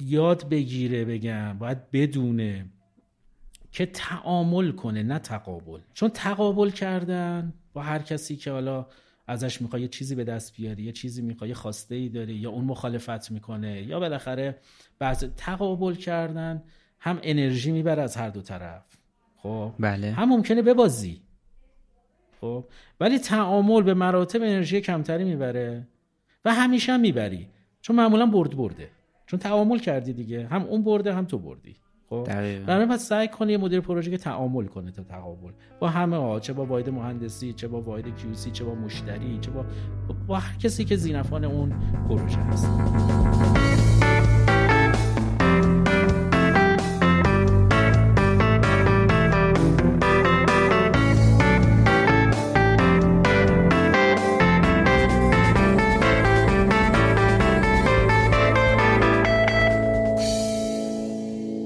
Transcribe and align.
یاد 0.00 0.48
بگیره 0.48 1.04
بگم 1.04 1.58
باید 1.58 1.90
بدونه 1.90 2.66
که 3.72 3.86
تعامل 3.86 4.72
کنه 4.72 5.02
نه 5.02 5.18
تقابل. 5.18 5.80
چون 5.94 6.10
تقابل 6.10 6.70
کردن 6.70 7.52
با 7.72 7.82
هر 7.82 7.98
کسی 7.98 8.36
که 8.36 8.50
حالا 8.50 8.86
ازش 9.26 9.62
می‌خوای 9.62 9.82
یه 9.82 9.88
چیزی 9.88 10.14
به 10.14 10.24
دست 10.24 10.56
بیاری 10.56 10.82
یه 10.82 10.92
چیزی 10.92 11.22
می‌خوای 11.22 11.54
خواسته 11.54 11.94
ای 11.94 12.08
داری 12.08 12.34
یا 12.34 12.50
اون 12.50 12.64
مخالفت 12.64 13.30
می‌کنه 13.30 13.82
یا 13.82 14.00
بالاخره 14.00 14.58
بعض 14.98 15.24
تقابل 15.36 15.94
کردن 15.94 16.62
هم 16.98 17.18
انرژی 17.22 17.72
می‌بره 17.72 18.02
از 18.02 18.16
هر 18.16 18.28
دو 18.28 18.42
طرف. 18.42 18.84
خب؟ 19.36 19.72
بله. 19.78 20.12
هم 20.12 20.28
ممکنه 20.28 20.62
ببازی. 20.62 21.20
خب؟ 22.40 22.64
ولی 23.00 23.18
تعامل 23.18 23.82
به 23.82 23.94
مراتب 23.94 24.42
انرژی 24.42 24.80
کمتری 24.80 25.24
می‌بره 25.24 25.88
و 26.44 26.54
همیشه 26.54 26.92
هم 26.92 27.00
می‌بری. 27.00 27.48
چون 27.80 27.96
معمولا 27.96 28.26
برد 28.26 28.56
برده. 28.56 28.90
چون 29.26 29.38
تعامل 29.38 29.78
کردی 29.78 30.12
دیگه. 30.12 30.46
هم 30.46 30.62
اون 30.62 30.84
برده 30.84 31.14
هم 31.14 31.24
تو 31.24 31.38
بردی. 31.38 31.76
خب. 32.10 32.24
برای 32.66 32.86
پس 32.86 33.08
سعی 33.08 33.28
کنی 33.28 33.52
یه 33.52 33.58
مدیر 33.58 33.80
پروژه 33.80 34.10
که 34.10 34.18
تعامل 34.18 34.66
کنه 34.66 34.90
تا 34.90 35.02
تقابل 35.02 35.50
با 35.80 35.88
همه 35.88 36.16
ها 36.16 36.40
چه 36.40 36.52
با 36.52 36.64
واحد 36.64 36.90
مهندسی 36.90 37.52
چه 37.52 37.68
با 37.68 37.80
واحد 37.80 38.16
کیوسی 38.16 38.50
چه 38.50 38.64
با 38.64 38.74
مشتری 38.74 39.38
چه 39.40 39.50
با 39.50 39.64
با 40.26 40.38
هر 40.38 40.56
کسی 40.56 40.84
که 40.84 40.96
زینفان 40.96 41.44
اون 41.44 41.74
پروژه 42.08 42.38
هست. 42.38 43.55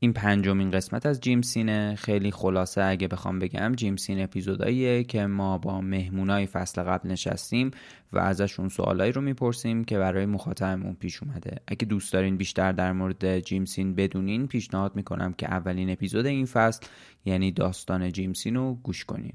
این 0.00 0.12
پنجمین 0.12 0.70
قسمت 0.70 1.06
از 1.06 1.20
جیم 1.20 1.42
سینه. 1.42 1.94
خیلی 1.94 2.30
خلاصه 2.30 2.82
اگه 2.82 3.08
بخوام 3.08 3.38
بگم 3.38 3.74
جیم 3.74 3.96
سین 3.96 4.20
اپیزوداییه 4.22 5.04
که 5.04 5.26
ما 5.26 5.58
با 5.58 5.80
مهمونای 5.80 6.46
فصل 6.46 6.82
قبل 6.82 7.08
نشستیم 7.10 7.70
و 8.12 8.18
ازشون 8.18 8.68
سوالایی 8.68 9.12
رو 9.12 9.20
می‌پرسیم 9.20 9.84
که 9.84 9.98
برای 9.98 10.26
مخاطبمون 10.26 10.94
پیش 10.94 11.22
اومده. 11.22 11.56
اگه 11.66 11.84
دوست 11.84 12.12
دارین 12.12 12.36
بیشتر 12.36 12.72
در 12.72 12.92
مورد 12.92 13.40
جیم 13.40 13.64
سین 13.64 13.94
بدونین 13.94 14.46
پیشنهاد 14.46 14.96
می‌کنم 14.96 15.32
که 15.32 15.46
اولین 15.46 15.90
اپیزود 15.90 16.26
این 16.26 16.46
فصل 16.46 16.86
یعنی 17.24 17.52
داستان 17.52 18.12
جیم 18.12 18.32
سین 18.32 18.56
رو 18.56 18.74
گوش 18.82 19.04
کنین. 19.04 19.32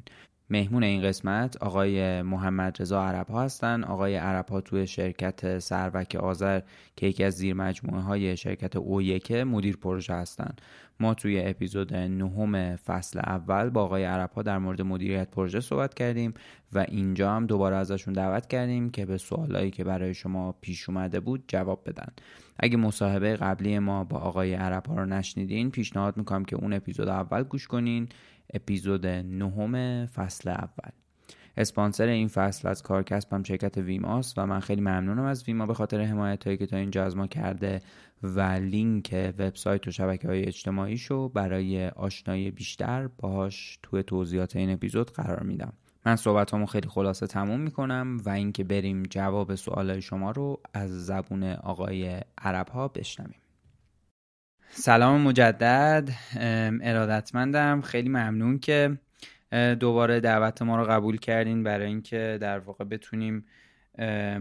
مهمون 0.49 0.83
این 0.83 1.01
قسمت 1.01 1.57
آقای 1.57 2.21
محمد 2.21 2.81
رضا 2.81 3.05
عرب 3.05 3.27
ها 3.27 3.43
هستن. 3.43 3.83
آقای 3.83 4.15
عرب 4.15 4.49
ها 4.49 4.61
توی 4.61 4.87
شرکت 4.87 5.59
سروک 5.59 6.15
آذر 6.15 6.61
که 6.95 7.07
یکی 7.07 7.23
از 7.23 7.33
زیر 7.33 7.53
مجموعه 7.53 8.01
های 8.01 8.37
شرکت 8.37 8.75
او 8.75 9.01
یکه 9.01 9.43
مدیر 9.43 9.77
پروژه 9.77 10.13
هستن. 10.13 10.55
ما 10.99 11.13
توی 11.13 11.41
اپیزود 11.41 11.93
نهم 11.93 12.75
فصل 12.75 13.19
اول 13.19 13.69
با 13.69 13.83
آقای 13.83 14.03
عرب 14.03 14.31
ها 14.31 14.41
در 14.41 14.57
مورد 14.57 14.81
مدیریت 14.81 15.31
پروژه 15.31 15.59
صحبت 15.59 15.93
کردیم 15.93 16.33
و 16.73 16.85
اینجا 16.87 17.31
هم 17.31 17.45
دوباره 17.45 17.75
ازشون 17.75 18.13
دعوت 18.13 18.47
کردیم 18.47 18.89
که 18.89 19.05
به 19.05 19.17
سوالایی 19.17 19.71
که 19.71 19.83
برای 19.83 20.13
شما 20.13 20.51
پیش 20.61 20.89
اومده 20.89 21.19
بود 21.19 21.43
جواب 21.47 21.83
بدن. 21.85 22.07
اگه 22.59 22.77
مصاحبه 22.77 23.35
قبلی 23.35 23.79
ما 23.79 24.03
با 24.03 24.17
آقای 24.17 24.53
عرب 24.53 24.85
ها 24.87 24.95
رو 24.95 25.05
نشنیدین 25.05 25.71
پیشنهاد 25.71 26.17
می‌کنم 26.17 26.45
که 26.45 26.55
اون 26.55 26.73
اپیزود 26.73 27.07
اول 27.07 27.43
گوش 27.43 27.67
کنین. 27.67 28.09
اپیزود 28.53 29.07
نهم 29.07 30.05
فصل 30.05 30.49
اول. 30.49 30.89
اسپانسر 31.57 32.07
این 32.07 32.27
فصل 32.27 32.67
از 32.67 32.83
کارکسب 32.83 33.33
هم 33.33 33.43
شرکت 33.43 33.77
ویماست 33.77 34.37
و 34.37 34.45
من 34.45 34.59
خیلی 34.59 34.81
ممنونم 34.81 35.23
از 35.23 35.43
ویما 35.47 35.65
به 35.65 35.73
خاطر 35.73 36.01
حمایت 36.01 36.43
هایی 36.43 36.57
که 36.57 36.65
تا 36.65 36.77
اینجا 36.77 37.05
از 37.05 37.17
ما 37.17 37.27
کرده 37.27 37.81
و 38.23 38.41
لینک 38.41 39.33
وبسایت 39.39 39.87
و 39.87 39.91
شبکه 39.91 40.27
های 40.27 40.45
اجتماعیشو 40.45 41.29
برای 41.29 41.87
آشنایی 41.87 42.51
بیشتر 42.51 43.07
باهاش 43.07 43.79
توی 43.83 44.03
توضیحات 44.03 44.55
این 44.55 44.69
اپیزود 44.69 45.11
قرار 45.11 45.43
میدم. 45.43 45.73
من 46.05 46.15
صحبت 46.15 46.65
خیلی 46.65 46.89
خلاصه 46.89 47.27
تموم 47.27 47.59
می‌کنم 47.59 48.21
و 48.25 48.29
اینکه 48.29 48.63
بریم 48.63 49.03
جواب 49.03 49.55
سوالای 49.55 50.01
شما 50.01 50.31
رو 50.31 50.61
از 50.73 51.05
زبون 51.05 51.43
آقای 51.43 52.21
عرب 52.37 52.69
ها 52.69 52.87
بشنویم. 52.87 53.42
سلام 54.75 55.21
مجدد 55.21 56.09
ارادتمندم. 56.81 57.81
خیلی 57.81 58.09
ممنون 58.09 58.59
که 58.59 58.97
دوباره 59.79 60.19
دعوت 60.19 60.61
ما 60.61 60.77
رو 60.77 60.85
قبول 60.85 61.17
کردین 61.17 61.63
برای 61.63 61.87
اینکه 61.87 62.37
در 62.41 62.59
واقع 62.59 62.83
بتونیم 62.85 63.45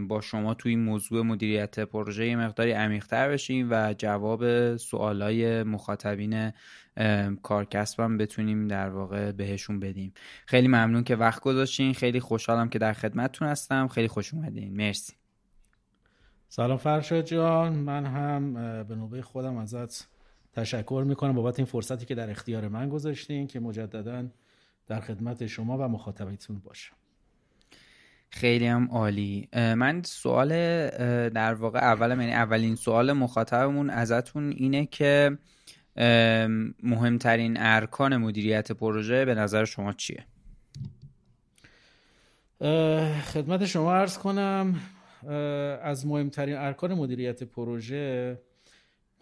با 0.07 0.21
شما 0.21 0.53
توی 0.53 0.75
موضوع 0.75 1.25
مدیریت 1.25 1.79
پروژه 1.79 2.35
مقداری 2.35 2.71
عمیق‌تر 2.71 3.29
بشیم 3.29 3.67
و 3.71 3.93
جواب 3.97 4.75
سوالای 4.77 5.63
مخاطبین 5.63 6.51
کارکسبم 7.43 8.17
بتونیم 8.17 8.67
در 8.67 8.89
واقع 8.89 9.31
بهشون 9.31 9.79
بدیم. 9.79 10.13
خیلی 10.45 10.67
ممنون 10.67 11.03
که 11.03 11.15
وقت 11.15 11.41
گذاشتین. 11.41 11.93
خیلی 11.93 12.19
خوشحالم 12.19 12.69
که 12.69 12.79
در 12.79 12.93
خدمتتون 12.93 13.47
هستم. 13.47 13.87
خیلی 13.87 14.07
خوش 14.07 14.33
اومدین. 14.33 14.75
مرسی. 14.75 15.13
سلام 16.49 16.77
فرشاد 16.77 17.25
جان. 17.25 17.73
من 17.73 18.05
هم 18.05 18.53
به 18.83 18.95
نوبه 18.95 19.21
خودم 19.21 19.57
ازت 19.57 20.12
تشکر 20.53 21.03
می‌کنم 21.07 21.33
بابت 21.33 21.59
این 21.59 21.65
فرصتی 21.65 22.05
که 22.05 22.15
در 22.15 22.29
اختیار 22.29 22.67
من 22.67 22.89
گذاشتین 22.89 23.47
که 23.47 23.59
مجددا 23.59 24.25
در 24.87 24.99
خدمت 24.99 25.47
شما 25.47 25.77
و 25.77 25.81
مخاطبتون 25.81 26.59
باشم. 26.59 26.95
خیلی 28.29 28.67
هم 28.67 28.87
عالی. 28.91 29.49
من 29.53 30.01
سوال 30.03 30.49
در 31.29 31.53
واقع 31.53 31.79
اولم 31.79 32.21
یعنی 32.21 32.33
اولین 32.33 32.75
سوال 32.75 33.13
مخاطبمون 33.13 33.89
ازتون 33.89 34.49
اینه 34.49 34.85
که 34.85 35.37
مهمترین 36.83 37.57
ارکان 37.59 38.17
مدیریت 38.17 38.71
پروژه 38.71 39.25
به 39.25 39.35
نظر 39.35 39.65
شما 39.65 39.93
چیه؟ 39.93 40.25
خدمت 43.21 43.65
شما 43.65 43.95
عرض 43.95 44.17
کنم 44.17 44.75
از 45.83 46.07
مهمترین 46.07 46.55
ارکان 46.55 46.93
مدیریت 46.93 47.43
پروژه 47.43 48.37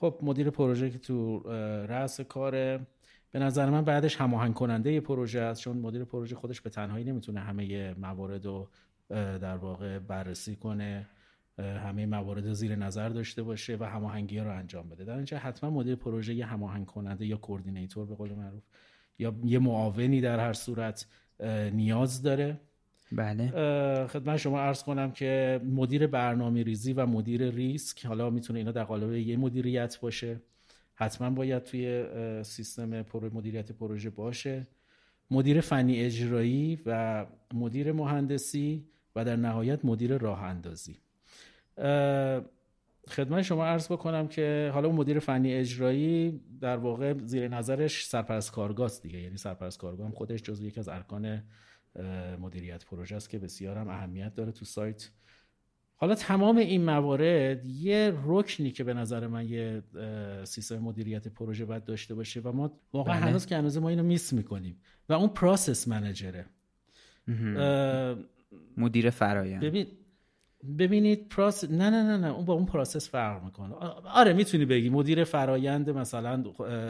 خب 0.02 0.20
مدیر 0.22 0.50
پروژه 0.50 0.90
که 0.90 0.98
تو 1.00 1.40
رأس 1.88 2.22
کاره 2.22 2.88
به 3.32 3.40
نظر 3.40 3.70
من 3.70 3.86
بعدش 3.86 4.16
هماهنگ 4.16 4.54
کننده 4.54 5.00
پروژه 5.00 5.40
است 5.40 5.62
چون 5.62 5.78
مدیر 5.78 6.04
پروژه 6.04 6.36
خودش 6.36 6.62
به 6.62 6.70
تنهایی 6.70 7.06
نمی‌تونه 7.06 7.40
همه 7.40 7.94
موارد 7.94 8.46
رو 8.46 8.70
در 9.10 9.58
واقع 9.58 10.00
بررسی 10.00 10.56
کنه 10.56 11.08
همه 11.58 12.06
موارد 12.06 12.54
زیر 12.54 12.76
نظر 12.76 13.10
داشته 13.10 13.44
باشه 13.44 13.78
و 13.80 13.84
هماهنگی 13.84 14.40
رو 14.40 14.58
انجام 14.58 14.90
بده. 14.90 15.06
در 15.06 15.16
اینجا 15.16 15.38
حتما 15.38 15.70
مدیر 15.70 15.96
پروژه 15.96 16.34
یه 16.34 16.46
هماهنگ 16.46 16.86
کننده 16.86 17.26
یا 17.26 17.38
کوردینیتور 17.38 18.06
به 18.06 18.16
قول 18.16 18.34
معروف 18.34 18.64
یا 19.20 19.36
یه 19.44 19.60
معاونی 19.60 20.22
در 20.22 20.40
هر 20.40 20.54
صورت 20.54 21.08
نیاز 21.74 22.22
داره. 22.22 22.60
بله. 23.12 23.48
خدمت 24.08 24.38
شما 24.38 24.60
عرض 24.60 24.84
کنم 24.84 25.12
که 25.12 25.62
مدیر 25.64 26.08
برنامه 26.08 26.64
ریزی 26.64 26.94
و 26.94 27.06
مدیر 27.06 27.50
ریسک 27.50 28.06
حالا 28.06 28.30
می‌تونه 28.30 28.60
اینا 28.60 28.72
در 28.72 28.84
قالب 28.84 29.14
یه 29.14 29.38
مدیریت 29.38 30.00
باشه. 30.00 30.42
حتما 30.96 31.30
باید 31.30 31.64
توی 31.64 32.06
سیستم 32.44 33.06
مدیریت 33.34 33.72
پروژه 33.72 34.10
باشه. 34.10 34.68
مدیر 35.32 35.62
فنی 35.62 36.00
اجرایی 36.00 36.80
و 36.86 37.26
مدیر 37.54 37.92
مهندسی 37.92 38.86
و 39.16 39.26
در 39.26 39.36
نهایت 39.36 39.86
مدیر 39.86 40.18
راه 40.18 40.44
اندازی. 40.44 40.98
خدمت 43.08 43.42
شما 43.42 43.66
عرض 43.66 43.88
بکنم 43.88 44.28
که 44.28 44.72
حالا 44.74 44.92
مدیر 44.92 45.20
فنی 45.20 45.54
اجرایی 45.54 46.42
در 46.62 46.78
واقع 46.78 47.14
زیر 47.26 47.48
نظرش 47.48 48.06
سرپرست 48.06 48.52
کارگاه 48.52 48.92
دیگه 49.04 49.20
یعنی 49.22 49.38
سرپرست 49.38 49.80
کارگاه 49.80 50.12
خودش 50.12 50.42
جزو 50.42 50.66
یکی 50.66 50.80
از 50.80 50.90
ارکان 50.90 51.44
مدیریت 52.40 52.86
پروژه 52.86 53.16
است 53.16 53.30
که 53.30 53.40
بسیار 53.40 53.78
هم 53.78 53.88
اهمیت 53.88 54.36
داره 54.36 54.52
تو 54.52 54.66
سایت. 54.66 55.10
حالا 55.96 56.16
تمام 56.16 56.58
این 56.58 56.84
موارد 56.84 57.66
یه 57.66 58.14
رکنی 58.26 58.72
که 58.72 58.84
به 58.84 58.94
نظر 58.94 59.28
من 59.28 59.48
یه 59.48 59.84
سیستم 60.44 60.78
مدیریت 60.78 61.28
پروژه 61.28 61.66
باید 61.66 61.84
داشته 61.84 62.16
باشه 62.16 62.40
و 62.40 62.52
ما 62.52 62.80
واقعا 62.94 63.14
بله. 63.14 63.26
هنوز 63.26 63.46
که 63.46 63.58
هنوز 63.58 63.78
ما 63.78 63.90
اینو 63.90 64.04
miss 64.04 64.34
می‌کنیم 64.34 64.82
و 65.10 65.14
اون 65.14 65.30
process 65.30 65.88
manager 65.88 66.39
ـه 66.39 66.46
مدیر 68.78 69.10
فرایند. 69.10 69.64
ببین 69.64 69.88
ببینید 70.80 71.30
process 71.30 71.64
نه 71.64 71.90
نه 71.90 72.04
نه 72.04 72.18
نه 72.18 72.28
اون 72.28 72.46
با 72.46 72.54
اون 72.54 72.66
process 72.66 73.10
فرق 73.10 73.44
می‌کنه. 73.44 73.76
آره 74.06 74.34
می‌تونی 74.34 74.66
بگی. 74.66 74.90
مدیر 74.90 75.24
فرایند 75.24 75.90
مثلا 75.90 76.44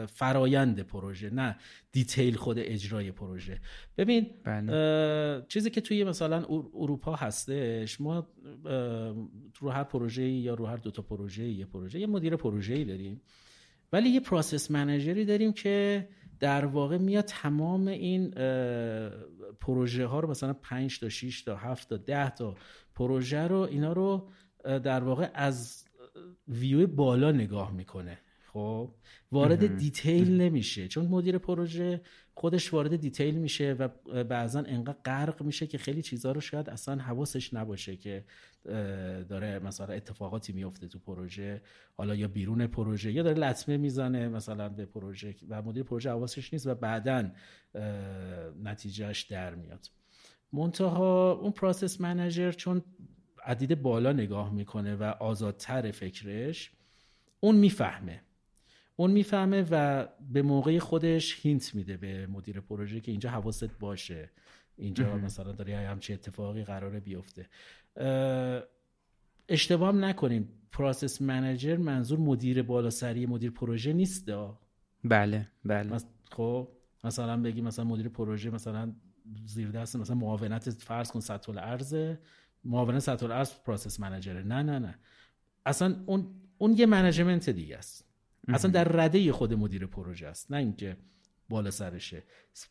فرایند 0.06 0.80
پروژه 0.80 1.30
نه 1.30 1.56
detail 1.92 2.36
خود 2.36 2.58
اجرای 2.58 3.12
پروژه. 3.12 3.60
ببین 3.98 4.30
بله. 4.44 5.44
چیزی 5.48 5.70
که 5.70 5.80
توی 5.80 6.04
مثلا 6.04 6.44
اروپا 6.74 7.14
هستش 7.14 8.00
ما 8.00 8.28
رو 9.60 9.70
هر 9.70 9.84
پروژه 9.84 10.28
یا 10.28 10.54
رو 10.54 10.66
هر 10.66 10.76
دوتا 10.76 11.02
پروژه 11.02 11.44
یه 11.44 11.66
پروژه 11.66 12.00
یه 12.00 12.06
مدیر 12.06 12.36
پروژه 12.36 12.84
داریم. 12.84 13.20
ولی 13.92 14.08
یه 14.08 14.20
process 14.20 14.70
manager 14.70 15.17
ی 15.17 15.24
داریم 15.24 15.52
که 15.52 16.08
در 16.42 16.64
واقع 16.64 16.98
میاد 16.98 17.24
تمام 17.24 17.88
این 17.88 18.30
پروژه 19.60 20.06
ها 20.06 20.20
رو 20.20 20.30
مثلا 20.30 20.52
5 20.52 21.00
تا 21.00 21.08
6 21.08 21.42
تا 21.42 21.56
7 21.56 21.88
تا 21.88 21.96
10 21.96 22.30
تا 22.30 22.54
پروژه 22.94 23.46
رو 23.46 23.58
اینا 23.58 23.92
رو 23.92 24.28
در 24.64 25.04
واقع 25.04 25.30
از 25.34 25.84
ویو 26.48 26.86
بالا 26.86 27.32
نگاه 27.32 27.72
می‌کنه. 27.72 28.18
خب 28.52 28.94
وارد 29.32 29.76
detail 29.76 30.40
نمیشه. 30.40 30.88
چون 30.88 31.06
مدیر 31.06 31.38
پروژه 31.38 32.00
خودش 32.34 32.74
وارد 32.74 32.96
detail 32.96 33.34
میشه 33.34 33.72
و 33.72 33.88
بعضا 34.24 34.58
انقدر 34.58 34.98
غرق 35.04 35.42
میشه 35.42 35.66
که 35.66 35.78
خیلی 35.78 36.02
چیزها 36.02 36.32
رو 36.32 36.40
شاید 36.40 36.70
اصلا 36.70 36.96
حواسش 36.96 37.54
نباشه 37.54 37.96
که 37.96 38.24
داره 39.28 39.58
مثلا 39.58 39.86
اتفاقاتی 39.86 40.52
میفته 40.52 40.88
تو 40.88 40.98
پروژه. 40.98 41.62
حالا 41.96 42.14
یا 42.14 42.28
بیرون 42.28 42.66
پروژه 42.66 43.12
یا 43.12 43.22
داره 43.22 43.38
لطمه 43.38 43.76
می‌زنه 43.76 44.28
مثلا 44.28 44.68
به 44.68 44.86
پروژه 44.86 45.34
و 45.48 45.62
مدیر 45.62 45.82
پروژه 45.82 46.10
حواسش 46.10 46.52
نیست 46.52 46.66
و 46.66 46.74
بعدا 46.74 47.30
نتیجهش 48.62 49.22
در 49.22 49.54
میاد. 49.54 49.86
منتها 50.52 51.32
اون 51.32 51.52
process 51.52 52.00
manager 52.00 52.52
چون 52.52 52.82
از 53.44 53.54
دید 53.54 53.82
بالا 53.82 54.12
نگاه 54.12 54.52
می‌کنه 54.52 54.96
و 54.96 55.02
آزادتر 55.02 55.90
فکرش 55.90 56.72
اون 57.40 57.56
می‌فهمه. 57.56 58.20
اون 58.96 59.10
می‌فهمه 59.10 59.66
و 59.70 60.06
به 60.32 60.42
موقع 60.42 60.78
خودش 60.78 61.46
hint 61.46 61.74
میده 61.74 61.96
به 61.96 62.26
مدیر 62.26 62.60
پروژه 62.60 63.00
که 63.00 63.10
اینجا 63.10 63.30
حواست 63.30 63.78
باشه. 63.78 64.30
اینجا 64.76 65.16
مثلا 65.16 65.52
داری 65.52 65.72
همچی 65.72 66.12
اتفاقی 66.12 66.64
قراره 66.64 67.00
بیفته. 67.00 67.48
اشتباه 69.48 69.92
نکنیم. 69.92 70.48
process 70.72 71.22
manager 71.22 71.76
منظور 71.76 72.18
مدیر 72.18 72.62
بالا 72.62 72.90
سری 72.90 73.26
مدیر 73.26 73.50
پروژه 73.50 73.92
نیست 73.92 74.30
بله 75.04 75.48
بله. 75.64 75.98
خب 76.30 76.68
مثلا 77.04 77.42
بگی 77.42 77.60
مثلا 77.60 77.84
مدیر 77.84 78.08
پروژه 78.08 78.50
مثلا 78.50 78.92
زیر 79.46 79.70
دست 79.70 79.96
مثلا 79.96 80.16
معاونت 80.16 80.70
فرض 80.70 81.10
کن 81.10 81.20
سطح 81.20 81.50
الارض 81.50 82.14
معاونت 82.64 82.98
سطح 82.98 83.26
الارض 83.26 83.52
process 83.64 84.00
manager 84.00 84.42
نه 84.42 84.62
نه 84.62 84.78
نه. 84.78 84.98
اصلا 85.66 86.02
اون 86.06 86.26
اون 86.58 86.74
یه 86.78 86.86
management 86.86 87.50
دیگه 87.50 87.76
است. 87.76 88.11
اصلا 88.48 88.70
در 88.70 88.84
رده 88.84 89.32
خود 89.32 89.54
مدیر 89.54 89.86
پروژه 89.86 90.26
است 90.26 90.52
نه 90.52 90.56
اینکه 90.56 90.96
بالا 91.48 91.70
سرشه. 91.70 92.22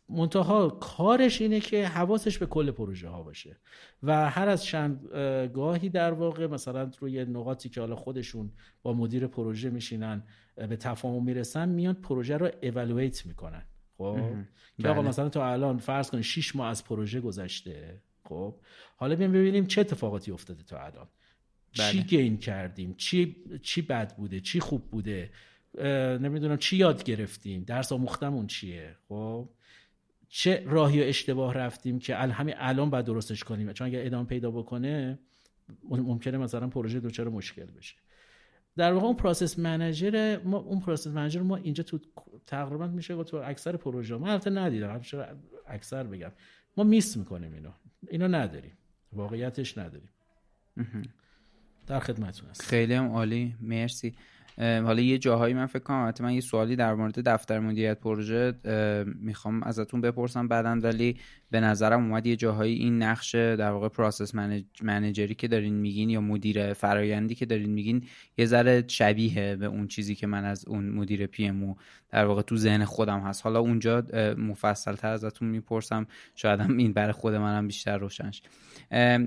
منتها 0.09 0.69
کارش 0.69 1.41
اینه 1.41 1.59
که 1.59 1.87
حواسش 1.87 2.37
به 2.37 2.45
کل 2.45 2.71
پروژه 2.71 3.07
ها 3.09 3.23
باشه 3.23 3.57
و 4.03 4.29
هر 4.29 4.49
از 4.49 4.63
چند 4.63 5.07
گاهی 5.53 5.89
در 5.89 6.11
واقع 6.11 6.47
مثلا 6.47 6.91
روی 6.99 7.25
نقاطی 7.25 7.69
که 7.69 7.81
حالا 7.81 7.95
خودشون 7.95 8.51
با 8.83 8.93
مدیر 8.93 9.27
پروژه 9.27 9.69
میشینن 9.69 10.23
به 10.55 10.75
تفاهم 10.75 11.23
می‌رسن 11.23 11.69
میان 11.69 11.93
پروژه 11.93 12.37
رو 12.37 12.49
evaluate 12.63 13.25
می‌کنن. 13.25 13.63
خب؟ 13.97 14.19
که 14.81 14.87
آقا 14.87 15.01
بله. 15.01 15.09
مثلا 15.09 15.29
تا 15.29 15.51
الان 15.51 15.77
فرض 15.77 16.09
کنید 16.09 16.23
6 16.23 16.55
ماه 16.55 16.69
از 16.69 16.83
پروژه 16.83 17.21
گذشته 17.21 18.01
خب؟ 18.23 18.55
حالا 18.95 19.15
بیایم 19.15 19.31
ببینیم 19.33 19.65
چه 19.65 19.81
اتفاقاتی 19.81 20.31
افتاده 20.31 20.63
تا 20.63 20.79
الان. 20.79 21.07
چی 21.71 21.81
بله. 21.81 22.01
gain 22.01 22.37
کردیم؟ 22.37 22.95
چی 22.97 23.35
چی 23.61 23.81
بد 23.81 24.15
بوده؟ 24.15 24.39
چی 24.39 24.59
خوب 24.59 24.91
بوده؟ 24.91 25.31
نمی‌دونم 26.19 26.57
چی 26.57 26.77
یاد 26.77 27.03
گرفتیم. 27.03 27.63
درس 27.63 27.91
آموختمون 27.91 28.47
چیه؟ 28.47 28.95
خب. 29.09 29.49
چه 30.29 30.63
راهی 30.65 31.01
و 31.01 31.03
اشتباه 31.03 31.53
رفتیم 31.53 31.99
که 31.99 32.15
همین 32.15 32.55
الان 32.57 32.89
باید 32.89 33.05
درستش 33.05 33.43
کنیم؟ 33.43 33.73
چون 33.73 33.87
اگر 33.87 34.05
ادامه 34.05 34.27
پیدا 34.27 34.51
بکنه 34.51 35.19
ممکنه 35.89 36.37
مثلا 36.37 36.67
پروژه 36.67 36.99
دوچار 36.99 37.29
مشکل 37.29 37.65
بشه. 37.65 37.95
در 38.77 38.93
واقع 38.93 39.05
اون 39.05 39.15
process 39.15 39.59
manager 39.59 40.39
ما 40.43 40.57
اون 40.57 40.79
process 40.79 41.07
manager 41.07 41.41
ما 41.41 41.55
اینجا 41.55 41.83
تو 41.83 41.99
تقریبا 42.47 42.87
میشه 42.87 43.23
تو 43.23 43.37
اکثر 43.37 43.77
پروژه 43.77 44.15
ما 44.15 44.31
البته 44.31 44.49
ندیدم. 44.49 45.01
اکثر 45.67 46.03
بگم. 46.03 46.31
ما 46.77 46.83
miss 46.83 47.17
می‌کنیم 47.17 47.53
اینو. 47.53 47.71
اینو 48.07 48.27
نداریم. 48.27 48.77
واقعیتش 49.13 49.77
نداریم. 49.77 50.09
در 51.87 51.99
خدمتتون 51.99 52.49
هستم. 52.49 52.63
خیلی 52.63 52.93
هم 52.93 53.11
عالی. 53.11 53.55
مرسی. 53.61 54.15
حالا 54.61 55.01
یه 55.01 55.17
جاهایی 55.17 55.53
من 55.53 55.65
فکر 55.65 55.83
کنم 55.83 56.13
من 56.19 56.33
یه 56.33 56.41
سوالی 56.41 56.75
در 56.75 56.93
مورد 56.93 57.19
دفتر 57.19 57.59
مدیریت 57.59 57.99
پروژه 57.99 58.53
می‌خوام 59.21 59.63
ازتون 59.63 60.01
بپرسم 60.01 60.47
بعدا 60.47 60.79
ولی 60.83 61.17
به 61.51 61.59
نظرم 61.59 62.03
اومد 62.03 62.27
یه 62.27 62.35
جاهایی 62.35 62.75
این 62.75 63.03
نقش 63.03 63.35
در 63.35 63.71
واقع 63.71 63.89
process 63.89 64.35
manager 64.83 65.29
ی 65.29 65.35
که 65.35 65.47
دارین 65.47 65.73
میگین 65.73 66.09
یا 66.09 66.21
مدیر 66.21 66.73
فرایندی 66.73 67.35
که 67.35 67.45
دارین 67.45 67.69
میگین 67.69 68.03
یه 68.37 68.45
ذره 68.45 68.83
شبیه 68.87 69.55
به 69.55 69.65
اون 69.65 69.87
چیزی 69.87 70.15
که 70.15 70.27
من 70.27 70.45
از 70.45 70.67
اون 70.67 70.89
مدیر 70.89 71.27
PM 71.27 71.75
در 72.09 72.25
واقع 72.25 72.41
تو 72.41 72.57
ذهن 72.57 72.85
خودم 72.85 73.19
هست. 73.19 73.43
حالا 73.43 73.59
اونجا 73.59 74.03
مفصل 74.37 74.95
تر 74.95 75.11
ازتون 75.11 75.47
می‌پرسم 75.47 76.07
شاید 76.35 76.59
هم 76.59 76.77
این 76.77 76.93
برای 76.93 77.11
خود 77.11 77.35
منم 77.35 77.67
بیشتر 77.67 77.97
روشنش. 77.97 78.41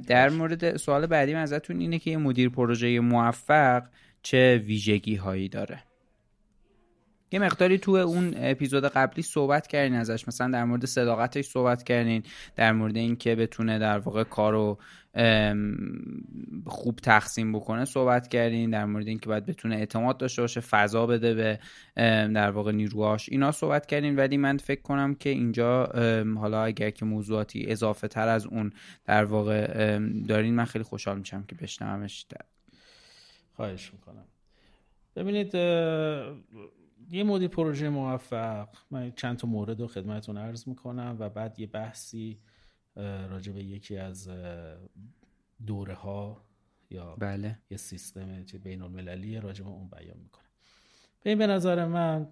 در 0.07 0.29
مورد 0.29 0.77
سوال 0.77 1.07
بعدی 1.07 1.35
من 1.35 1.41
ازتون 1.41 1.81
اینه 1.81 1.99
که 1.99 2.11
یه 2.11 2.17
مدیر 2.17 2.49
پروژه 2.49 3.01
موفق 3.01 3.83
چه 4.25 4.63
ویژگی 4.67 5.17
هایی 5.17 5.49
داره. 5.49 5.83
یه 7.33 7.41
مقداری 7.41 7.79
تو 7.79 7.91
اون 7.91 8.35
اپیزود 8.37 8.85
قبلی 8.85 9.23
صحبت 9.23 9.67
کردین 9.67 9.95
ازش. 9.95 10.29
مثلا 10.29 10.51
در 10.51 10.65
مورد 10.65 10.85
صداقتش 10.85 11.45
صحبت 11.45 11.83
کردین 11.83 12.23
در 12.57 12.73
مورد 12.73 12.97
اینکه 12.97 13.35
بتونه 13.35 13.79
در 13.79 13.99
واقع 13.99 14.25
کارو 14.25 14.79
خوب 16.67 16.97
تقسیم 16.97 17.53
بکنه 17.53 17.85
صحبت 17.85 18.29
کردین. 18.29 18.71
در 18.71 18.85
مورد 18.85 19.09
اینکه 19.09 19.27
باید 19.27 19.47
بتونه 19.47 19.77
اعتماد 19.77 20.19
داشته 20.19 20.43
باشه 20.43 20.61
فضا 20.61 21.07
بده 21.07 21.35
به 21.35 21.59
در 22.35 22.51
واقع 22.51 22.73
نیروهاش. 22.73 23.29
اینا 23.29 23.53
صحبت 23.53 23.87
کردین. 23.87 24.17
ولی 24.17 24.37
من 24.37 24.57
فکر 24.57 24.83
کنم 24.83 25.15
که 25.15 25.31
اینجا 25.31 25.87
حالا 26.37 26.65
اگر 26.65 26.91
که 26.91 27.05
موضوعاتی 27.05 27.65
اضافه 27.69 28.09
تر 28.09 28.29
از 28.29 28.47
اون 28.47 28.73
در 29.05 29.25
واقع 29.25 29.99
دارین 30.29 30.55
من 30.55 30.65
خیلی 30.65 30.85
خوشحال 30.85 31.19
میشم 31.19 31.45
که 31.49 31.55
بشنومش. 31.55 32.27
خواهش 33.57 33.93
می‌کنم. 33.93 34.25
ببینید 35.17 35.55
یه 37.11 37.25
مدیر 37.25 37.49
پروژه 37.49 37.89
موفق 37.89 38.69
من 38.91 39.13
چند 39.17 39.37
تا 39.37 39.49
مورد 39.49 39.81
رو 39.81 39.87
خدمتتون 39.87 40.39
عرض 40.39 40.69
می‌کنم 40.69 41.17
و 41.19 41.29
بعد 41.29 41.61
یه 41.61 41.67
بحثی 41.67 42.39
راجع 42.97 43.53
به 43.53 43.65
یکی 43.65 43.97
از 43.97 44.31
دوره 45.67 45.95
ها 45.95 46.45
یا 46.91 47.17
بله. 47.19 47.59
یه 47.71 47.77
سیستم 47.77 48.45
بین 48.63 48.83
المللی 48.83 49.41
راجع 49.41 49.65
به 49.65 49.71
اون 49.71 49.89
بیان 49.89 50.17
می‌کنه 50.19 50.45
به 51.23 51.31
این 51.31 51.39
به 51.39 51.47
نظر 51.47 51.87
من 51.87 52.29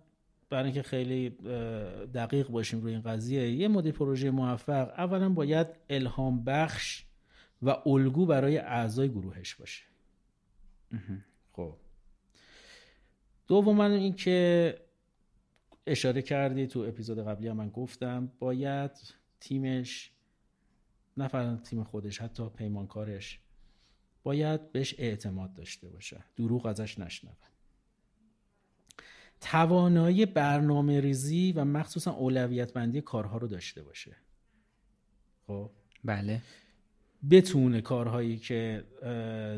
برای 0.51 0.65
اینکه 0.65 0.83
خیلی 0.83 1.31
دقیق 2.15 2.49
باشیم 2.49 2.81
روی 2.81 2.93
این 2.93 3.03
قضیه 3.03 3.53
یه 3.53 3.69
مدیر 3.69 3.93
پروژه 3.93 4.31
موفق 4.31 4.95
اولا 4.99 5.29
باید 5.29 5.67
الهام 5.91 6.45
بخش 6.45 7.05
و 7.63 7.71
الگو 7.87 8.27
برای 8.27 8.59
اعضای 8.59 9.09
گروهش 9.09 9.55
باشه. 9.55 9.92
خب. 11.53 11.77
دوما 13.47 13.87
اینکه 13.87 14.79
اشاره 15.87 16.23
کردی 16.23 16.67
تو 16.67 16.81
اپیزود 16.81 17.19
قبلی 17.19 17.49
هم 17.49 17.57
من 17.57 17.69
گفتم 17.69 18.33
باید 18.39 18.91
تیمش 19.41 20.13
نه 21.17 21.29
فقط 21.29 21.63
تیم 21.63 21.85
خودش 21.85 22.21
حتی 22.21 22.49
پیمانکارش 22.49 23.41
باید 24.23 24.73
بهش 24.73 24.95
اعتماد 24.99 25.55
داشته 25.55 25.89
باشه 25.89 26.25
دروغ 26.37 26.67
ازش 26.67 26.99
نشنون 26.99 27.35
توانایی 29.41 30.27
برنامه 30.27 31.01
ریزی 31.01 31.53
و 31.53 31.65
مخصوصا 31.65 32.13
اولویت 32.13 32.73
بندی 32.73 33.01
کارها 33.01 33.39
رو 33.39 33.49
داشته 33.49 33.83
باشه. 33.83 34.17
خب؟ 35.47 35.71
بله. 36.05 36.41
بتونه 37.31 37.81
کارهایی 37.81 38.39
که 38.39 38.85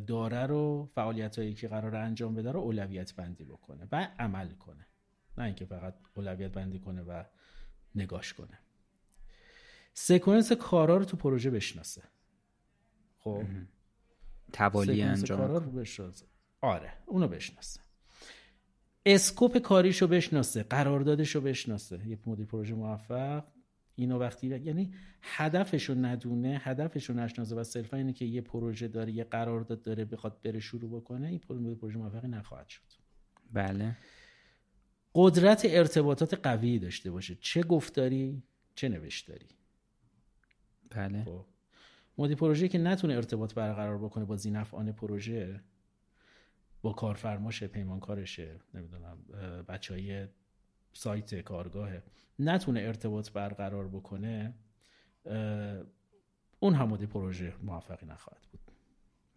داره 0.06 0.47
رو 0.47 0.90
فعالیت 0.94 1.38
هایی 1.38 1.54
که 1.54 1.68
قرار 1.68 1.97
انجام 1.97 2.35
بده 2.35 2.52
رو 2.52 2.61
اولویت 2.61 3.14
بندی 3.14 3.44
بکنه 3.44 3.88
و 3.92 4.09
عمل 4.18 4.50
کنه. 4.50 4.87
نه 5.38 5.44
اینکه 5.44 5.64
فقط 5.64 5.94
اولویت 6.14 6.52
بندی 6.52 6.78
کنه 6.78 7.02
و 7.02 7.25
نگاش 7.94 8.35
کنه. 8.35 8.59
سکونس 9.94 10.52
کارا 10.52 10.97
رو 10.97 11.04
تو 11.04 11.16
پروژه 11.16 11.50
بشناسه. 11.50 12.02
خب؟ 13.18 13.44
توالی 14.52 15.02
انجام 15.02 15.38
کارا 15.38 15.59
رو 15.59 15.71
بشناسه. 15.71 16.26
آره 16.61 16.92
اونو 17.06 17.28
بشناسه. 17.28 17.80
اسکوپ 19.06 19.59
کاریشو 19.59 20.06
بشناسه 20.06 20.62
قراردادشو 20.62 21.40
بشناسه. 21.40 22.09
یه 22.09 22.18
مدیر 22.26 22.47
پروژه 22.47 22.75
موفق. 22.75 23.44
اینو 23.97 24.19
وقتی 24.19 24.47
یعنی 24.47 24.93
هدفشو 25.23 25.95
ندونه 25.95 26.61
هدفشو 26.63 27.13
نشناسه 27.13 27.55
و 27.55 27.65
صرفا 27.65 27.97
اینه 27.97 28.13
که 28.13 28.25
یه 28.25 28.41
پروژه 28.41 28.89
داره 28.89 29.13
یه 29.13 29.25
قرارداد 29.25 29.83
داره 29.83 30.05
بخواد 30.05 30.43
بره 30.43 30.61
شروع 30.61 31.01
بکنه 31.01 31.27
این 31.29 31.39
پروژه 31.39 31.75
پروژه 31.75 31.99
موفقی 31.99 32.29
نخواهد 32.29 32.69
شد. 32.69 32.83
بله. 33.53 33.97
قدرت 35.15 35.63
ارتباطات 35.65 36.35
قوی 36.35 36.79
داشته 36.79 37.11
باشه. 37.11 37.35
چه 37.41 37.63
گفتاری 37.63 38.43
چه 38.75 38.89
نوشتاری. 38.89 39.47
بله. 40.91 41.25
خب. 41.25 41.45
مدیر 42.19 42.37
پروژه 42.37 42.69
که 42.69 42.79
نتونه 42.79 43.15
ارتباط 43.15 43.55
برقرار 43.55 43.99
بکنه 43.99 44.25
با 44.25 44.37
زینفعان 44.37 44.93
پروژه 44.93 45.61
با 46.83 46.93
کارفرماشه 46.93 47.67
پیمانکارشه 47.67 48.61
نمی‌دونم 48.75 49.19
بچه 49.69 49.95
های 49.95 50.27
سایت 50.95 51.35
کارگاهه. 51.41 52.03
نتونه 52.39 52.81
ارتباط 52.81 53.31
برقرار 53.31 53.89
بکنه 53.89 54.55
اون 56.61 56.75
هم 56.75 56.97
پروژه 56.97 57.53
موفقی 57.63 58.07
نخواهد 58.07 58.43
بود. 58.53 58.61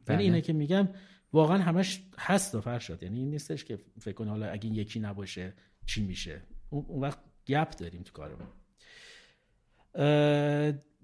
یعنی 0.09 0.17
بله. 0.17 0.23
اینه 0.23 0.41
که 0.41 0.53
میگم 0.53 0.89
واقعا 1.33 1.57
همش 1.57 2.03
هست 2.19 2.55
و 2.55 2.61
فرشاد 2.61 3.03
یعنی 3.03 3.19
این 3.19 3.29
نیستش 3.29 3.65
که 3.65 3.79
فکر 3.99 4.13
کنه 4.13 4.29
حالا 4.29 4.49
اگه 4.49 4.69
یکی 4.69 4.99
نباشه 4.99 5.53
چی 5.85 6.05
میشه. 6.05 6.41
اون 6.69 7.01
وقت 7.01 7.19
گپ 7.47 7.69
داریم 7.69 8.01
تو 8.01 8.11
کارمون. 8.11 8.47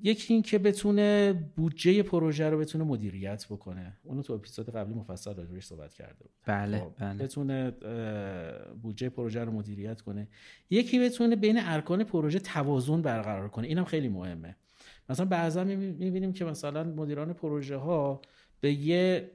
یکی 0.06 0.34
این 0.34 0.44
که 0.44 0.58
بتونه 0.58 1.34
بودجه 1.56 2.04
پروژه 2.04 2.50
رو 2.50 2.58
بتونه 2.58 2.84
مدیریت 2.84 3.46
بکنه. 3.50 3.98
اونو 4.04 4.22
تو 4.22 4.34
اپیزود 4.34 4.70
قبلی 4.70 4.94
مفصل 4.94 5.36
راجبش 5.36 5.66
صحبت 5.66 5.94
کرده 5.94 6.20
بود 6.20 6.32
بله 6.46 6.80
خب، 6.80 6.94
بله. 7.00 7.24
بتونه 7.24 7.72
بودجه 8.82 9.10
پروژه 9.10 9.44
رو 9.44 9.52
مدیریت 9.52 10.02
کنه. 10.02 10.28
یکی 10.70 11.00
بتونه 11.00 11.36
بین 11.36 11.60
ارکان 11.60 12.04
پروژه 12.04 12.40
توازن 12.40 13.02
برقرار 13.02 13.50
کنه. 13.50 13.68
اینم 13.68 13.86
خیلی 13.86 14.08
مهمه. 14.08 14.56
مثلا 15.10 15.26
بعضا 15.26 15.64
می‌بینیم 15.64 16.34
که 16.34 16.46
مثلا 16.46 16.84
مدیران 16.84 17.34
پروژه 17.34 17.76
ها 17.76 18.22
به 18.62 18.74
یه 18.74 19.32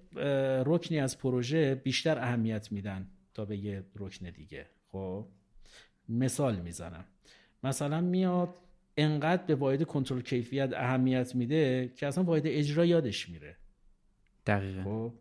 رکنی 0.66 1.00
از 1.00 1.18
پروژه 1.18 1.74
بیشتر 1.74 2.18
اهمیت 2.18 2.72
میدن 2.72 3.06
تا 3.34 3.44
به 3.44 3.56
یه 3.56 3.84
رکن 3.96 4.30
دیگه. 4.30 4.66
خب 4.92 5.26
مثال 6.08 6.56
می‌زنم. 6.56 7.04
مثلا 7.64 8.00
میاد 8.00 8.54
انقدر 8.98 9.42
به 9.42 9.54
واحد 9.54 9.82
کنترل 9.82 10.20
کیفیت 10.20 10.72
اهمیت 10.72 11.34
میده 11.34 11.92
که 11.96 12.06
اصلا 12.06 12.24
واحد 12.24 12.42
اجرا 12.44 12.84
یادش 12.84 13.28
میره. 13.28 13.56
دقیقا. 14.46 14.82
خب؟ 14.82 15.12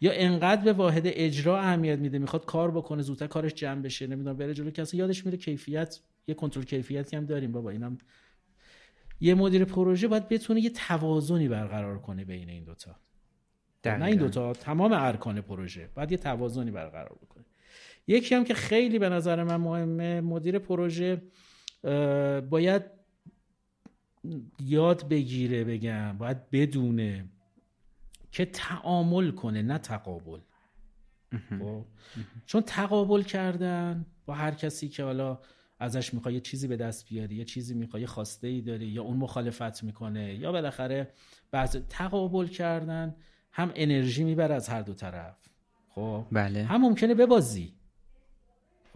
یا 0.00 0.12
انقدر 0.12 0.64
به 0.64 0.72
واحد 0.72 1.02
اجرا 1.04 1.60
اهمیت 1.60 1.98
میده 1.98 2.18
می‌خواد 2.18 2.44
کار 2.44 2.70
بکنه 2.70 3.02
زودتر 3.02 3.26
کارش 3.26 3.54
جمع 3.54 3.82
بشه 3.82 4.06
نمی‌دونم 4.06 4.36
بره 4.36 4.54
جلو 4.54 4.70
اصلا 4.78 4.98
یادش 4.98 5.26
میره 5.26 5.38
کیفیت 5.38 6.00
یه 6.26 6.34
کنترل 6.34 6.64
کیفیتی 6.64 7.16
هم 7.16 7.26
داریم. 7.26 7.52
بابا 7.52 7.70
اینم 7.70 7.98
یه 9.20 9.34
مدیر 9.34 9.64
پروژه 9.64 10.08
باید 10.08 10.28
بتونه 10.28 10.60
یه 10.60 10.70
توازنی 10.70 11.48
برقرار 11.48 11.98
کنه 11.98 12.24
بین 12.24 12.48
این 12.48 12.64
دوتا. 12.64 12.96
دقیقا. 13.84 13.98
نه 13.98 14.04
این 14.04 14.16
دوتا 14.16 14.52
تمام 14.52 14.92
ارکان 14.92 15.40
پروژه 15.40 15.88
باید 15.94 16.12
یه 16.12 16.18
توازنی 16.18 16.70
برقرار 16.70 17.18
بکنه. 17.22 17.44
یکی 18.06 18.34
هم 18.34 18.44
که 18.44 18.54
خیلی 18.54 18.98
به 18.98 19.08
نظر 19.08 19.42
من 19.44 19.56
مهمه 19.56 20.20
مدیر 20.20 20.58
پروژه 20.58 21.22
باید 22.50 22.82
یاد 24.60 25.08
بگیره 25.08 25.64
بگم 25.64 26.18
باید 26.18 26.50
بدونه 26.50 27.28
که 28.32 28.44
تعامل 28.44 29.30
کنه 29.30 29.62
نه 29.62 29.78
تقابل. 29.78 30.40
خب؟ 31.58 31.84
چون 32.46 32.62
تقابل 32.62 33.22
کردن 33.22 34.06
با 34.26 34.34
هر 34.34 34.50
کسی 34.50 34.88
که 34.88 35.04
حالا 35.04 35.38
ازش 35.78 36.14
می‌خوای 36.14 36.34
یه 36.34 36.40
چیزی 36.40 36.68
به 36.68 36.76
دست 36.76 37.08
بیاری 37.08 37.34
یه 37.34 37.44
چیزی 37.44 37.74
می‌خوای 37.74 38.00
یه 38.00 38.06
خواسته 38.06 38.46
ای 38.46 38.60
داری 38.60 38.86
یا 38.86 39.02
اون 39.02 39.16
مخالفت 39.16 39.82
می‌کنه 39.82 40.34
یا 40.34 40.52
بالاخره 40.52 41.10
بعض 41.50 41.76
تقابل 41.88 42.46
کردن 42.46 43.16
هم 43.52 43.72
انرژی 43.74 44.24
می‌بره 44.24 44.54
از 44.54 44.68
هر 44.68 44.82
دو 44.82 44.94
طرف. 44.94 45.36
خب؟ 45.88 46.26
بله. 46.32 46.64
هم 46.64 46.80
ممکنه 46.80 47.14
ببازی. 47.14 47.75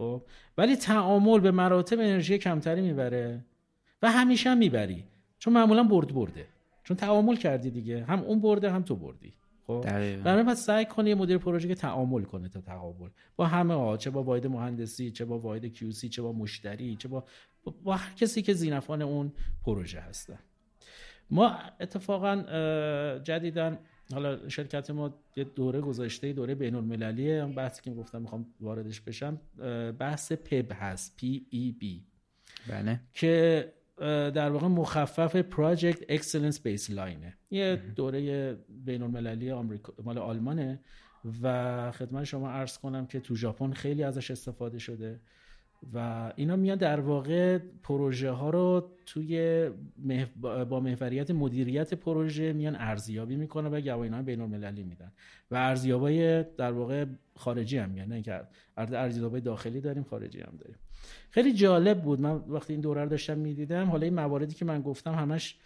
خب؟ 0.01 0.21
ولی 0.57 0.75
تعامل 0.75 1.39
به 1.39 1.51
مراتب 1.51 1.99
انرژی 1.99 2.37
کمتری 2.37 2.81
می‌بره 2.81 3.45
و 4.01 4.11
همیشه 4.11 4.49
هم 4.49 4.57
می‌بری. 4.57 5.03
چون 5.39 5.53
معمولا 5.53 5.83
برد 5.83 6.13
برده. 6.13 6.45
چون 6.83 6.97
تعامل 6.97 7.35
کردی 7.35 7.71
دیگه. 7.71 8.03
هم 8.03 8.19
اون 8.19 8.41
برده 8.41 8.71
هم 8.71 8.81
تو 8.83 8.95
بردی. 8.95 9.33
خب. 9.67 9.81
برای 10.23 10.43
باید 10.43 10.53
سعی 10.57 10.85
کنی 10.85 11.09
یه 11.09 11.15
مدیر 11.15 11.37
پروژه 11.37 11.67
که 11.67 11.75
تعامل 11.75 12.23
کنه 12.23 12.49
تا 12.49 12.61
تقابل 12.61 13.09
با 13.35 13.45
همه 13.47 13.73
ها 13.73 13.97
چه 13.97 14.09
با 14.09 14.23
واحد 14.23 14.47
مهندسی 14.47 15.11
چه 15.11 15.25
با 15.25 15.39
واحد 15.39 15.65
کیوسی 15.65 16.09
چه 16.09 16.21
با 16.21 16.31
مشتری 16.31 16.95
چه 16.95 17.07
با 17.07 17.23
با 17.83 17.95
هر 17.95 18.13
کسی 18.13 18.41
که 18.41 18.53
زینفان 18.53 19.01
اون 19.01 19.31
پروژه 19.65 19.99
هستن. 19.99 20.39
ما 21.29 21.55
اتفاقا 21.79 22.35
جدیدن 23.23 23.79
حالا 24.13 24.49
شرکت 24.49 24.89
ما 24.89 25.19
یه 25.35 25.43
دوره 25.43 25.81
گذاشته 25.81 26.33
دوره 26.33 26.55
بین 26.55 26.75
المللیه 26.75 27.33
اون 27.33 27.55
بحثی 27.55 27.81
که 27.81 27.91
گفتم 27.91 28.21
می‌خوام 28.21 28.45
واردش 28.59 29.01
بشم 29.01 29.41
بحث 29.99 30.31
پب 30.31 30.71
هست 30.71 31.15
پی 31.17 31.45
ای 31.49 31.71
بی. 31.71 32.05
بله. 32.67 32.99
که 33.13 33.73
در 34.35 34.49
واقع 34.49 34.67
مخفف 34.67 35.41
Project 35.41 35.97
Excellence 35.97 36.57
Baseline 36.57 37.33
یه 37.51 37.75
دوره 37.95 38.53
بین 38.69 39.01
المللی 39.01 39.51
آمریکا 39.51 39.93
مال 40.03 40.17
آلمانه. 40.17 40.79
و 41.41 41.91
خدمت 41.91 42.23
شما 42.23 42.49
عرض 42.49 42.77
کنم 42.77 43.05
که 43.05 43.19
تو 43.19 43.35
ژاپن 43.35 43.71
خیلی 43.71 44.03
ازش 44.03 44.31
استفاده 44.31 44.79
شده. 44.79 45.19
و 45.93 46.31
اینا 46.35 46.55
میان 46.55 46.77
در 46.77 46.99
واقع 46.99 47.57
پروژه 47.83 48.29
ها 48.29 48.49
رو 48.49 48.91
توی. 49.05 49.69
با 50.69 50.79
محوریت 50.79 51.31
مدیریت 51.31 51.93
پروژه 51.93 52.53
میان 52.53 52.75
ارزیابی 52.75 53.35
می‌کنه 53.35 53.69
و 53.69 53.81
گواهینامه 53.81 54.23
بین 54.23 54.41
المللی 54.41 54.83
میدن. 54.83 55.11
و 55.51 55.55
ارزیابای 55.55 56.43
در 56.43 56.71
واقع 56.71 57.05
خارجی 57.35 57.77
هم 57.77 57.89
میان 57.89 58.07
نه 58.07 58.21
که 58.21 58.41
ارزیابای 58.77 59.41
داخلی 59.41 59.81
داریم 59.81 60.03
خارجی 60.03 60.39
هم 60.39 60.53
داریم. 60.59 60.75
خیلی 61.29 61.53
جالب 61.53 62.01
بود. 62.01 62.21
من 62.21 62.35
وقتی 62.35 62.73
این 62.73 62.81
دوره 62.81 63.03
رو 63.03 63.09
داشتم 63.09 63.37
می‌دیدم 63.37 63.89
حالا 63.89 64.03
این 64.03 64.13
مواردی 64.13 64.55
که 64.55 64.65
من 64.65 64.81
گفتم 64.81 65.13
همش 65.13 65.57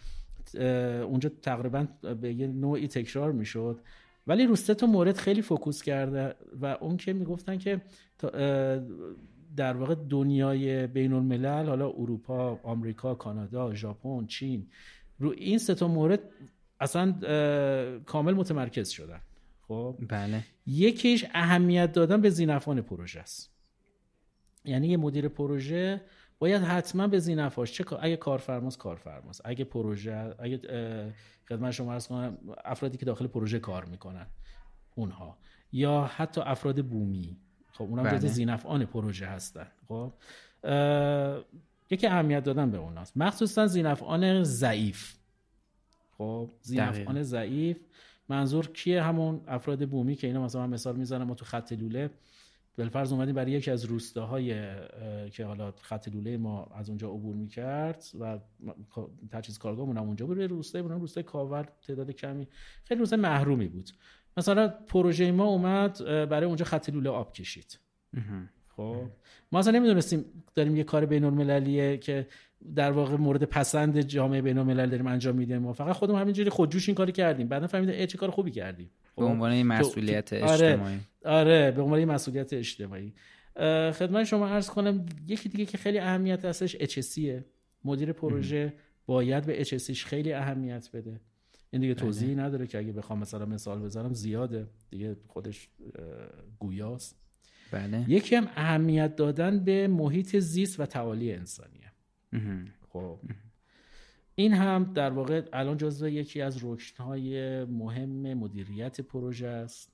اونجا 1.04 1.30
تقریبا 1.42 1.86
به 2.20 2.34
یه 2.34 2.46
نوعی 2.46 2.88
تکرار 2.88 3.32
می‌شد. 3.32 3.80
ولی 4.26 4.46
رو 4.46 4.56
سه 4.56 4.86
مورد 4.86 5.16
خیلی 5.16 5.42
فوکوس 5.42 5.82
کرده 5.82 6.34
و 6.60 6.66
اون 6.80 6.96
که 6.96 7.12
می‌گفتن 7.12 7.58
که 7.58 7.80
در 9.56 9.76
واقع 9.76 9.94
دنیای 9.94 10.86
بین 10.86 11.12
الملل 11.12 11.66
حالا 11.66 11.88
اروپا 11.88 12.60
آمریکا 12.62 13.14
کانادا 13.14 13.74
ژاپن 13.74 14.26
چین 14.26 14.66
رو 15.18 15.30
این 15.30 15.58
سه 15.58 15.74
تا 15.74 15.88
مورد 15.88 16.20
اصلا 16.80 17.12
کامل 18.06 18.34
متمرکز 18.34 18.88
شدن. 18.88 19.20
خب؟ 19.68 19.96
بله. 20.08 20.44
یکیش 20.66 21.24
اهمیت 21.34 21.92
دادن 21.92 22.20
به 22.20 22.30
زینفان 22.30 22.80
پروژه 22.80 23.20
است. 23.20 23.52
یعنی 24.64 24.88
یه 24.88 24.96
مدیر 24.96 25.28
پروژه 25.28 26.00
باید 26.38 26.62
حتما 26.62 27.08
به 27.08 27.18
زینفاش 27.18 27.72
چه 27.72 27.84
اگه 28.00 28.16
کارفرماست 28.16 28.78
کارفرماست. 28.78 29.40
اگه 29.44 29.64
پروژه 29.64 30.34
اگه 30.38 30.58
خدمت 31.48 31.70
شما 31.70 31.92
عرض 31.92 32.06
کنم 32.06 32.38
افرادی 32.64 32.98
که 32.98 33.04
داخل 33.04 33.26
پروژه 33.26 33.58
کار 33.58 33.84
می‌کنن 33.84 34.26
اونها. 34.94 35.38
یا 35.72 36.10
حتی 36.16 36.40
افراد 36.40 36.84
بومی. 36.86 37.36
خب 37.76 37.84
اونم 37.84 38.02
بله. 38.02 38.18
جز 38.18 38.26
زینفعان 38.26 38.84
پروژه 38.84 39.26
هستن. 39.26 39.66
خب 39.88 40.12
یکی 41.90 42.06
اهمیت 42.06 42.44
دادن 42.44 42.70
به 42.70 42.78
اوناست. 42.78 43.16
مخصوصا 43.16 43.66
زینفعان 43.66 44.42
ضعیف. 44.44 45.16
خب 46.18 46.50
زینفعان 46.62 47.22
ضعیف. 47.22 47.76
منظور 48.28 48.66
کیه 48.66 49.02
همون 49.02 49.40
افراد 49.46 49.88
بومی 49.88 50.14
که 50.16 50.26
اینا 50.26 50.44
مثلا 50.44 50.66
مثال 50.66 50.96
می‌زنم 50.96 51.26
ما 51.26 51.34
تو 51.34 51.44
خط 51.44 51.72
لوله 51.72 52.10
بالفرض 52.78 53.12
اومدیم 53.12 53.34
برای 53.34 53.52
یکی 53.52 53.70
از 53.70 53.84
روستاهای 53.84 54.50
که 55.30 55.44
حالا 55.44 55.72
خط 55.80 56.08
لوله 56.08 56.36
ما 56.36 56.64
از 56.64 56.88
اونجا 56.88 57.08
عبور 57.08 57.36
می‌کرد 57.36 58.04
و 58.20 58.38
تجهیز 59.30 59.58
کارگاهمون 59.58 59.96
هم 59.96 60.04
اونجا 60.04 60.26
بود. 60.26 60.40
روستای 60.40 60.82
بودن 60.82 61.00
روستای 61.00 61.22
کاور 61.22 61.68
تعداد 61.86 62.10
کمی 62.10 62.48
خیلی 62.84 63.00
روستای 63.00 63.20
محرومی 63.20 63.68
بود. 63.68 63.90
مثلا 64.36 64.68
پروژه 64.68 65.32
ما 65.32 65.44
اومد 65.44 66.04
برای 66.04 66.46
اونجا 66.46 66.64
خط 66.64 66.90
لوله 66.90 67.10
آب 67.10 67.32
کشید. 67.32 67.78
خب؟ 68.76 69.02
ما 69.52 69.58
اصلا 69.58 69.72
نمی‌دونستیم 69.72 70.24
داریم 70.54 70.76
یه 70.76 70.84
کار 70.84 71.06
بین 71.06 71.24
المللیه 71.24 71.96
که 71.96 72.26
در 72.74 72.92
واقع 72.92 73.16
مورد 73.16 73.44
پسند 73.44 74.00
جامعه 74.00 74.42
بین 74.42 74.58
الملل 74.58 74.90
داریم 74.90 75.06
انجام 75.06 75.36
میدیم. 75.36 75.58
ما 75.58 75.72
فقط 75.72 75.92
خودمون 75.92 76.20
همینجوری 76.20 76.50
خودجوش 76.50 76.88
این 76.88 76.94
کاری 76.94 77.12
کردیم. 77.12 77.48
بعدا 77.48 77.66
فهمیدیم 77.66 78.06
چه 78.06 78.18
کار 78.18 78.30
خوبی 78.30 78.50
کردیم. 78.50 78.90
به 79.16 79.22
خب؟ 79.22 79.28
عنوان 79.28 79.62
مسئولیت 79.62 80.32
آره، 80.32 80.52
اجتماعی. 80.52 80.98
آره 81.24 81.70
به 81.70 81.82
عنوان 81.82 82.04
مسئولیت 82.04 82.52
اجتماعی. 82.52 83.14
خدمت 83.92 84.24
شما 84.24 84.48
عرض 84.48 84.70
کنم 84.70 85.06
یکی 85.26 85.48
دیگه 85.48 85.66
که 85.66 85.78
خیلی 85.78 85.98
اهمیت 85.98 86.44
هستش 86.44 86.76
اچسیه 86.80 87.44
مدیر 87.84 88.12
پروژه 88.12 88.74
باید 89.06 89.46
به 89.46 89.60
اچسیش 89.60 90.04
خیلی 90.04 90.32
اهمیت 90.32 90.88
بده. 90.92 91.20
این 91.70 91.82
دیگه 91.82 91.94
بله. 91.94 92.04
توضیحی 92.04 92.34
نداره 92.34 92.66
که 92.66 92.78
اگه 92.78 92.92
بخوام 92.92 93.18
مثلا 93.18 93.46
مثال 93.46 93.82
بزنم 93.82 94.12
زیاده. 94.12 94.68
دیگه 94.90 95.16
خودش 95.26 95.68
گویاست. 96.58 97.16
بله. 97.70 98.04
یکی 98.08 98.34
هم 98.34 98.48
اهمیت 98.56 99.16
دادن 99.16 99.64
به 99.64 99.88
محیط 99.88 100.36
زیست 100.36 100.80
و 100.80 100.86
تعالی 100.86 101.32
انسانیه. 101.32 101.92
خب. 102.88 103.18
این 104.34 104.52
هم 104.52 104.92
در 104.94 105.10
واقع 105.10 105.48
الان 105.52 105.76
جزو 105.76 106.08
یکی 106.08 106.40
از 106.40 106.64
رکنهای 106.64 107.64
مهم 107.64 108.34
مدیریت 108.34 109.00
پروژه 109.00 109.48
است 109.48 109.92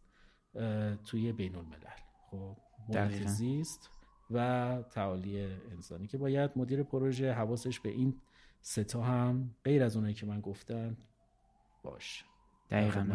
توی 1.04 1.32
بین 1.32 1.54
الملل 1.54 1.98
خب. 2.30 2.56
محیط 2.88 3.26
زیست 3.26 3.90
و 4.30 4.78
تعالی 4.90 5.40
انسانی 5.70 6.06
که 6.06 6.18
باید 6.18 6.50
مدیر 6.56 6.82
پروژه 6.82 7.32
حواسش 7.32 7.80
به 7.80 7.88
این 7.88 8.20
ستا 8.60 9.02
هم 9.02 9.54
غیر 9.64 9.82
از 9.82 9.96
اونایی 9.96 10.14
که 10.14 10.26
من 10.26 10.40
گفتم 10.40 10.96
باشه. 11.82 12.24
دقیقا. 12.70 13.06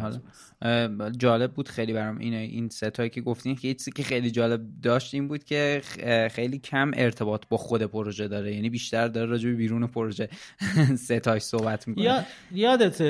حالا 0.60 1.10
جالب 1.10 1.52
بود 1.52 1.68
خیلی 1.68 1.92
برام 1.92 2.18
این 2.18 2.34
این 2.34 2.68
ستایی 2.68 3.10
که 3.10 3.20
گفتین 3.20 3.56
که 3.56 3.74
چیزی 3.74 3.92
که 3.92 4.02
خیلی 4.02 4.30
جالب 4.30 4.60
داشت 4.82 5.14
این 5.14 5.28
بود 5.28 5.44
که 5.44 5.82
خیلی 6.30 6.58
کم 6.58 6.90
ارتباط 6.94 7.42
با 7.48 7.56
خود 7.56 7.82
پروژه 7.82 8.28
داره. 8.28 8.54
یعنی 8.54 8.70
بیشتر 8.70 9.08
داره 9.08 9.30
راجع 9.30 9.48
به 9.50 9.54
بیرون 9.56 9.86
پروژه 9.86 10.28
ستاش 11.06 11.42
صحبت 11.42 11.88
می‌کنه. 11.88 12.04
یا 12.04 12.24
یادت 12.52 13.02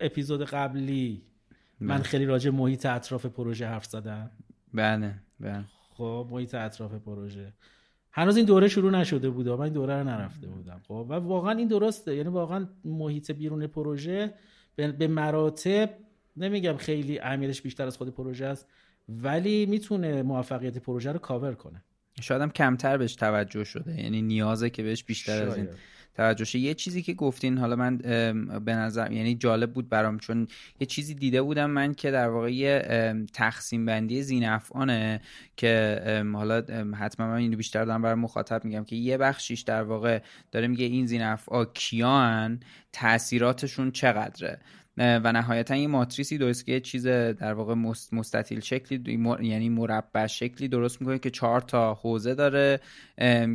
اپیزود 0.00 0.44
قبلی 0.44 1.22
من 1.80 1.94
بله. 1.94 2.02
خیلی 2.04 2.24
راجع 2.24 2.50
محیط 2.50 2.86
اطراف 2.86 3.26
پروژه 3.26 3.66
حرف 3.66 3.84
زدم؟ 3.84 4.30
بله 4.74 5.14
بله. 5.40 5.64
خب 5.94 6.28
محیط 6.30 6.54
اطراف 6.54 6.94
پروژه. 6.94 7.52
هنوز 8.12 8.36
این 8.36 8.46
دوره 8.46 8.68
شروع 8.68 8.90
نشده 8.90 9.30
بود 9.30 9.48
من 9.48 9.60
این 9.60 9.72
دوره 9.72 9.98
رو 9.98 10.04
نرفته 10.04 10.46
بودم. 10.46 10.80
خب 10.88 11.06
و 11.08 11.12
واقعا 11.14 11.52
این 11.52 11.68
درسته. 11.68 12.16
یعنی 12.16 12.28
واقعا 12.28 12.68
محیط 12.84 13.30
بیرون 13.30 13.66
پروژه 13.66 14.34
به 14.76 15.06
مراتب 15.08 15.90
نمیگم 16.36 16.76
خیلی 16.76 17.18
اهمیتش 17.18 17.62
بیشتر 17.62 17.86
از 17.86 17.96
خود 17.96 18.14
پروژه 18.14 18.46
است 18.46 18.68
ولی 19.08 19.66
می‌تونه 19.66 20.22
موفقیت 20.22 20.78
پروژه 20.78 21.12
رو 21.12 21.18
کاور 21.18 21.54
کنه. 21.54 21.84
شاید 22.20 22.42
هم 22.42 22.50
کمتر 22.50 22.96
بهش 22.96 23.14
توجه 23.14 23.64
شده 23.64 24.00
یعنی 24.02 24.22
نیازه 24.22 24.70
که 24.70 24.82
بهش 24.82 25.04
بیشتر 25.04 25.42
از 25.48 25.56
این. 25.56 25.68
توجه 26.14 26.58
یه 26.58 26.74
چیزی 26.74 27.02
که 27.02 27.14
گفتین 27.14 27.58
حالا 27.58 27.76
من 27.76 27.96
به 28.64 28.74
نظر 28.74 29.12
یعنی 29.12 29.34
جالب 29.34 29.72
بود 29.72 29.88
برام 29.88 30.18
چون 30.18 30.48
یه 30.80 30.86
چیزی 30.86 31.14
دیده 31.14 31.42
بودم 31.42 31.70
من 31.70 31.94
که 31.94 32.10
در 32.10 32.28
واقع 32.28 32.52
یه 32.52 33.24
تقسیم 33.32 33.86
بندی 33.86 34.22
زینفعانه 34.22 35.20
که 35.56 36.02
حالا 36.34 36.62
حتما 36.98 37.26
من 37.26 37.36
اینو 37.36 37.56
بیشتر 37.56 37.84
دارم 37.84 38.02
برای 38.02 38.14
مخاطب 38.14 38.64
میگم 38.64 38.84
که 38.84 38.96
یه 38.96 39.16
بخشیش 39.16 39.60
در 39.60 39.82
واقع 39.82 40.22
داره 40.52 40.66
میگه 40.68 40.84
این 40.84 41.06
زینفعا 41.06 41.64
کیان 41.64 42.60
تاثیراتشون 42.92 43.90
چقدره. 43.90 44.60
و 44.96 45.32
نهایتا 45.32 45.76
یه 45.76 45.86
ماتریسی 45.86 46.38
درست 46.38 46.66
که 46.66 46.80
چیز 46.80 47.06
در 47.06 47.54
واقع 47.54 47.74
مستطیل 48.12 48.60
شکلی 48.60 49.18
یعنی 49.40 49.68
مربع 49.68 50.26
شکلی 50.26 50.68
درست 50.68 51.00
می‌کنه 51.00 51.18
که 51.18 51.30
چهار 51.30 51.60
تا 51.60 51.94
حوزه 51.94 52.34
داره 52.34 52.80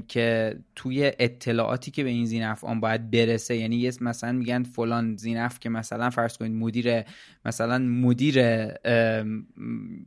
که 0.08 0.56
توی 0.76 1.12
اطلاعاتی 1.20 1.92
که 1.92 2.04
به 2.04 2.10
این 2.10 2.26
زینف 2.26 2.64
آن 2.64 2.80
باید 2.80 3.12
برسه. 3.12 3.56
یعنی 3.56 3.76
یه 3.76 3.92
مثلا 4.02 4.32
میگن 4.32 4.64
فلان 4.64 5.18
زینف 5.18 5.60
که 5.60 5.70
مثلا 5.70 6.10
فرض 6.10 6.38
کنید 6.38 6.52
مدیر 6.52 7.04
مثلا 7.46 7.78
مدیر 7.78 8.68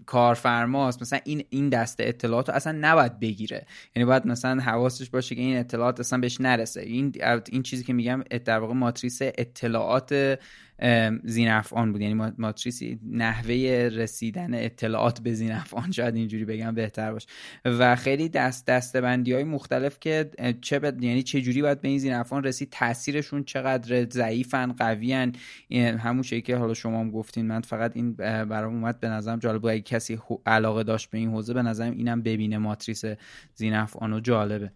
کارفرماست 0.06 1.02
مثلا 1.02 1.18
این 1.24 1.44
این 1.50 1.68
دسته 1.68 2.04
اطلاعات 2.06 2.48
رو 2.48 2.54
اصلا 2.54 2.78
نباید 2.80 3.20
بگیره. 3.20 3.66
یعنی 3.96 4.06
باید 4.06 4.26
مثلا 4.26 4.60
حواسش 4.60 5.10
باشه 5.10 5.34
که 5.34 5.40
این 5.40 5.56
اطلاعات 5.56 6.00
اصلا 6.00 6.18
بهش 6.18 6.40
نرسه. 6.40 6.80
این 6.80 7.12
این 7.50 7.62
چیزی 7.62 7.84
که 7.84 7.92
میگم 7.92 8.22
در 8.44 8.58
واقع 8.58 8.74
ماتریس 8.74 9.18
اطلاعات 9.22 10.38
زینفعان 11.24 11.92
بود. 11.92 12.00
یعنی 12.00 12.32
ماتریسی 12.38 13.00
نحوه 13.10 13.54
رسیدن 13.92 14.54
اطلاعات 14.54 15.20
به 15.20 15.32
زینفعان 15.32 15.90
شاید 15.90 16.14
اینجوری 16.14 16.44
بگم 16.44 16.74
بهتر 16.74 17.12
باشه. 17.12 17.28
و 17.64 17.96
خیلی 17.96 18.28
دست 18.28 18.66
دسته 18.66 19.00
بندی 19.00 19.32
های 19.32 19.44
مختلف 19.44 20.00
که 20.00 20.30
چه 20.60 20.78
بد... 20.78 21.02
یعنی 21.02 21.22
چه 21.22 21.40
جوری 21.40 21.62
باید 21.62 21.80
به 21.80 21.88
این 21.88 21.98
زینفعان 21.98 22.44
رسید 22.44 22.68
تاثیرشون 22.70 23.44
چقدر 23.44 24.06
ضعیفن 24.10 24.72
قویان 24.72 25.34
همون 25.98 26.22
شیء 26.22 26.40
که 26.40 26.56
حالا 26.56 26.74
شما 26.74 27.00
هم 27.00 27.10
گفتین. 27.10 27.46
من 27.46 27.60
فقط 27.60 27.96
این 27.96 28.12
برام 28.12 28.74
اومد 28.74 29.00
به 29.00 29.08
نظرم 29.08 29.38
جالب 29.38 29.62
بود. 29.62 29.74
کسی 29.74 30.18
علاقه 30.46 30.82
داشت 30.82 31.10
به 31.10 31.18
این 31.18 31.30
حوزه 31.30 31.54
به 31.54 31.62
نظرم 31.62 31.92
اینم 31.92 32.22
ببینه 32.22 32.58
ماتریس 32.58 33.04
زینفعانو 33.54 34.20
جالبه. 34.20 34.72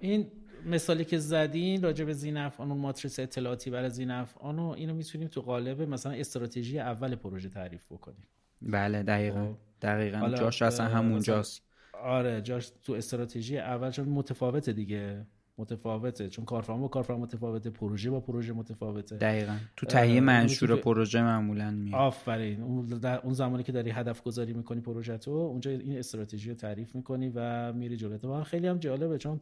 این 0.00 0.26
مثالی 0.66 1.04
که 1.04 1.18
زدین 1.18 1.82
راجع 1.82 2.04
به 2.04 2.12
زینفعان 2.12 2.70
اون 2.70 2.80
ماتریس 2.80 3.18
اطلاعاتی 3.18 3.70
برای 3.70 3.90
زینفعان 3.90 4.58
اینو 4.58 4.94
می‌تونیم 4.94 5.28
تو 5.28 5.40
قالب 5.40 5.82
مثلا 5.82 6.12
استراتژی 6.12 6.78
اول 6.78 7.14
پروژه 7.14 7.48
تعریف 7.48 7.84
بکنیم. 7.90 8.26
بله 8.62 9.02
دقیقا. 9.02 9.46
خب. 9.46 9.54
دقیقا. 9.82 10.28
جاش 10.28 10.62
اصلا 10.62 10.86
همونجاست 10.86 11.62
آره 12.02 12.40
جاش 12.42 12.72
تو 12.84 12.92
استراتژی 12.92 13.58
اول 13.58 13.90
چون 13.90 14.08
متفاوته 14.08 14.72
دیگه. 14.72 15.26
متفاوته. 15.60 16.28
چون 16.28 16.44
کارفرما 16.44 16.78
با 16.78 16.88
کارفرما 16.88 17.18
متفاوته 17.18 17.70
پروژه 17.70 18.10
با 18.10 18.20
پروژه 18.20 18.52
متفاوته. 18.52 19.16
دقیقا. 19.16 19.56
تو 19.76 19.86
تهیه 19.86 20.20
منشور 20.20 20.76
پروژه 20.76 21.22
معمولا 21.22 21.70
میاد. 21.70 22.00
آفرین. 22.00 22.62
اون, 22.62 23.04
اون 23.04 23.32
زمانی 23.32 23.62
که 23.62 23.72
داری 23.72 23.90
هدف 23.90 24.22
گذاری 24.22 24.52
می‌کنی 24.52 24.80
پروژه 24.80 25.18
تو 25.18 25.30
اونجا 25.30 25.70
این 25.70 25.98
استراتژی 25.98 26.48
رو 26.48 26.54
تعریف 26.54 26.94
می‌کنی 26.94 27.32
و 27.34 27.72
میری 27.72 27.96
جلو. 27.96 28.42
خیلی 28.42 28.66
هم 28.66 28.78
جالبه 28.78 29.18
چون 29.18 29.40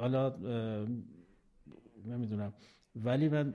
حالا 0.00 0.36
نمی‌دونم. 2.06 2.52
ولی 2.96 3.28
من 3.28 3.52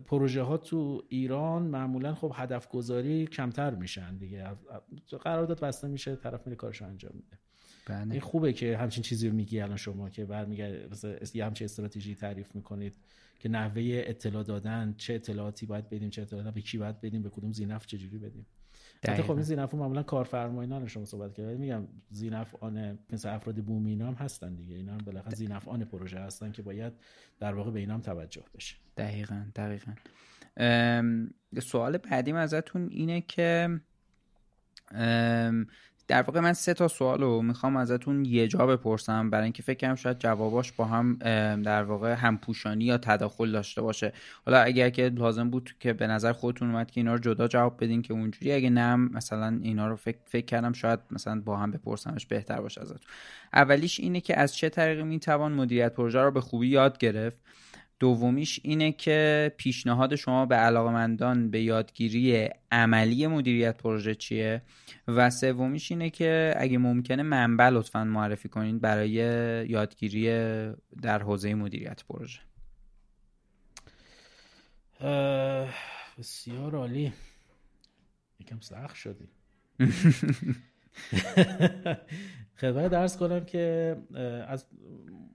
پروژه 0.00 0.42
ها 0.42 0.56
تو 0.56 1.02
ایران 1.08 1.62
معمولا 1.62 2.14
خب 2.14 2.32
هدف 2.34 2.68
گذاری 2.68 3.26
کمتر 3.26 3.74
میشن 3.74 4.16
دیگه. 4.16 4.46
قرارداد 5.20 5.60
بسته 5.60 5.88
میشه 5.88 6.16
طرف 6.16 6.46
میره 6.46 6.56
کارش 6.56 6.82
انجام 6.82 7.12
میده. 7.14 7.38
بله. 7.86 8.12
این 8.12 8.20
خوبه 8.20 8.52
که 8.52 8.76
همچین 8.76 9.02
چیزی 9.02 9.28
رو 9.28 9.34
میگی 9.34 9.60
الان 9.60 9.76
شما 9.76 10.10
که 10.10 10.24
میگه 10.48 10.88
یه 11.34 11.44
همچین 11.44 11.64
استراتژی 11.64 12.14
تعریف 12.14 12.54
می‌کنید 12.54 12.94
که 13.38 13.48
نحوه 13.48 13.82
اطلاع 14.06 14.42
دادن 14.42 14.94
چه 14.98 15.14
اطلاعاتی 15.14 15.66
باید 15.66 15.88
بدیم 15.88 16.10
چه 16.10 16.22
اطلاعاتی 16.22 16.50
به 16.50 16.60
کی 16.60 16.78
باید 16.78 17.00
بدیم 17.00 17.22
به 17.22 17.30
کدوم 17.30 17.52
زینف 17.52 17.86
چجوری 17.86 18.18
بدیم. 18.18 18.46
خب 19.04 19.30
این 19.30 19.42
زینف 19.42 19.74
معمولا 19.74 20.02
کارفرمایان 20.02 20.86
شما 20.86 21.04
صحبت 21.04 21.34
کرد 21.34 21.58
میگم 21.58 21.82
زینف 22.10 22.54
آن 22.60 22.98
مثل 23.10 23.28
افراد 23.34 23.56
بومی 23.56 23.90
اینا 23.90 24.06
هم 24.06 24.14
هستن 24.14 24.54
دیگه. 24.54 24.76
اینا 24.76 24.92
هم 24.92 24.98
بالاخره 24.98 25.34
زینف 25.34 25.68
آن 25.68 25.84
پروژه 25.84 26.18
هستن 26.18 26.52
که 26.52 26.62
باید 26.62 26.92
در 27.40 27.54
واقع 27.54 27.70
به 27.70 27.80
اینا 27.80 27.94
هم 27.94 28.00
توجه 28.00 28.42
بشه. 28.54 28.76
دقیقا 28.96 29.44
دقیقا. 29.56 29.92
سوال 31.60 31.98
بعدیم 31.98 32.36
ازتون 32.36 32.88
اینه 32.90 33.20
که 33.20 33.80
در 36.08 36.22
واقع 36.22 36.40
من 36.40 36.52
سه 36.52 36.74
تا 36.74 36.88
سوال 36.88 37.20
رو 37.20 37.42
می‌خوام 37.42 37.76
ازتون 37.76 38.24
یه 38.24 38.48
جا 38.48 38.66
بپرسم. 38.66 39.30
برای 39.30 39.44
اینکه 39.44 39.62
فکر 39.62 39.78
کنم 39.78 39.94
شاید 39.94 40.18
جواباش 40.18 40.72
با 40.72 40.84
هم 40.84 41.18
در 41.62 41.82
واقع 41.82 42.12
همپوشانی 42.12 42.84
یا 42.84 42.98
تداخل 42.98 43.52
داشته 43.52 43.82
باشه. 43.82 44.12
حالا 44.46 44.60
اگر 44.60 44.90
که 44.90 45.08
لازم 45.08 45.50
بود 45.50 45.74
که 45.80 45.92
به 45.92 46.06
نظر 46.06 46.32
خودتون 46.32 46.70
اومد 46.70 46.90
که 46.90 47.00
اینا 47.00 47.12
رو 47.12 47.18
جدا 47.18 47.48
جواب 47.48 47.84
بدین 47.84 48.02
که 48.02 48.12
اونجوری. 48.14 48.52
اگه 48.52 48.70
نه 48.70 48.96
مثلا 48.96 49.58
اینا 49.62 49.88
رو 49.88 49.96
فکر, 49.96 50.18
فکر 50.26 50.46
کردم 50.46 50.72
شاید 50.72 51.00
مثلا 51.10 51.40
با 51.40 51.56
هم 51.56 51.70
بپرسمش 51.70 52.26
بهتر 52.26 52.60
باشه 52.60 52.80
ازتون. 52.80 52.98
اولیش 53.52 54.00
اینه 54.00 54.20
که 54.20 54.38
از 54.38 54.56
چه 54.56 54.68
طریقی 54.68 55.02
می‌توان 55.02 55.52
مدیریت 55.52 55.94
پروژه 55.94 56.20
رو 56.20 56.30
به 56.30 56.40
خوبی 56.40 56.68
یاد 56.68 56.98
گرفت؟ 56.98 57.36
دومیش 58.02 58.60
اینه 58.62 58.92
که 58.92 59.52
پیشنهاد 59.56 60.14
شما 60.14 60.46
به 60.46 60.54
علاقمندان 60.54 61.50
به 61.50 61.62
یادگیری 61.62 62.48
عملی 62.72 63.26
مدیریت 63.26 63.76
پروژه 63.76 64.14
چیه 64.14 64.62
و 65.08 65.30
سومیش 65.30 65.90
اینه 65.92 66.10
که 66.10 66.54
اگه 66.56 66.78
ممکنه 66.78 67.22
منبع 67.22 67.68
لطفا 67.68 68.04
معرفی 68.04 68.48
کنید 68.48 68.80
برای 68.80 69.10
یادگیری 69.68 70.26
در 71.02 71.22
حوزه 71.22 71.54
مدیریت 71.54 72.04
پروژه. 72.04 72.40
بسیار 76.18 76.74
عالی. 76.74 77.12
یکم 78.40 78.60
سخت 78.60 78.96
شدی. 78.96 79.28
خدمت 82.60 82.90
درس 82.90 83.16
کنم 83.16 83.44
که 83.44 83.96
از 84.48 84.66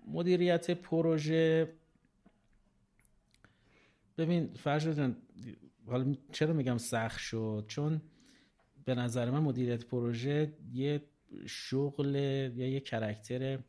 مدیریت 0.08 0.72
پروژه 0.72 1.77
ببین 4.18 4.54
جان 4.66 5.18
حالا 5.88 6.16
چرا 6.32 6.54
میگم 6.54 6.78
سخت 6.78 7.20
شد؟ 7.20 7.66
چون 7.68 8.02
به 8.86 8.96
نظر 8.96 9.32
من 9.32 9.40
مدیریت 9.40 9.86
پروژه 9.86 10.54
یه 10.74 11.04
شغل 11.48 12.16
یا 12.56 12.68
یه 12.68 12.80
کرکتر 12.80 13.60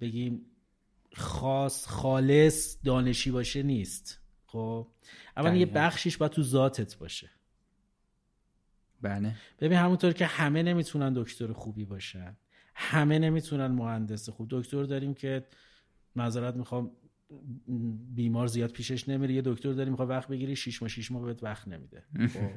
بگیم 0.00 0.46
خاص 1.12 1.86
خالص 1.86 2.78
دانشی 2.84 3.30
باشه 3.30 3.62
نیست. 3.62 4.20
خب؟ 4.46 4.88
اول 5.36 5.56
یه 5.56 5.66
بخشیش 5.66 6.16
باید 6.16 6.32
تو 6.32 6.42
ذاتت 6.42 6.96
باشه. 6.98 7.30
بله. 9.02 9.34
ببین 9.58 9.78
همونطور 9.78 10.12
که 10.12 10.26
همه 10.26 10.62
نمی‌تونن 10.62 11.12
دکتر 11.12 11.52
خوبی 11.52 11.84
باشن 11.84 12.36
همه 12.74 13.18
نمی‌تونن 13.18 13.66
مهندس 13.66 14.28
خوب. 14.28 14.48
دکتر 14.50 14.82
داریم 14.82 15.14
که 15.14 15.46
معذرت 16.16 16.56
می‌خوام 16.56 16.92
بیمار 18.14 18.46
زیاد 18.46 18.70
پیشش 18.72 19.08
نمیره 19.08 19.34
یه 19.34 19.42
دکتر 19.44 19.72
داری 19.72 19.90
می‌خواد 19.90 20.10
وقت 20.10 20.28
بگیری 20.28 20.56
شیش 20.56 20.82
ماه 20.82 20.88
شیش 20.88 21.10
ماه 21.10 21.22
بهت 21.24 21.42
وقت 21.42 21.68
نمیده. 21.68 22.04
خب. 22.34 22.50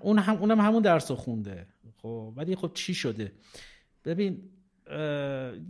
اون 0.00 0.18
هم 0.18 0.36
اونم 0.36 0.60
همون 0.60 0.82
درس 0.82 1.10
رو 1.10 1.16
خونده. 1.16 1.66
خب 1.96 2.32
ولی 2.36 2.56
خب 2.56 2.70
چی 2.74 2.94
شده؟ 2.94 3.32
ببین 4.04 4.50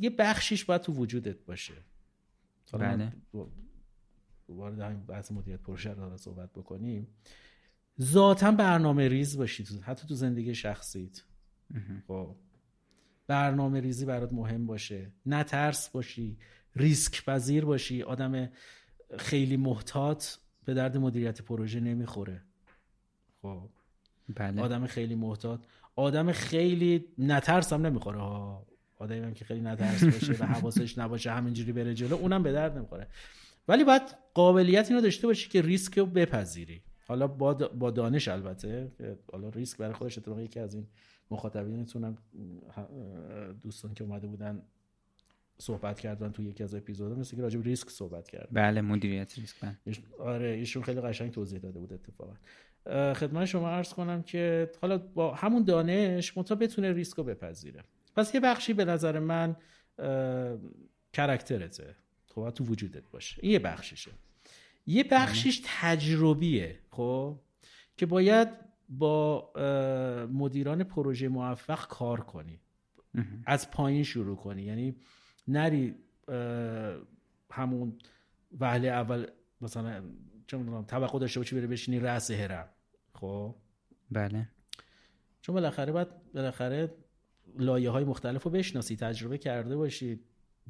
یه 0.01 0.11
بخشیش 0.19 0.65
باید 0.65 0.81
تو 0.81 0.93
وجودت 0.93 1.45
باشه. 1.45 1.75
بله. 2.73 3.13
وارد 4.49 4.81
همین 4.81 5.01
بحث 5.07 5.33
مدیریت 5.33 5.61
پروژه 5.61 5.93
رو 5.93 6.17
صحبت 6.17 6.53
بکنیم. 6.53 7.07
ذاتا 8.01 8.53
برنامه 8.53 9.09
ریز 9.09 9.37
باشی 9.37 9.65
حتی 9.83 10.09
تو 10.09 10.15
زندگی 10.15 10.55
شخصیت. 10.55 11.23
خب. 12.09 12.37
برنامه 13.27 13.81
ریزی 13.81 14.07
برات 14.07 14.33
مهم 14.33 14.67
باشه. 14.67 15.13
نه 15.27 15.45
ترس 15.45 15.89
باشی. 15.89 16.39
ریسک 16.77 17.25
پذیر 17.25 17.65
باشی 17.65 18.03
آدم 18.03 18.49
خیلی 19.19 19.57
محتاط 19.57 20.25
به 20.65 20.75
درد 20.75 20.97
مدیریت 20.97 21.43
پروژه 21.43 21.81
نمی‌خوره. 21.81 22.43
خب. 23.43 23.69
بله. 24.35 24.63
آدم 24.63 24.87
خیلی 24.87 25.15
محتاط. 25.15 25.61
آدم 25.97 26.33
خیلی 26.33 27.05
نترس 27.19 27.73
هم 27.73 27.87
نمی‌خوره. 27.87 28.19
ها 28.19 28.67
آدمی 28.99 29.21
هم 29.21 29.35
که 29.35 29.45
خیلی 29.45 29.61
نترس 29.61 30.05
باشه 30.05 30.33
و 30.33 30.47
حواسش 30.47 30.99
نباشه 30.99 31.33
همینجوری 31.33 31.73
بره 31.73 31.95
جلو 31.95 32.17
اونم 32.17 32.43
به 32.43 32.53
درد 32.53 32.77
نمی‌خوره. 32.77 33.09
ولی 33.69 33.85
باید 33.85 34.03
قابلیت 34.35 34.89
اینو 34.91 35.01
داشته 35.01 35.27
باشی 35.27 35.49
که 35.49 35.63
ریسک 35.63 35.99
رو 35.99 36.07
بپذیری. 36.07 36.83
حالا 37.07 37.27
با, 37.27 37.55
با 37.55 37.91
دانش 37.91 38.29
البته 38.29 38.93
حالا 39.33 39.49
ریسک 39.49 39.79
برای 39.79 39.93
خودش 39.93 40.19
اتفاقی 40.19 40.43
یکی 40.43 40.61
از 40.61 40.75
این 40.75 40.87
مخاطبینتونم 41.31 42.19
دوستان 43.63 43.95
که 43.95 44.05
اومده 44.05 44.27
بودن 44.27 44.63
صحبت 45.59 46.01
کردن 46.01 46.33
تو 46.33 46.43
یکی 46.43 46.65
از 46.65 46.75
اپیزودها 46.75 47.19
مثل 47.19 47.37
که 47.37 47.43
راجع 47.43 47.59
به 47.59 47.65
ریسک 47.65 47.91
صحبت 47.91 48.29
کردن. 48.29 48.49
بله 48.53 48.81
مدیریت 48.81 49.39
ریسک 49.39 49.57
بله. 49.61 49.77
آره 50.19 50.49
ایشون 50.49 50.83
خیلی 50.83 51.01
قشنگ 51.01 51.31
توضیح 51.31 51.59
داده 51.59 51.79
بود 51.79 51.93
اتفاقا. 51.93 52.35
خدمت 53.15 53.45
شما 53.45 53.71
عرض 53.71 53.95
کنم 53.95 54.23
که 54.23 54.71
حالا 54.81 54.99
با 54.99 55.35
همون 55.35 55.65
دانش 55.65 56.39
متا 56.39 56.55
بتونه 56.55 56.93
ریسک 56.93 57.17
رو 57.17 57.25
بپذیره. 57.25 57.85
پس 58.17 58.35
یه 58.35 58.41
بخشی 58.41 58.73
به 58.73 58.85
نظر 58.85 59.19
من 59.19 59.57
کرکترته 61.13 61.97
خب 62.27 62.51
تو 62.51 62.65
وجودت 62.65 63.11
باشه. 63.11 63.37
این 63.43 63.53
یه 63.53 63.59
بخشیشه. 63.59 64.11
یه 64.87 65.05
بخشیش 65.05 65.63
تجربیه 65.65 66.79
خب 66.91 67.41
که 67.97 68.07
باید 68.07 68.49
با 68.89 69.53
مدیران 70.33 70.85
پروژه 70.85 71.29
موفق 71.29 71.87
کار 71.87 72.21
کنی. 72.21 72.61
از 73.47 73.71
پایین 73.71 74.03
شروع 74.03 74.37
کنی. 74.37 74.63
یعنی 74.63 74.97
نری 75.49 75.95
همون 77.51 77.99
وهله 78.61 78.89
اول 78.89 79.27
مثلا 79.61 80.03
چه 80.47 80.57
می‌دونم 80.57 80.85
توقع 80.85 81.19
داشته 81.19 81.41
باشی 81.41 81.57
بری 81.57 81.67
بشینی 81.67 82.01
رأس 82.01 82.31
هرم. 82.31 82.69
خب؟ 83.15 83.55
بله. 84.11 84.49
چون 85.41 85.55
بالاخره 85.55 85.93
باید 85.93 86.33
بالاخره 86.35 86.95
لایه 87.59 87.91
های 87.91 88.05
مختلف 88.05 88.43
رو 88.43 88.51
بشناسی 88.51 88.97
تجربه 88.97 89.39
کرده 89.39 89.77
باشی. 89.77 90.21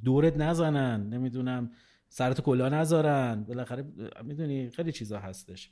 دورت 0.04 0.36
نزنن 0.36 1.08
نمی‌دونم 1.08 1.70
سرت 2.08 2.40
کلا 2.40 2.68
نذارن. 2.68 3.44
بالاخره 3.44 3.84
می‌دونی 4.24 4.70
خیلی 4.70 4.92
چیزا 4.92 5.18
هستش. 5.18 5.70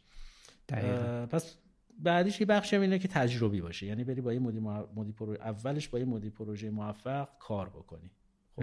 پس 1.31 1.57
بعدیش 1.99 2.41
یه 2.41 2.47
بخش 2.47 2.75
اینه 2.75 2.99
که 2.99 3.09
تجربی 3.09 3.61
باشه. 3.61 3.87
یعنی 3.87 4.05
بری 4.05 4.21
با 4.21 4.33
یه 4.33 4.39
مدیر, 4.39 4.61
مدیر 4.97 5.15
اولش 5.41 5.89
با 5.89 5.99
یه 5.99 6.05
مدیر 6.05 6.31
پروژه 6.33 6.71
موفق 6.71 7.29
کار 7.39 7.69
بکنی. 7.69 8.11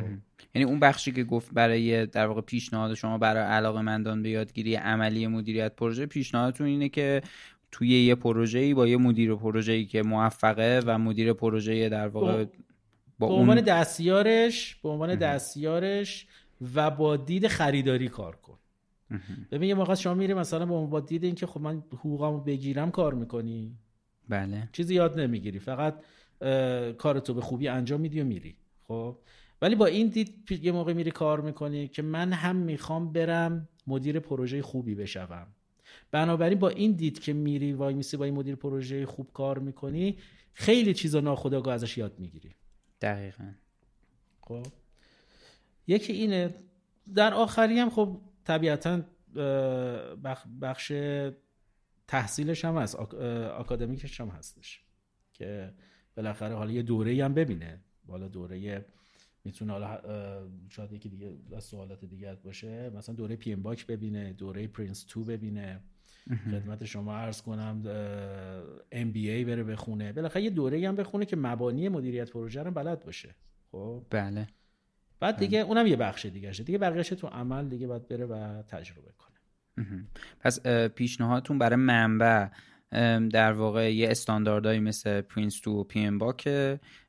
خب. 0.01 0.07
یعنی 0.55 0.69
اون 0.69 0.79
بخشی 0.79 1.11
که 1.11 1.23
گفت 1.23 1.53
برای 1.53 2.05
در 2.05 2.27
واقع 2.27 2.41
پیشنهاد 2.41 2.93
شما 2.93 3.17
برای 3.17 3.43
علاقه 3.43 3.81
مندان 3.81 4.23
به 4.23 4.29
یادگیری 4.29 4.75
عملی 4.75 5.27
مدیریت 5.27 5.75
پروژه 5.75 6.05
پیشنهادتون 6.05 6.67
اینه 6.67 6.89
که 6.89 7.21
توی 7.71 7.89
یه 7.89 8.15
پروژه‌ای 8.15 8.73
با 8.73 8.87
یه 8.87 8.97
مدیر 8.97 9.35
پروژه‌ای 9.35 9.85
که 9.85 10.03
موفقه 10.03 10.81
و 10.85 10.97
مدیر 10.97 11.33
پروژه 11.33 11.89
در 11.89 12.07
واقع 12.07 12.45
با, 13.19 13.27
عنوان 13.27 13.61
دستیارش 13.61 14.75
به 14.75 14.89
عنوان 14.89 15.15
دستیارش 15.15 16.27
و 16.75 16.91
با 16.91 17.17
دید 17.17 17.47
خریداری 17.47 18.07
کار 18.07 18.35
کن. 18.35 18.57
ببین 19.51 19.69
یه 19.69 19.75
موقع 19.75 19.95
شما 19.95 20.13
میری 20.13 20.33
مثلا 20.33 20.65
با 20.65 20.85
با 20.85 20.99
دید 20.99 21.23
اینکه 21.23 21.45
خب 21.47 21.61
من 21.61 21.83
حقوقمو 21.93 22.39
بگیرم 22.39 22.91
کار 22.91 23.13
می‌کنی؟ 23.13 23.77
بله. 24.29 24.69
چیزی 24.71 24.95
یاد 24.95 25.19
نمی‌گیری. 25.19 25.59
فقط 25.59 26.03
کارتو 26.97 27.33
به 27.33 27.41
خوبی 27.41 27.67
انجام 27.67 28.01
میدی 28.01 28.21
و 28.21 28.23
میری. 28.23 28.55
خب؟ 28.87 29.17
ولی 29.61 29.75
با 29.75 29.85
این 29.85 30.07
دید 30.07 30.51
یه 30.51 30.71
موقع 30.71 30.93
میری 30.93 31.11
کار 31.11 31.41
می‌کنی 31.41 31.87
که 31.87 32.01
من 32.01 32.33
هم 32.33 32.55
می‌خوام 32.55 33.13
برم 33.13 33.69
مدیر 33.87 34.19
پروژه 34.19 34.61
خوبی 34.61 34.95
بشوم. 34.95 35.47
بنابراین 36.11 36.59
با 36.59 36.69
این 36.69 36.91
دید 36.91 37.19
که 37.19 37.33
میری 37.33 37.73
وای 37.73 37.93
میسی 37.93 38.17
با 38.17 38.25
این 38.25 38.33
مدیر 38.33 38.55
پروژه 38.55 39.05
خوب 39.05 39.33
کار 39.33 39.59
می‌کنی 39.59 40.17
خیلی 40.53 40.93
چیزا 40.93 41.19
ناخودآگاه 41.19 41.73
ازش 41.73 41.97
یاد 41.97 42.19
می‌گیری. 42.19 42.55
دقیقا. 43.01 43.51
خب. 44.41 44.65
یکی 45.87 46.13
اینه 46.13 46.55
در 47.15 47.33
آخری 47.33 47.79
هم 47.79 47.89
خب 47.89 48.21
طبیعتا 48.43 49.01
بخش 50.61 50.93
تحصیلش 52.07 52.65
هم 52.65 52.77
هست 52.77 52.95
آکادمیکش 52.95 54.21
هم 54.21 54.27
هستش 54.27 54.83
که 55.33 55.73
بالاخره 56.15 56.55
حالا 56.55 56.71
یه 56.71 56.81
دوره 56.81 57.25
هم 57.25 57.33
ببینه. 57.33 57.81
بالا 58.05 58.27
دوره 58.27 58.85
می‌تونه 59.47 59.73
حالا 59.73 59.99
شاید 60.69 60.91
یکی 60.91 61.09
دیگه 61.09 61.33
از 61.55 61.63
سوالات 61.63 62.05
دیگه 62.05 62.37
باشه. 62.43 62.89
مثلا 62.89 63.15
دوره 63.15 63.35
PMBOK 63.35 63.87
ببینه 63.87 64.33
دوره 64.33 64.67
PRINCE2 64.67 65.23
ببینه. 65.23 65.79
خدمت 66.51 66.85
شما 66.85 67.15
عرض 67.15 67.41
کنم 67.41 67.81
MBA 68.91 69.45
بره 69.45 69.63
بخونه. 69.63 70.13
بالاخره 70.13 70.43
یه 70.43 70.49
دوره 70.49 70.87
هم 70.87 70.95
بخونه 70.95 71.25
که 71.25 71.35
مبانی 71.35 71.89
مدیریت 71.89 72.31
پروژه 72.31 72.63
رو 72.63 72.71
بلد 72.71 73.05
باشه. 73.05 73.35
خب؟ 73.71 74.03
بله. 74.09 74.47
بعد 75.19 75.37
دیگه 75.37 75.59
اونم 75.59 75.87
یه 75.87 75.95
بخش 75.95 76.25
دیگه 76.25 76.51
شه. 76.51 76.63
دیگه 76.63 76.77
بقیه‌اش 76.77 77.09
تو 77.09 77.27
عمل 77.27 77.69
دیگه 77.69 77.87
باید 77.87 78.07
بره 78.07 78.25
و 78.25 78.61
تجربه 78.61 79.11
کنه. 79.17 80.07
پس 80.39 80.67
پیشنهادتون 80.95 81.57
برای 81.57 81.75
منبع 81.75 82.47
در 83.31 83.51
واقع 83.51 83.93
یه 83.93 84.11
استانداردهایی 84.11 84.79
مثل 84.79 85.21
PRINCE2 85.21 85.71
و 85.71 85.83
PMBOK 85.83 86.49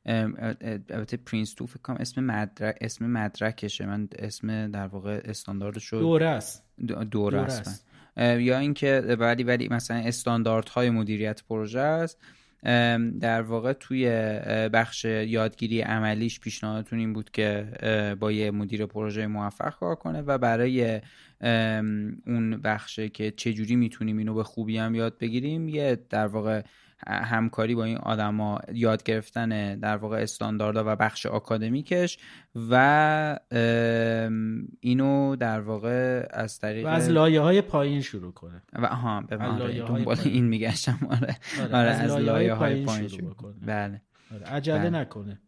البته 0.05 1.17
PRINCE2 1.17 1.65
فکر 1.65 1.81
کنم 1.81 1.97
اسم 1.99 2.23
مدرک 2.23 2.77
اسم 2.81 3.05
مدرکشه. 3.05 3.85
من 3.85 4.07
اسم 4.19 4.71
در 4.71 4.87
واقع 4.87 5.21
استانداردش 5.25 5.93
دوره 5.93 6.25
است. 6.25 6.63
دوره 7.11 7.39
است. 7.39 7.85
یا 8.17 8.57
اینکه 8.57 9.15
ولی 9.19 9.43
ولی 9.43 9.67
مثلا 9.67 9.97
استانداردهای 9.97 10.89
مدیریت 10.89 11.43
پروژه 11.49 11.79
است. 11.79 12.17
در 13.19 13.41
واقع 13.41 13.73
توی 13.73 14.09
بخش 14.73 15.05
یادگیری 15.05 15.81
عملیش 15.81 16.39
پیشنهادتون 16.39 16.99
این 16.99 17.13
بود 17.13 17.31
که 17.31 17.67
با 18.19 18.31
یه 18.31 18.51
مدیر 18.51 18.85
پروژه 18.85 19.27
موفق 19.27 19.79
کار 19.79 19.95
کنه 19.95 20.21
و 20.21 20.37
برای 20.37 21.01
اون 22.27 22.61
بخشه 22.63 23.09
که 23.09 23.31
چجوری 23.31 23.75
می‌تونیم 23.75 24.17
اینو 24.17 24.33
به 24.33 24.43
خوبی 24.43 24.77
هم 24.77 24.95
یاد 24.95 25.17
بگیریم. 25.17 25.69
یه 25.69 26.05
در 26.09 26.27
واقع 26.27 26.61
همکاری 27.07 27.75
با 27.75 27.83
این 27.83 27.97
آدما 27.97 28.59
یاد 28.73 29.03
گرفتن 29.03 29.79
در 29.79 29.97
واقع 29.97 30.17
استانداردها 30.17 30.83
و 30.87 30.95
بخش 30.95 31.25
آکادمیکش 31.25 32.17
و 32.71 33.39
اینو 34.79 35.35
در 35.35 35.59
واقع 35.59 36.27
از 36.31 36.59
طریق 36.59 36.85
و 36.85 36.89
از 36.89 37.09
لایه 37.09 37.41
های 37.41 37.61
پایین 37.61 38.01
شروع 38.01 38.33
کنه. 38.33 38.63
و 38.73 38.87
ها 38.87 39.21
به 39.21 39.37
دنبال 39.87 40.17
این 40.25 40.45
میگشتم. 40.45 40.99
آره, 41.09 41.37
آره, 41.61 41.75
آره 41.75 41.89
از, 41.89 42.11
لایه 42.11 42.53
های 42.53 42.85
پایین, 42.85 43.07
شروع, 43.07 43.33
کنه 43.33 43.55
بله. 43.65 44.01
آره. 44.33 44.45
عجله 44.45 44.79
بله. 44.79 44.89
نکنه. 44.89 45.41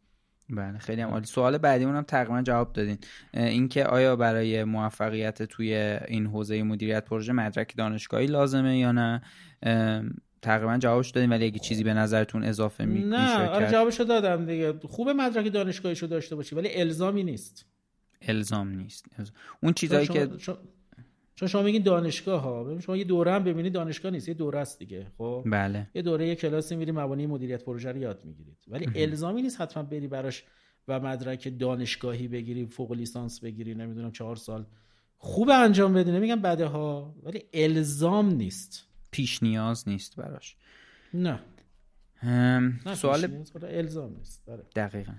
بله 0.51 0.77
خیلی 0.77 1.01
هم 1.01 1.09
عالی. 1.09 1.25
سوال 1.25 1.57
بعدی 1.57 1.83
هم 1.83 2.01
تقریبا 2.01 2.41
جواب 2.41 2.73
دادین. 2.73 2.97
اینکه 3.33 3.85
آیا 3.85 4.15
برای 4.15 4.63
موفقیت 4.63 5.43
توی 5.43 5.73
این 6.07 6.27
حوزه 6.27 6.63
مدیریت 6.63 7.05
پروژه 7.05 7.33
مدرک 7.33 7.77
دانشگاهی 7.77 8.27
لازمه 8.27 8.77
یا 8.77 8.91
نه؟ 8.91 9.21
تقریبا 10.41 10.77
جوابش 10.77 11.09
دادیم 11.09 11.29
ولی 11.29 11.45
اگه 11.45 11.59
چیزی 11.59 11.83
به 11.83 11.93
نظرتون 11.93 12.43
اضافه 12.43 12.85
می 12.85 13.03
نه 13.03 13.49
آره 13.49 13.71
جوابشو 13.71 14.03
دادم 14.03 14.45
دیگه. 14.45 14.73
خوب 14.89 15.09
مدرک 15.09 15.53
دانشگاهیشو 15.53 16.07
داشته 16.07 16.35
باشی 16.35 16.55
ولی 16.55 16.81
الزامی 16.81 17.23
نیست. 17.23 17.65
الزام 18.21 18.69
نیست. 18.69 19.05
اون 19.63 19.73
چیزایی 19.73 20.07
که 20.07 20.29
چون 21.41 21.47
شما 21.47 21.61
میگین 21.61 21.83
دانشگاه 21.83 22.41
ها 22.41 22.79
شما 22.79 22.97
یه 22.97 23.03
دوره 23.03 23.33
هم 23.33 23.43
ببینید 23.43 23.73
دانشگاه 23.73 24.11
نیست 24.11 24.27
یه 24.27 24.33
دوره 24.33 24.59
است 24.59 24.79
دیگه 24.79 25.07
خب؟ 25.17 25.43
بله. 25.45 25.87
یه 25.95 26.01
دوره 26.01 26.27
یه 26.27 26.35
کلاسی 26.35 26.75
میری 26.75 26.91
مبانی 26.91 27.27
مدیریت 27.27 27.63
پروژه 27.63 27.91
رو 27.91 27.97
یاد 27.97 28.25
می‌گیرید. 28.25 28.57
ولی 28.67 29.03
الزامی 29.03 29.41
نیست 29.41 29.61
حتما 29.61 29.83
بری 29.83 30.07
براش 30.07 30.43
و 30.87 30.99
مدرک 30.99 31.59
دانشگاهی 31.59 32.27
بگیری 32.27 32.65
فوق 32.65 32.91
لیسانس 32.91 33.39
بگیری 33.39 33.75
نمی‌دونم 33.75 34.11
چهار 34.11 34.35
سال. 34.35 34.65
خوب 35.17 35.49
انجام 35.49 35.93
بدی 35.93 36.11
نمیگم 36.11 36.41
بده 36.41 36.65
ها 36.65 37.15
ولی 37.23 37.43
الزام 37.53 38.29
نیست. 38.29 38.87
پیش 39.11 39.43
نیاز 39.43 39.89
نیست 39.89 40.15
براش. 40.15 40.55
نه. 41.13 41.39
سوال 42.95 43.43
الزام 43.63 44.15
نیست. 44.17 44.43
بله. 44.47 44.63
دقیقا. 44.75 45.13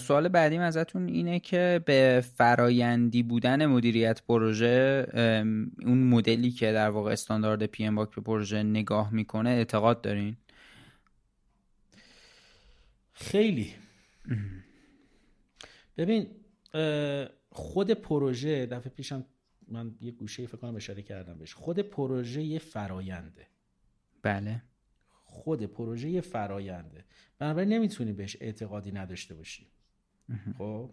سوال 0.00 0.28
بعدیم 0.28 0.60
ازتون 0.60 1.08
اینه 1.08 1.40
که 1.40 1.80
به 1.86 2.24
فرایندی 2.36 3.22
بودن 3.22 3.66
مدیریت 3.66 4.22
پروژه 4.22 5.06
اون 5.82 6.02
مدلی 6.02 6.50
که 6.50 6.72
در 6.72 6.90
واقع 6.90 7.12
استاندارد 7.12 7.66
پی 7.66 7.84
ام 7.84 7.94
باک 7.94 8.14
به 8.14 8.20
پروژه 8.20 8.62
نگاه 8.62 9.14
می‌کنه 9.14 9.50
اعتقاد 9.50 10.00
دارین؟ 10.00 10.36
خیلی. 13.12 13.74
ببین 15.98 16.26
خود 17.50 17.90
پروژه 17.90 18.66
دفعه 18.66 18.90
پیشم 18.90 19.24
من 19.68 19.94
یه 20.00 20.10
گوشه 20.10 20.46
فکر 20.46 20.56
کنم 20.56 20.76
اشاره 20.76 21.02
کردم 21.02 21.38
بهش. 21.38 21.54
خود 21.54 21.78
پروژه 21.78 22.42
یه 22.42 22.58
فراینده 22.58 23.46
بله. 24.22 24.62
خود 25.34 25.62
پروژه 25.62 26.08
یه 26.08 26.20
فراینده 26.20 27.04
بنابراین 27.38 27.68
نمی‌تونی 27.68 28.12
بهش 28.12 28.36
اعتقادی 28.40 28.92
نداشته 28.92 29.34
باشی. 29.34 29.66
خب؟ 30.58 30.90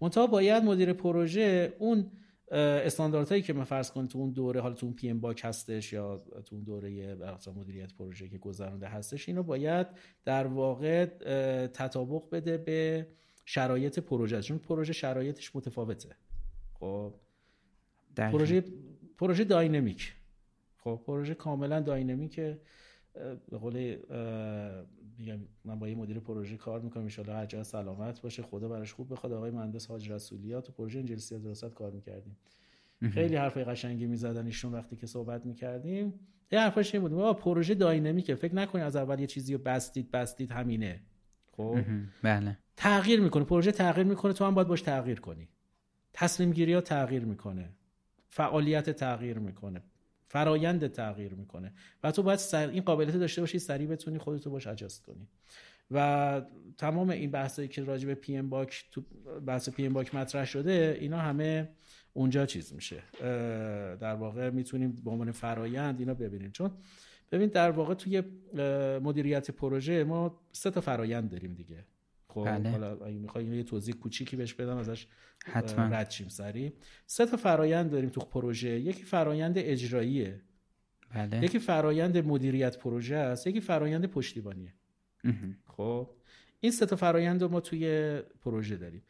منتها 0.00 0.26
باید 0.26 0.62
مدیر 0.64 0.92
پروژه 0.92 1.76
اون 1.78 2.10
استانداردهایی 2.50 3.42
که 3.42 3.52
من 3.52 3.64
فرض 3.64 3.90
کنید 3.90 4.10
تو 4.10 4.18
اون 4.18 4.30
دوره 4.30 4.60
حالا 4.60 4.74
تو 4.74 4.86
اون 4.86 4.94
پی 4.94 5.10
ام 5.10 5.20
باک 5.20 5.40
هستش 5.44 5.92
یا 5.92 6.18
تو 6.46 6.56
اون 6.56 6.64
دوره 6.64 7.16
مدیریت 7.56 7.94
پروژه 7.94 8.28
که 8.28 8.38
گذرانده 8.38 8.88
هستش 8.88 9.28
اینو 9.28 9.42
باید 9.42 9.86
در 10.24 10.46
واقع 10.46 11.06
تطابق 11.66 12.30
بده 12.30 12.58
به 12.58 13.06
شرایط 13.44 13.98
پروژه 13.98 14.42
چون 14.42 14.58
پروژه 14.58 14.92
شرایطش 14.92 15.56
متفاوته. 15.56 16.16
خب؟ 16.74 17.14
پروژه 18.16 18.64
پروژه 19.18 19.44
داینامیک. 19.44 20.14
خب؟ 20.78 21.02
پروژه 21.06 21.34
کاملا 21.34 21.80
داینامیکه. 21.80 22.60
به 23.50 23.58
قول 23.58 23.96
میگم 25.18 25.38
من 25.64 25.78
با 25.78 25.88
یه 25.88 25.94
مدیر 25.94 26.18
پروژه 26.18 26.56
کار 26.56 26.80
می‌کنم 26.80 27.08
ان 27.18 27.28
هر 27.28 27.62
سلامت 27.62 28.20
باشه 28.20 28.42
خدا 28.42 28.68
براش 28.68 28.92
خوب 28.92 29.12
بخواد. 29.12 29.32
آقای 29.32 29.50
مهندس 29.50 29.86
حاج 29.86 30.10
رسولیات 30.10 30.66
تو 30.66 30.72
پروژه 30.72 30.98
انجلسی 30.98 31.38
دراست 31.38 31.74
کار 31.74 31.90
می‌کردیم. 31.90 32.36
خیلی 33.10 33.36
حرفای 33.36 33.64
قشنگی 33.64 34.06
می‌زدن 34.06 34.46
ایشون 34.46 34.72
وقتی 34.72 34.96
که 34.96 35.06
صحبت 35.06 35.46
می‌کردیم. 35.46 36.14
یه 36.52 36.60
حرفش 36.60 36.94
این 36.94 37.08
بود 37.08 37.36
پروژه 37.36 37.74
داینامیکه. 37.74 38.34
فکر 38.34 38.54
نکنید 38.54 38.84
از 38.84 38.96
اول 38.96 39.20
یه 39.20 39.26
چیزی 39.26 39.52
رو 39.52 39.58
بستید 39.58 40.10
بستید 40.10 40.50
همینه. 40.52 41.00
خب؟ 41.52 41.78
بله. 42.22 42.58
تغییر 42.76 43.20
می‌کنه. 43.20 43.44
پروژه 43.44 43.72
تغییر 43.72 44.06
می‌کنه 44.06 44.32
تو 44.32 44.44
هم 44.44 44.54
باید 44.54 44.68
باش 44.68 44.82
تغییر 44.82 45.20
کنی. 45.20 45.48
تصمیم 46.12 46.52
گیری 46.52 46.72
ها 46.72 46.80
تغییر 46.80 47.24
می‌کنه. 47.24 47.70
فعالیت 48.28 48.90
تغییر 48.90 49.38
می‌کنه. 49.38 49.82
فرایند 50.28 50.86
تغییر 50.86 51.34
می‌کنه. 51.34 51.72
و 52.02 52.12
تو 52.12 52.22
باید 52.22 52.38
سر... 52.38 52.68
این 52.68 52.82
قابلیت 52.82 53.16
داشته 53.16 53.40
باشی 53.40 53.58
سریع 53.58 53.86
بتونی 53.86 54.18
خودتو 54.18 54.50
باش 54.50 54.66
adjust 54.66 55.02
کنی. 55.02 55.28
و 55.90 56.42
تمام 56.78 57.10
این 57.10 57.30
بحثایی 57.30 57.68
که 57.68 57.84
راجع 57.84 58.06
به 58.06 58.14
PMBOK 58.14 58.84
تو 58.90 59.02
بحث 59.46 59.68
PMBOK 59.68 60.14
مطرح 60.14 60.44
شده 60.44 60.98
اینا 61.00 61.18
همه 61.18 61.68
اونجا 62.12 62.46
چیز 62.46 62.72
میشه. 62.72 63.02
در 64.00 64.14
واقع 64.14 64.50
می‌تونیم 64.50 64.92
به 65.04 65.10
عنوان 65.10 65.30
فرایند 65.30 66.00
اینا 66.00 66.14
ببینیم. 66.14 66.50
چون 66.50 66.70
ببین 67.32 67.48
در 67.48 67.70
واقع 67.70 67.94
توی 67.94 68.22
مدیریت 69.02 69.50
پروژه 69.50 70.04
ما 70.04 70.40
سه 70.52 70.70
تا 70.70 70.80
فرایند 70.80 71.30
داریم 71.30 71.54
دیگه. 71.54 71.84
خب 72.28 72.44
بله. 72.44 72.70
حالا 72.70 72.98
اگه 73.34 73.56
یه 73.56 73.62
توضیح 73.62 73.94
کوچیکی 73.94 74.36
بهش 74.36 74.54
بدم 74.54 74.76
ازش 74.76 75.06
حتما. 75.44 75.84
رد 75.84 76.10
شیم 76.10 76.28
سری 76.28 76.72
سه 77.06 77.26
تا 77.26 77.36
فرایند 77.36 77.90
داریم 77.90 78.08
تو 78.08 78.20
پروژه. 78.20 78.80
یکی 78.80 79.02
فرایند 79.02 79.54
اجراییه. 79.58 80.40
بله. 81.14 81.44
یکی 81.44 81.58
فرایند 81.58 82.18
مدیریت 82.18 82.78
پروژه 82.78 83.16
است. 83.16 83.46
یکی 83.46 83.60
فرایند 83.60 84.06
پشتیبانیه. 84.06 84.74
خب 85.66 86.10
این 86.60 86.72
سه 86.72 86.86
تا 86.86 86.96
فرایند 86.96 87.42
رو 87.42 87.48
ما 87.48 87.60
توی 87.60 88.18
پروژه 88.40 88.76
داریم. 88.76 89.02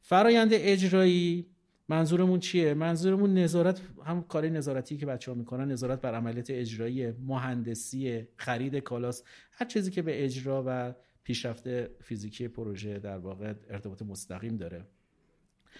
فرایند 0.00 0.50
اجرایی 0.52 1.46
منظورمون 1.88 2.40
چیه؟ 2.40 2.74
منظورمون 2.74 3.34
نظارت 3.34 3.80
هم 4.04 4.22
کار 4.22 4.48
نظارتی 4.48 4.96
که 4.96 5.06
بچه 5.06 5.30
ها 5.30 5.38
می‌کنن 5.38 5.70
نظارت 5.72 6.00
بر 6.00 6.14
عملیات 6.14 6.50
اجرایی 6.50 7.10
مهندسی 7.10 8.28
خرید 8.36 8.76
کالاس 8.76 9.22
هر 9.52 9.66
چیزی 9.66 9.90
که 9.90 10.02
به 10.02 10.24
اجرا 10.24 10.64
و 10.66 10.94
پیشرفت 11.26 11.86
فیزیکی 12.02 12.48
پروژه 12.48 12.98
در 12.98 13.18
واقع 13.18 13.54
ارتباط 13.70 14.02
مستقیم 14.02 14.56
داره. 14.56 14.84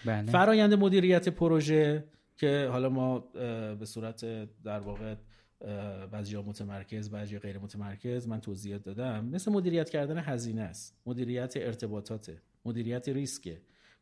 بله. 0.05 0.31
فرایند 0.31 0.73
مدیریت 0.73 1.29
پروژه 1.29 2.03
که 2.37 2.69
حالا 2.71 2.89
ما 2.89 3.19
به 3.79 3.85
صورت 3.85 4.25
در 4.63 4.79
واقع 4.79 5.15
بعضی 6.11 6.35
ها 6.35 6.41
متمرکز 6.41 7.09
بعضی 7.09 7.39
غیر 7.39 7.57
متمرکز 7.57 8.27
من 8.27 8.41
توضیحات 8.41 8.83
دادم 8.83 9.25
مثل 9.25 9.51
مدیریت 9.51 9.89
کردن 9.89 10.17
هزینه 10.17 10.61
است. 10.61 10.97
مدیریت 11.05 11.53
ارتباطات 11.57 12.31
مدیریت 12.65 13.09
ریسک 13.09 13.57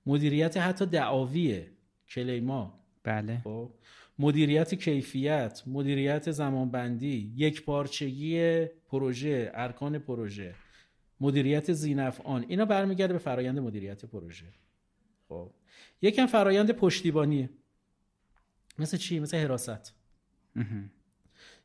مدیریت 0.05 0.58
حتی 0.58 0.86
دعاویه. 0.86 1.71
کلیما 2.10 2.79
بله. 3.03 3.38
خب. 3.43 3.71
مدیریت 4.19 4.75
کیفیت 4.75 5.63
مدیریت 5.67 6.31
زمانبندی 6.31 7.34
یک 7.36 7.65
پارچگی 7.65 8.65
پروژه 8.65 9.51
ارکان 9.53 9.99
پروژه. 9.99 10.55
مدیریت 11.19 11.73
زینفعان. 11.73 12.45
اینا 12.47 12.65
برمیگرده 12.65 13.13
به 13.13 13.19
فرایند 13.19 13.60
مدیریت 13.60 14.06
پروژه. 14.06 14.45
خب. 15.30 15.51
یکم 16.01 16.25
فرایند 16.25 16.71
پشتیبانیه 16.71 17.49
مثل 18.80 18.97
چی؟ 18.97 19.19
مثل 19.19 19.38
حراست. 19.38 19.93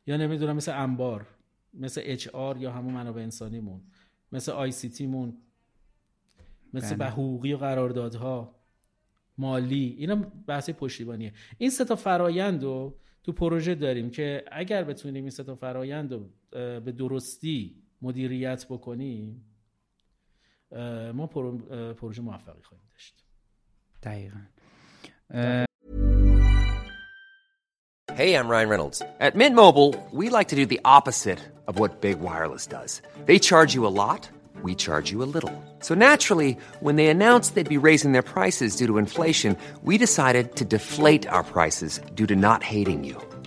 یا 0.07 0.17
نمی‌دونم 0.17 0.55
مثل 0.55 0.83
انبار 0.83 1.27
مثل 1.73 2.01
اچ 2.05 2.27
آر 2.27 2.57
یا 2.57 2.71
همون 2.71 2.93
منابع 2.93 3.21
انسانیمون 3.21 3.81
مثل 4.31 4.51
آی 4.51 4.71
سی 4.71 4.89
تیمون 4.89 5.37
مثل 6.73 6.87
بله. 6.87 6.97
به 6.97 7.05
حقوقی 7.05 7.53
و 7.53 7.57
قراردادها 7.57 8.55
مالی. 9.37 9.95
اینا 9.97 10.15
بحث 10.47 10.69
پشتیبانیه. 10.69 11.33
این 11.57 11.69
سه 11.69 11.85
تا 11.85 11.95
فرایند 11.95 12.63
رو 12.63 12.99
تو 13.23 13.31
پروژه 13.31 13.75
داریم 13.75 14.09
که 14.09 14.45
اگر 14.51 14.83
بتونیم 14.83 15.23
این 15.23 15.29
سه 15.29 15.43
تا 15.43 15.55
فرایند 15.55 16.13
رو 16.13 16.29
به 16.79 16.91
درستی 16.91 17.80
مدیریت 18.02 18.66
بکنیم 18.68 19.44
ما 21.14 21.26
پروژه 21.96 22.22
موفقی 22.22 22.62
خواهیم 22.62 22.86
داشت 22.92 23.24
دقیقا 24.02 24.40
Hey, 28.22 28.34
I'm 28.34 28.48
Ryan 28.48 28.70
Reynolds. 28.70 29.02
At 29.20 29.36
Mint 29.36 29.54
Mobile, 29.54 29.90
we 30.10 30.30
like 30.30 30.48
to 30.48 30.56
do 30.56 30.64
the 30.64 30.80
opposite 30.98 31.40
of 31.68 31.78
what 31.78 32.00
Big 32.00 32.18
Wireless 32.18 32.66
does. 32.66 33.02
They 33.26 33.38
charge 33.38 33.74
you 33.74 33.86
a 33.86 33.94
lot, 34.04 34.30
we 34.62 34.74
charge 34.74 35.10
you 35.12 35.22
a 35.22 35.30
little. 35.36 35.54
So 35.80 35.94
naturally, 35.94 36.56
when 36.80 36.96
they 36.96 37.08
announced 37.08 37.48
they'd 37.54 37.68
be 37.68 37.86
raising 37.90 38.12
their 38.12 38.28
prices 38.36 38.74
due 38.76 38.86
to 38.86 38.96
inflation, 38.96 39.54
we 39.82 39.98
decided 39.98 40.56
to 40.56 40.64
deflate 40.64 41.24
our 41.34 41.44
prices 41.44 42.00
due 42.14 42.28
to 42.32 42.36
not 42.36 42.62
hating 42.62 43.04
you. 43.04 43.16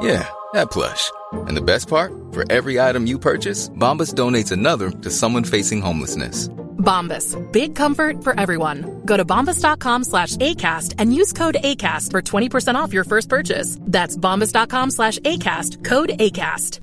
Yeah, 0.00 0.26
that 0.52 0.70
plush. 0.70 1.10
And 1.46 1.56
the 1.56 1.62
best 1.62 1.88
part? 1.88 2.12
For 2.32 2.44
every 2.50 2.80
item 2.80 3.06
you 3.06 3.18
purchase, 3.18 3.68
Bombas 3.68 4.14
donates 4.14 4.52
another 4.52 4.90
to 4.90 5.10
someone 5.10 5.44
facing 5.44 5.80
homelessness. 5.80 6.48
Bombas. 6.82 7.36
Big 7.52 7.74
comfort 7.74 8.24
for 8.24 8.38
everyone. 8.38 9.02
Go 9.04 9.16
to 9.16 9.24
bombas.com 9.24 10.04
slash 10.04 10.36
ACAST 10.36 10.94
and 10.98 11.14
use 11.14 11.32
code 11.32 11.56
ACAST 11.62 12.10
for 12.10 12.20
20% 12.20 12.74
off 12.74 12.92
your 12.92 13.04
first 13.04 13.28
purchase. 13.28 13.78
That's 13.80 14.16
bombas.com 14.16 14.90
slash 14.90 15.18
ACAST. 15.20 15.84
Code 15.84 16.10
ACAST. 16.18 16.80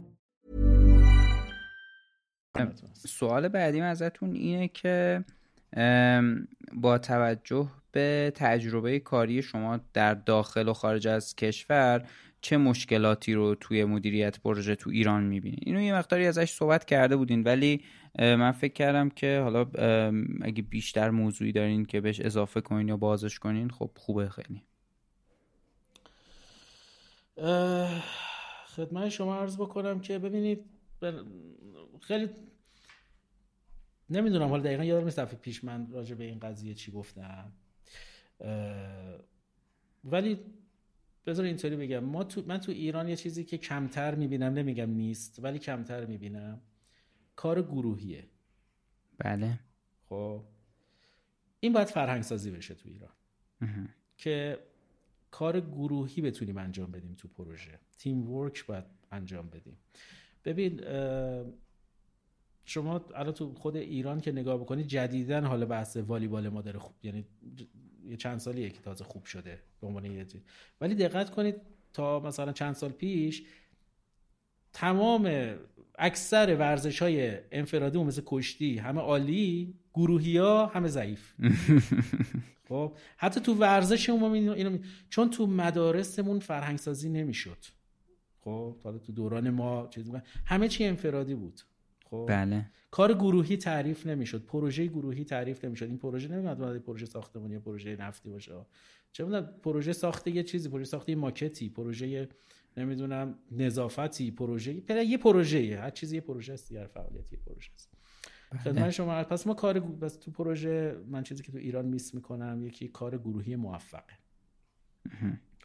سوال 3.08 3.48
بعدیم 3.48 3.84
ازتون 3.84 4.36
اینه 4.36 4.68
که 4.68 5.24
با 6.74 6.98
توجه 6.98 7.68
به 7.92 8.32
تجربه 8.36 9.00
کاری 9.00 9.42
شما 9.42 9.80
در 9.94 10.14
داخل 10.14 10.68
و 10.68 10.74
خارج 10.74 11.08
از 11.08 11.36
کشور 11.36 12.04
چه 12.45 12.57
مشکلاتی 12.57 13.35
رو 13.35 13.55
توی 13.55 13.85
مدیریت 13.85 14.41
پروژه 14.41 14.75
تو 14.75 14.91
ایران 14.91 15.25
می‌بینید 15.25 15.63
اینو 15.67 15.81
یه 15.81 15.95
مقداری 15.95 16.27
ازش 16.27 16.51
صحبت 16.51 16.85
کرده 16.85 17.17
بودین 17.17 17.43
ولی 17.43 17.85
من 18.19 18.53
فکر 18.53 18.73
کردم 18.73 19.09
که 19.09 19.41
حالا 19.43 19.61
اگه 20.43 20.63
بیشتر 20.63 21.11
موضوعی 21.11 21.53
دارین 21.53 21.85
که 21.85 22.01
بهش 22.01 22.21
اضافه 22.21 22.61
کنین 22.61 22.89
یا 22.89 22.97
بازش 22.97 23.39
کنین 23.39 23.71
خب 23.71 23.91
خوبه 23.97 24.29
خیلی. 24.29 24.63
خدمت 28.67 29.09
شما 29.09 29.37
عرض 29.37 29.57
بکنم 29.57 30.01
که 30.01 30.19
ببینید 30.19 30.65
خیلی 32.01 32.29
نمی‌دونم 34.11 34.49
حالا 34.49 34.63
دقیقا 34.63 34.85
یادم 34.85 35.05
نیست 35.05 35.19
دفعه 35.19 35.39
پیش 35.39 35.65
من 35.65 35.91
راجع 35.91 36.15
به 36.15 36.25
این 36.25 36.39
قضیه 36.39 36.75
چی 36.75 36.93
گفتم. 36.93 37.53
ولی 40.05 40.41
بذار 41.27 41.45
اینطوری 41.45 41.77
بگم. 41.77 41.99
ما 41.99 42.25
تو 42.25 42.43
من 42.47 42.59
تو 42.59 42.73
ایران 42.73 43.09
یه 43.09 43.17
چیزی 43.17 43.45
که 43.45 43.59
کمتر 43.59 44.15
می‌بینم 44.15 44.53
نمیگم 44.53 44.91
نیست 44.91 45.39
ولی 45.43 45.59
کمتر 45.59 46.07
می‌بینم. 46.07 46.61
کار 47.37 47.63
گروهیه. 47.63 48.29
بله. 49.19 49.61
خب. 50.09 50.45
این 51.61 51.73
باید 51.73 51.89
فرهنگ 51.89 52.23
سازی 52.23 52.51
بشه 52.51 52.75
تو 52.75 52.89
ایران. 52.89 53.13
که 54.17 54.59
کار 55.31 55.61
گروهی 55.61 56.23
بتونیم 56.23 56.59
انجام 56.59 56.91
بدیم 56.91 57.15
تو 57.15 57.29
پروژه. 57.29 57.79
تیم 57.99 58.31
ورک 58.31 58.67
باید 58.67 58.85
انجام 59.13 59.51
بدیم. 59.51 59.77
ببین 60.45 60.81
شما 62.65 63.05
الان 63.15 63.33
تو 63.35 63.55
خود 63.55 63.77
ایران 63.77 64.21
که 64.21 64.33
نگاه 64.33 64.61
بکنید 64.61 64.87
جدیدن 64.87 65.45
حالا 65.45 65.67
بحث 65.67 65.97
والیبال 65.97 66.49
ما 66.49 66.63
داره 66.63 66.79
خوب 66.79 66.95
یعنی 67.03 67.25
یه 68.09 68.17
چند 68.17 68.39
سالیه 68.39 68.71
که 68.71 68.81
تازه 68.81 69.05
خوب 69.05 69.25
شده 69.25 69.59
به 69.81 69.87
عنوان 69.87 70.05
یه 70.05 70.27
ولی 70.81 70.95
دقت 70.95 71.31
کنید 71.31 71.57
تا 71.93 72.21
مثلا 72.21 72.53
چند 72.53 72.75
سال 72.75 72.91
پیش 72.91 73.43
تمام 74.73 75.55
اکثر 75.99 76.57
ورزش 76.57 77.03
های 77.03 77.39
انفرادی 77.53 77.99
مثل 77.99 78.23
کشتی 78.27 78.79
همه 78.79 79.01
عالی 79.01 79.75
گروهی 79.95 80.39
ها 80.39 80.67
همه 80.67 80.89
ضعیف. 80.89 81.33
خب 82.69 82.97
حتی 83.17 83.41
تو 83.41 83.55
ورزش 83.55 84.09
عمومی 84.11 84.39
اینو 84.39 84.79
چون 85.09 85.31
تو 85.31 85.47
مدارسمون 85.47 86.39
فرهنگ 86.39 86.79
سازی 86.79 87.09
نمی‌شد. 87.09 87.59
خب 88.41 88.77
حالا 88.85 88.99
تو 88.99 89.13
دوران 89.13 89.51
ما 89.51 89.89
چیز 89.91 90.11
همه 90.45 90.69
چی 90.69 90.85
انفرادی 90.85 91.35
بود. 91.35 91.61
خب. 92.05 92.27
بله. 92.29 92.71
کار 92.91 93.15
گروهی 93.15 93.57
تعریف 93.57 94.07
نمی‌شد. 94.07 94.47
پروژه 94.47 94.87
گروهی 94.87 95.25
تعریف 95.25 95.65
نمی‌شد. 95.65 95.87
این 95.87 95.99
پروژه 95.99 96.29
نمیاد 96.29 96.79
پروژه 96.79 97.07
ساختمانی 97.07 97.55
یا 97.55 97.61
پروژه 97.61 97.97
نفتی 97.97 98.31
باشه. 98.31 98.53
چه 99.13 99.25
می‌دونم 99.25 99.51
پروژه 99.63 99.93
ساخته 99.93 100.31
یه 100.31 100.43
چیزی 100.43 100.69
پروژه 100.69 100.85
ساخته 100.85 101.13
یه 101.13 101.19
ماکتی 101.19 101.69
پروژه 101.69 102.29
نمی‌دونم 102.77 103.39
نظافتی 103.51 104.31
پروژه 104.31 104.83
یه 104.91 105.19
پروژه 105.19 105.79
هر 105.81 105.91
چیزی 105.91 106.15
یه 106.15 106.21
پروژه 106.21 106.53
است 106.53 106.73
هر 106.73 106.87
فعالیتی 106.87 107.37
یه 107.37 107.43
پروژه 107.47 107.71
است. 107.75 107.95
خدمت 108.65 108.91
شما 108.91 109.25
پس 109.25 109.47
ما 109.47 109.55
کار 109.55 109.81
بس 109.81 110.17
تو 110.17 110.31
پروژه 110.31 110.97
من 111.07 111.23
چیزی 111.23 111.43
که 111.43 111.53
تو 111.53 111.59
ایران 111.59 111.87
میس 111.87 112.15
می‌کنم 112.15 112.65
یکی 112.65 112.89
کار 112.89 113.19
گروهی 113.19 113.57
موفقه. 113.57 114.19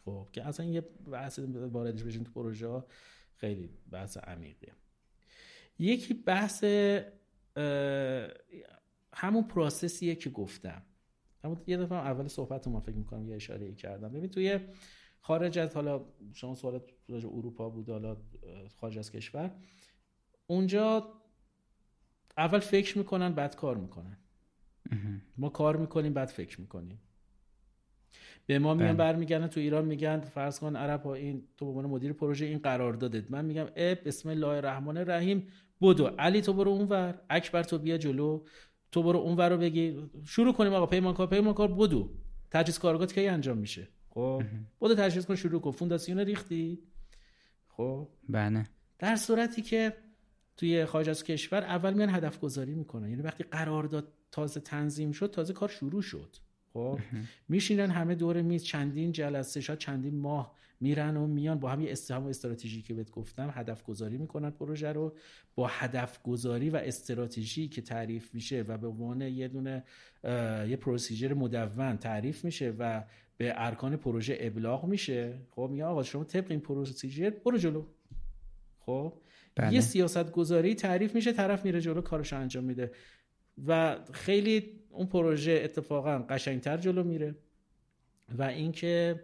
خب 0.04 0.28
که 0.32 0.46
اصلا 0.46 0.66
یه 0.66 0.80
بحث 1.10 1.38
واردش 1.72 2.02
بشین 2.02 2.24
تو 2.24 2.32
پروژه 2.32 2.82
خیلی 3.36 3.70
بحث 3.90 4.16
عمیقیه. 4.16 4.72
یکی 5.80 6.14
بحث 6.14 6.64
همون 9.14 9.42
پروسسیه 9.48 10.14
که 10.14 10.30
گفتم. 10.30 10.82
همون 11.44 11.60
یه 11.66 11.76
دفعه 11.76 11.98
اول 11.98 12.28
صحبت 12.28 12.68
ما 12.68 12.80
فکر 12.80 12.96
می‌کنم 12.96 13.28
یه 13.28 13.36
اشاره 13.36 13.66
ای 13.66 13.74
کردم. 13.74 14.08
ببین 14.08 14.30
توی 14.30 14.60
خارج 15.20 15.58
از 15.58 15.74
حالا 15.74 16.04
شما 16.32 16.54
سوالات 16.54 16.90
راجع 17.08 17.28
اروپا 17.28 17.70
بود 17.70 17.88
حالا 17.90 18.16
خارج 18.76 18.98
از 18.98 19.12
کشور. 19.12 19.56
اونجا 20.46 21.12
اول 22.36 22.58
فکر 22.58 22.98
می‌کنن 22.98 23.32
بعد 23.32 23.56
کار 23.56 23.76
می‌کنن. 23.76 24.18
ما 25.36 25.48
کار 25.48 25.76
می‌کنیم 25.76 26.12
بعد 26.12 26.28
فکر 26.28 26.60
می‌کنیم. 26.60 27.00
به 28.46 28.58
ما 28.58 28.74
میگن 28.74 28.96
برمیگردن 28.96 29.46
تو 29.46 29.60
ایران 29.60 29.84
میگن 29.84 30.20
فرض 30.20 30.58
کن 30.58 30.76
عرب 30.76 31.02
ها 31.02 31.14
این 31.14 31.42
تو 31.56 31.64
به 31.64 31.70
عنوان 31.70 31.86
مدیر 31.86 32.12
پروژه 32.12 32.46
این 32.46 32.58
قرار 32.58 32.92
دادت. 32.92 33.30
من 33.30 33.44
میگم 33.44 33.66
اب 33.76 33.98
بسم 34.04 34.28
الله 34.28 34.46
الرحمن 34.46 34.96
الرحیم. 34.96 35.46
بدو. 35.80 36.06
علی 36.06 36.40
تو 36.40 36.52
برو 36.52 36.70
اونور. 36.70 37.20
اکبر 37.30 37.62
تو 37.62 37.78
بیا 37.78 37.98
جلو. 37.98 38.44
تو 38.92 39.02
برو 39.02 39.18
اونور 39.18 39.48
رو 39.50 39.56
بگی. 39.56 40.10
شروع 40.26 40.52
کنیم 40.52 40.72
آقا. 40.72 40.86
پیمانکار 40.86 41.26
پیمانکار 41.26 41.74
بدو. 41.74 42.10
تجهیز 42.50 42.78
کارگات 42.78 43.12
کی 43.12 43.26
انجام 43.26 43.58
میشه؟ 43.58 43.88
خب. 44.08 44.42
بدو 44.80 44.94
تجهیز 44.94 45.26
کن 45.26 45.34
شروع 45.34 45.60
کن. 45.60 45.70
فونداسیون 45.70 46.18
ریختی؟ 46.18 46.78
خب. 47.68 48.08
بله. 48.28 48.66
در 48.98 49.16
صورتی 49.16 49.62
که 49.62 49.92
توی 50.56 50.84
خارج 50.84 51.08
از 51.08 51.24
کشور 51.24 51.62
اول 51.62 51.94
میان 51.94 52.10
هدف 52.10 52.40
گذاری 52.40 52.74
می‌کنن. 52.74 53.10
یعنی 53.10 53.22
وقتی 53.22 53.44
قرارداد 53.44 54.12
تازه 54.32 54.60
تنظیم 54.60 55.12
شد 55.12 55.30
تازه 55.30 55.52
کار 55.52 55.68
شروع 55.68 56.02
شد. 56.02 56.36
خب؟ 56.72 56.98
میشینن 57.48 57.90
همه 57.90 58.14
دور 58.14 58.42
میز 58.42 58.64
چندین 58.64 59.12
جلسه 59.12 59.60
شاید 59.60 59.78
چندین 59.78 60.16
ماه 60.16 60.54
میرن 60.80 61.16
و 61.16 61.26
میان. 61.26 61.60
با 61.60 61.70
هم 61.70 61.80
یه 61.80 61.92
استهام 61.92 62.26
استراتژی 62.26 62.82
که 62.82 62.94
بهت 62.94 63.10
گفتم 63.10 63.50
هدف 63.54 63.82
گذاری 63.82 64.18
می‌کنن 64.18 64.50
پروژه 64.50 64.92
رو. 64.92 65.16
با 65.54 65.66
هدف 65.66 66.22
گذاری 66.22 66.70
و 66.70 66.76
استراتژی 66.76 67.68
که 67.68 67.82
تعریف 67.82 68.34
میشه 68.34 68.64
و 68.68 68.78
به 68.78 68.86
عنوان 68.86 69.20
یه 69.20 69.48
دونه 69.48 69.84
یه 70.68 70.76
پروسیجر 70.80 71.34
مدون 71.34 71.96
تعریف 71.96 72.44
میشه 72.44 72.74
و 72.78 73.02
به 73.36 73.52
ارکان 73.56 73.96
پروژه 73.96 74.36
ابلاغ 74.40 74.84
میشه 74.84 75.38
خب 75.50 75.68
میگه 75.72 75.84
آقا 75.84 76.02
شما 76.02 76.24
طبق 76.24 76.50
این 76.50 76.60
پروسیجر 76.60 77.30
برو 77.30 77.58
جلو. 77.58 77.84
خب؟ 78.78 79.12
بله. 79.54 79.74
یه 79.74 79.80
سیاست 79.80 80.32
گذاری 80.32 80.74
تعریف 80.74 81.14
میشه 81.14 81.32
طرف 81.32 81.64
میره 81.64 81.80
جلو 81.80 82.00
کارش 82.00 82.32
انجام 82.32 82.64
میده. 82.64 82.92
و 83.66 83.98
خیلی 84.12 84.79
اون 84.90 85.06
پروژه 85.06 85.60
اتفاقا 85.64 86.18
قشنگتر 86.18 86.76
جلو 86.76 87.04
میره 87.04 87.34
و 88.38 88.42
اینکه 88.42 89.20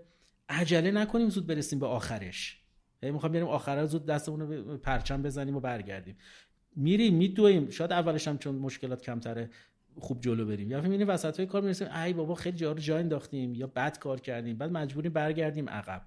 عجله 0.49 0.91
نکنیم 0.91 1.29
زود 1.29 1.47
برسیم 1.47 1.79
به 1.79 1.87
آخرش. 1.87 2.61
هی 3.03 3.11
می‌خوام 3.11 3.33
بریم 3.33 3.47
آخره 3.47 3.87
زود 3.87 4.07
دستمون 4.07 4.41
رو 4.41 4.77
پرچم 4.77 5.23
بزنیم 5.23 5.57
و 5.57 5.61
برگردیم. 5.61 6.17
میریم 6.77 7.15
میدویم. 7.15 7.71
شاید 7.71 7.93
اولش 7.93 8.29
هم 8.29 8.39
چون 8.39 8.55
مشکلات 8.55 9.03
کمتره 9.03 9.51
خوب 9.99 10.21
جلو 10.21 10.47
بریم. 10.47 10.71
یا 10.71 10.81
می‌بینیم 10.81 11.09
وسط 11.09 11.37
های 11.37 11.47
کار 11.47 11.63
می‌رسیم 11.63 11.89
ای 12.05 12.13
بابا 12.13 12.35
خیلی 12.35 12.57
جا 12.57 12.75
جا 12.75 12.99
انداختیم. 12.99 13.55
یا 13.55 13.67
بد 13.67 13.99
کار 13.99 14.21
کردیم 14.21 14.59
بعد 14.59 14.71
مجبوریم 14.73 15.13
برگردیم 15.13 15.69
عقب. 15.69 16.03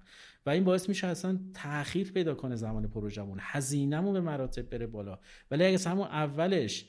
و 0.46 0.50
این 0.50 0.64
باعث 0.64 0.88
میشه 0.88 1.06
اصلا 1.06 1.38
تاخیر 1.54 2.12
پیدا 2.12 2.34
کنه 2.34 2.56
زمان 2.56 2.88
پروژمون 2.88 3.38
هزینهمون 3.40 4.12
به 4.12 4.20
مراتب 4.20 4.70
بره 4.70 4.86
بالا. 4.86 5.18
ولی 5.50 5.64
اگه 5.64 5.88
همون 5.88 6.06
اولش 6.06 6.86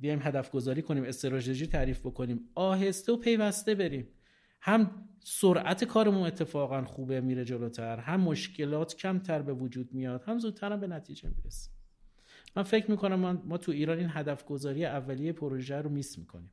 بیایم 0.00 0.22
هدف 0.22 0.50
گذاری 0.50 0.82
کنیم 0.82 1.04
استراتژی 1.04 1.66
تعریف 1.66 2.00
بکنیم. 2.00 2.40
آهسته 2.54 3.12
و 3.12 3.16
پیوسته 3.16 3.74
بریم. 3.74 4.08
هم 4.60 5.08
سرعت 5.24 5.84
کارمون 5.84 6.26
اتفاقا 6.26 6.84
خوبه 6.84 7.20
میره 7.20 7.44
جلوتر. 7.44 7.96
هم 7.96 8.20
مشکلات 8.20 8.96
کمتر 8.96 9.42
به 9.42 9.52
وجود 9.52 9.94
میاد. 9.94 10.24
هم 10.24 10.38
زودتر 10.38 10.72
هم 10.72 10.80
به 10.80 10.86
نتیجه 10.86 11.30
می‌رسیم. 11.36 11.72
من 12.56 12.62
فکر 12.62 12.90
می‌کنم 12.90 13.42
ما, 13.44 13.58
تو 13.58 13.72
ایران 13.72 13.98
این 13.98 14.08
هدف 14.10 14.44
گذاری 14.44 14.84
اولیه 14.84 15.32
پروژه 15.32 15.76
رو 15.76 15.90
میس 15.90 16.18
می‌کنیم. 16.18 16.52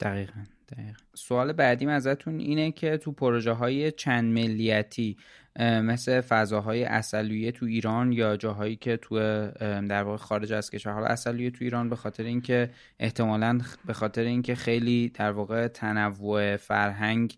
دقیقا. 0.00 0.44
دقیقا. 0.72 0.98
سوال 1.14 1.52
بعدیم 1.52 1.88
ازتون 1.88 2.38
اینه 2.38 2.72
که 2.72 2.96
تو 2.96 3.12
پروژه 3.12 3.52
های 3.52 3.92
چند 3.92 4.32
ملیتی 4.32 5.16
مثل 5.58 6.20
فضاهای 6.20 6.84
اصلیه 6.84 7.52
تو 7.52 7.66
ایران 7.66 8.12
یا 8.12 8.36
جاهایی 8.36 8.76
که 8.76 8.96
تو 8.96 9.16
در 9.60 10.02
واقع 10.02 10.16
خارج 10.16 10.52
از 10.52 10.70
کشور 10.70 10.92
حالا 10.92 11.06
اصلیه 11.06 11.50
تو 11.50 11.64
ایران 11.64 11.88
به 11.88 11.96
خاطر 11.96 12.22
اینکه 12.22 12.70
احتمالا 12.98 13.60
به 13.86 13.92
خاطر 13.92 14.22
اینکه 14.22 14.54
خیلی 14.54 15.08
در 15.08 15.30
واقع 15.30 15.68
تنوع 15.68 16.56
فرهنگ 16.56 17.36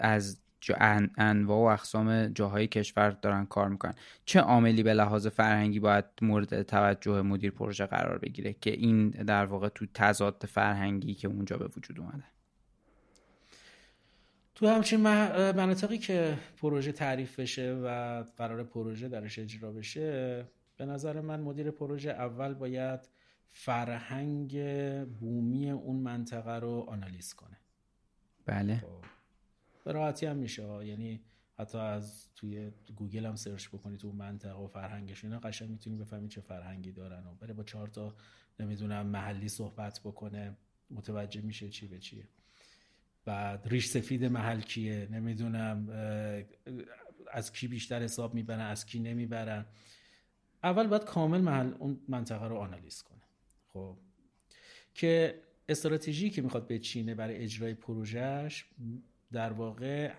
از 0.00 0.43
انواع 1.18 1.58
و 1.58 1.72
اقسام 1.72 2.26
جاهای 2.26 2.66
کشور 2.66 3.10
دارن 3.10 3.46
کار 3.46 3.68
می‌کنن. 3.68 3.94
چه 4.24 4.40
عاملی 4.40 4.82
به 4.82 4.94
لحاظ 4.94 5.26
فرهنگی 5.26 5.80
باید 5.80 6.04
مورد 6.22 6.62
توجه 6.62 7.22
مدیر 7.22 7.50
پروژه 7.50 7.86
قرار 7.86 8.18
بگیره 8.18 8.52
که 8.52 8.70
این 8.70 9.10
در 9.10 9.44
واقع 9.44 9.68
تو 9.68 9.86
تضاد 9.94 10.44
فرهنگی 10.48 11.14
که 11.14 11.28
اونجا 11.28 11.56
به 11.56 11.68
وجود 11.76 12.00
اومده؟ 12.00 12.24
تو 14.54 14.68
همچین 14.68 15.00
مناطقی 15.50 15.98
که 15.98 16.38
پروژه 16.56 16.92
تعریف 16.92 17.40
بشه 17.40 17.80
و 17.84 18.22
قرار 18.36 18.64
پروژه 18.64 19.08
درش 19.08 19.38
اجرا 19.38 19.72
بشه 19.72 20.44
به 20.76 20.86
نظر 20.86 21.20
من 21.20 21.40
مدیر 21.40 21.70
پروژه 21.70 22.10
اول 22.10 22.54
باید 22.54 23.00
فرهنگ 23.50 24.58
بومی 25.04 25.70
اون 25.70 25.96
منطقه 25.96 26.54
رو 26.54 26.86
آنالیز 26.88 27.34
کنه. 27.34 27.56
بله. 28.46 28.76
خب. 28.76 29.13
به 29.84 29.92
راحتی 29.92 30.26
هم 30.26 30.36
میشه. 30.36 30.86
یعنی 30.86 31.20
حتی 31.58 31.78
از 31.78 32.28
توی 32.34 32.70
گوگل 32.96 33.26
هم 33.26 33.36
search 33.36 33.68
بکنی 33.68 33.96
تو 33.96 34.12
منطقه 34.12 34.58
و 34.58 34.66
فرهنگش 34.66 35.24
اینا 35.24 35.38
قشنگ 35.38 35.70
می‌تونی 35.70 35.96
بفهمی 35.96 36.28
چه 36.28 36.40
فرهنگی 36.40 36.92
دارن 36.92 37.26
و 37.26 37.34
بره 37.34 37.54
با 37.54 37.62
چهار 37.62 37.88
تا 37.88 38.16
نمی‌دونم 38.60 39.06
محلی 39.06 39.48
صحبت 39.48 40.00
بکنه 40.00 40.56
متوجه 40.90 41.40
میشه 41.40 41.68
چی 41.68 41.86
به 41.86 41.98
چیه. 41.98 42.28
بعد 43.24 43.68
ریش 43.68 43.86
سفید 43.86 44.24
محل 44.24 44.60
کیه؟ 44.60 45.08
نمی‌دونم 45.10 45.88
از 47.32 47.52
کی 47.52 47.68
بیشتر 47.68 48.02
حساب 48.02 48.34
می‌برن 48.34 48.60
از 48.60 48.86
کی 48.86 48.98
نمی‌برن. 48.98 49.66
اول 50.62 50.86
باید 50.86 51.04
کامل 51.04 51.40
محل 51.40 51.74
اون 51.78 52.00
منطقه 52.08 52.48
رو 52.48 52.56
آنالیز 52.56 53.02
کنه. 53.02 53.22
خب. 53.68 53.98
که 54.94 55.42
استراتژی 55.68 56.30
که 56.30 56.42
می‌خواد 56.42 56.68
بچینه 56.68 57.14
برای 57.14 57.36
اجرای 57.36 57.74
پروژهش 57.74 58.66
در 59.34 59.52
واقع 59.52 60.14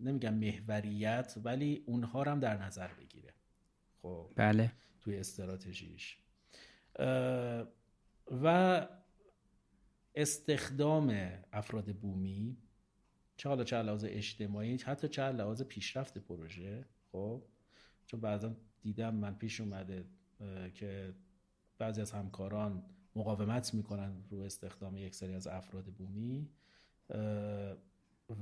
نمیگم 0.00 0.34
محوریت 0.34 1.34
ولی 1.44 1.84
اونها 1.86 2.22
رو 2.22 2.30
هم 2.30 2.40
در 2.40 2.56
نظر 2.56 2.88
بگیره. 2.88 3.34
خب 4.02 4.32
بله. 4.36 4.72
توی 5.00 5.16
استراتژیش. 5.16 6.18
و 8.42 8.86
استخدام 10.14 11.32
افراد 11.52 11.96
بومی 11.96 12.56
چه 13.36 13.48
حالا 13.48 13.64
چه 13.64 13.82
لحاظ 13.82 14.04
اجتماعی 14.08 14.76
حتی 14.76 15.08
چه 15.08 15.22
لحاظ 15.22 15.62
پیشرفت 15.62 16.18
پروژه. 16.18 16.84
خب 17.12 17.42
چون 18.06 18.20
بعضا 18.20 18.56
دیدم 18.82 19.14
من 19.14 19.34
پیش 19.34 19.60
اومده 19.60 20.04
که 20.74 21.14
بعضی 21.78 22.00
از 22.00 22.12
همکاران 22.12 22.82
مقاومت 23.16 23.74
می‌کنن 23.74 24.24
رو 24.30 24.40
استخدام 24.40 24.96
یک 24.96 25.14
سری 25.14 25.34
از 25.34 25.46
افراد 25.46 25.84
بومی. 25.84 26.50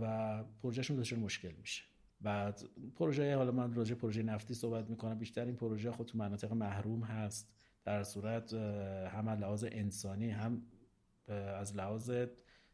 و 0.01 0.45
پروژهشون 0.45 0.97
دچار 0.97 1.19
مشکل 1.19 1.53
میشه. 1.61 1.83
بعد 2.21 2.63
پروژه 2.97 3.37
حالا 3.37 3.53
من 3.53 3.75
راجع 3.75 3.95
پروژه 3.95 4.23
نفتی 4.23 4.55
صحبت 4.55 4.91
می‌کنم. 4.91 5.19
بیشتر 5.19 5.45
این 5.45 5.57
پروژه 5.57 5.91
خود 5.91 6.07
تو 6.07 6.19
مناطق 6.19 6.53
محروم 6.53 7.03
هست. 7.03 7.53
در 7.85 8.03
صورت 8.03 8.53
هم 8.53 9.29
لحاظ 9.29 9.65
انسانی 9.73 10.31
هم 10.31 10.63
از 11.59 11.77
لحاظ 11.77 12.11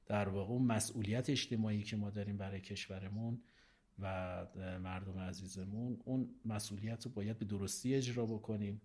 در 0.06 0.28
واقع 0.28 0.58
مسئولیت 0.58 1.30
اجتماعی 1.30 1.82
که 1.82 1.96
ما 1.96 2.10
داریم 2.10 2.36
برای 2.36 2.60
کشورمون 2.60 3.42
و 3.98 4.46
مردم 4.82 5.18
عزیزمون 5.18 6.00
اون 6.04 6.28
مسئولیت 6.44 7.06
رو 7.06 7.12
باید 7.12 7.38
به 7.38 7.44
درستی 7.44 7.94
اجرا 7.94 8.26
بکنیم. 8.26 8.80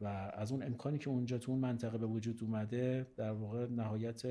و 0.00 0.32
از 0.34 0.52
اون 0.52 0.62
امکانی 0.62 0.98
که 0.98 1.08
اونجا 1.08 1.38
تو 1.38 1.52
اون 1.52 1.60
منطقه 1.60 1.98
به 1.98 2.06
وجود 2.06 2.38
اومده 2.42 3.06
در 3.16 3.30
واقع 3.30 3.66
نهایت 3.66 4.26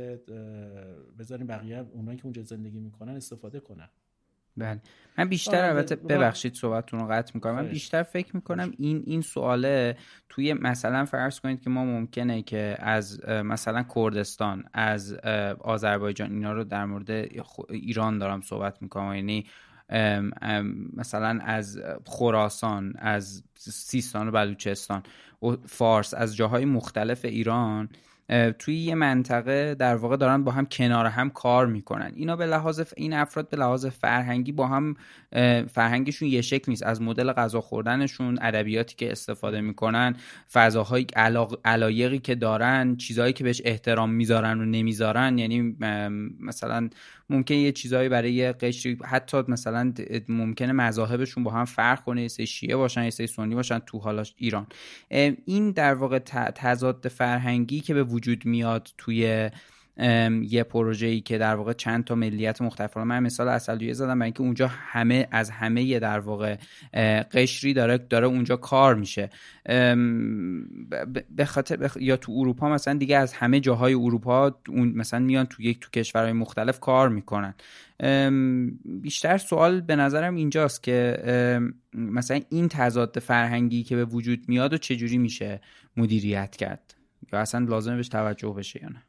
بذاریم 1.20 1.47
بقیه 1.47 1.86
اونایی 1.93 2.17
که 2.17 2.24
اونجا 2.26 2.43
زندگی 2.43 2.80
می‌کنن 2.80 3.15
استفاده 3.15 3.59
کنن. 3.59 3.89
بله. 4.57 4.82
من 5.17 5.30
بیشتر 5.30 5.70
البته 5.70 5.95
ببخشید 5.95 6.53
صحبتتون 6.53 6.99
رو 6.99 7.07
قطع 7.07 7.32
می‌کنم. 7.36 7.55
من 7.55 7.67
بیشتر 7.67 8.03
فکر 8.03 8.36
می‌کنم 8.36 8.72
این 8.78 9.03
این 9.05 9.22
سواله 9.22 9.97
توی 10.30 10.53
مثلا 10.53 11.05
فرض 11.05 11.39
کنید 11.39 11.61
که 11.61 11.70
ما 11.70 11.86
ممکنه 11.86 12.41
که 12.41 12.76
از 12.80 13.26
مثلا 13.28 13.84
کردستان 13.95 14.63
از 14.74 15.13
آذربایجان 15.59 16.32
اینا 16.32 16.53
رو 16.53 16.63
در 16.63 16.86
مورد 16.86 17.11
ایران 17.70 18.17
دارم 18.17 18.41
صحبت 18.41 18.82
می‌کنم. 18.82 19.15
یعنی 19.15 19.45
مثلا 20.94 21.40
از 21.44 21.82
خراسان 22.06 22.94
از 22.98 23.44
سیستان 23.58 24.28
و 24.28 24.32
بلوچستان 24.32 25.04
و 25.44 25.48
فارس 25.66 26.14
از 26.14 26.36
جاهای 26.36 26.66
مختلف 26.66 27.26
ایران 27.26 27.90
توی 28.60 28.76
یه 28.76 28.96
منطقه 28.96 29.76
در 29.76 29.96
واقع 29.96 30.18
دارن 30.18 30.44
با 30.44 30.52
هم 30.52 30.66
کنار 30.66 31.06
هم 31.06 31.30
کار 31.30 31.68
می‌کنن. 31.68 32.12
اینا 32.16 32.36
به 32.36 32.46
لحاظ 32.46 32.82
این 32.98 33.14
افراد 33.14 33.50
به 33.50 33.58
لحاظ 33.58 33.86
فرهنگی 33.86 34.52
با 34.52 34.68
هم 34.68 34.96
فرهنگشون 35.68 36.28
یه 36.28 36.42
شکل 36.42 36.72
نیست. 36.72 36.84
از 36.84 37.02
مدل 37.02 37.32
غذا 37.32 37.62
خوردنشون 37.62 38.38
ادبیاتی 38.42 38.96
که 38.96 39.12
استفاده 39.12 39.62
می‌کنن 39.62 40.16
فضاهای 40.54 41.06
علایقی 41.66 42.20
که 42.20 42.36
دارن 42.36 42.96
چیزهایی 42.96 43.34
که 43.34 43.44
بهش 43.44 43.62
احترام 43.66 44.10
می‌ذارن 44.10 44.62
و 44.62 44.66
نمی‌ذارن 44.66 45.38
یعنی 45.38 45.78
مثلا 46.40 46.90
ممکن 47.30 47.55
یه 47.55 47.71
چیزهایی 47.71 48.09
برای 48.09 48.53
قشری 48.53 48.97
حتی 49.05 49.43
مثلا 49.47 49.93
ممکنه 50.27 50.71
مذاهبشون 50.71 51.43
با 51.43 51.51
هم 51.51 51.65
فرق 51.65 52.03
کنه 52.03 52.21
یه 52.21 52.45
شیعه 52.45 52.75
باشن 52.75 53.03
یه 53.03 53.09
سنی 53.09 53.55
باشن 53.55 53.80
تو 53.80 53.99
حالا 53.99 54.23
ایران. 54.38 54.67
این 55.45 55.71
در 55.71 55.93
واقع 55.93 56.19
تضاد 56.55 57.07
فرهنگی 57.07 57.80
که 57.80 57.93
به 57.93 58.03
وجود 58.03 58.45
میاد 58.45 58.89
توی 58.97 59.49
یه 60.50 60.64
پروژه 60.64 61.08
ای 61.08 61.22
که 61.22 61.38
در 61.38 61.56
واقع 61.56 61.74
چند 61.74 62.04
تا 62.04 62.16
ملیت 62.16 62.62
مختلف 62.62 62.97
من 62.97 63.24
مثال 63.24 63.47
اصلیه 63.47 63.93
زدم 63.93 64.20
برای 64.20 64.28
اینکه 64.28 64.41
اونجا 64.41 64.68
همه 64.68 65.28
از 65.32 65.50
همه 65.50 66.00
در 66.00 66.20
واقع 66.20 66.58
قشری 67.32 67.74
داره 67.74 67.97
داره 67.97 68.28
اونجا 68.28 68.56
کار 68.56 68.95
میشه. 68.95 69.30
به 71.30 71.45
خاطر 71.45 71.89
یا 72.00 72.18
تو 72.18 72.32
اروپا 72.32 72.70
مثلا 72.70 72.93
دیگه 72.93 73.18
از 73.18 73.34
همه 73.34 73.60
جاهای 73.60 73.93
اروپا 73.93 74.56
اون 74.70 74.88
مثلا 74.95 75.20
میان 75.20 75.45
تو 75.45 75.64
یک 75.64 75.80
تو 75.80 75.89
کشورهای 75.89 76.34
مختلف 76.34 76.80
کار 76.80 77.10
می‌کنن. 77.10 77.54
بیشتر 78.86 79.38
سوال 79.38 79.82
به 79.82 79.95
نظرم 79.95 80.36
اینجاست 80.36 80.84
که 80.84 81.18
مثلا 81.93 82.39
این 82.50 82.68
تضاد 82.68 83.20
فرهنگی 83.20 83.84
که 83.84 83.95
به 83.95 84.06
وجود 84.06 84.39
میاد 84.47 84.74
و 84.74 84.78
چجوری 84.78 85.18
میشه 85.18 85.62
مدیریت 85.97 86.56
کرد؟ 86.56 86.95
یا 87.34 87.39
اصلا 87.39 87.66
لازمه 87.66 87.95
بهش 87.95 88.10
توجه 88.10 88.54
بشه 88.58 88.84
یا 88.84 88.89
نه؟ 88.89 89.04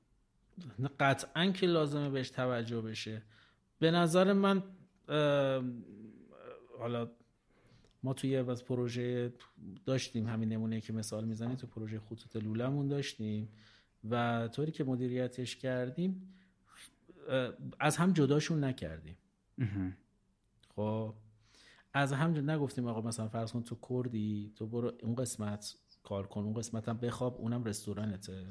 قطعا 1.01 1.51
که 1.51 1.67
لازمه 1.67 2.11
بهش 2.11 2.31
توجه 2.31 2.81
بشه. 2.81 3.23
به 3.79 3.91
نظر 3.91 4.33
من 4.33 4.63
حالا 6.79 7.11
ما 8.03 8.15
توی 8.15 8.37
از 8.37 8.65
پروژه 8.65 9.33
داشتیم 9.87 10.29
همین 10.29 10.49
نمونه 10.49 10.81
که 10.81 10.93
مثال 10.93 11.25
می‌زنی 11.25 11.57
تو 11.57 11.67
پروژه 11.67 12.01
خطوط 12.01 12.37
لولمون 12.37 12.89
داشتیم 12.89 13.49
و 14.11 14.49
طوری 14.49 14.73
که 14.73 14.85
مدیریتش 14.85 15.57
کردیم 15.57 16.35
از 17.81 17.97
هم 17.97 18.13
جداشون 18.13 18.65
نکردیم. 18.65 19.17
خب 20.77 21.15
از 21.93 22.13
هم 22.13 22.51
نگفتیم 22.51 22.87
آقا 22.87 23.01
مثلا 23.01 23.29
فرض 23.29 23.53
کن 23.53 23.63
تو 23.63 23.77
کردی 23.89 24.53
تو 24.57 24.67
برو 24.67 24.93
اون 25.03 25.15
قسمت 25.15 25.75
کار 26.03 26.27
کن 26.27 26.41
اون 26.41 26.55
قسمت 26.55 26.89
هم 26.89 26.97
بخواب 26.99 27.37
اونم 27.41 27.65
رستورانته. 27.65 28.47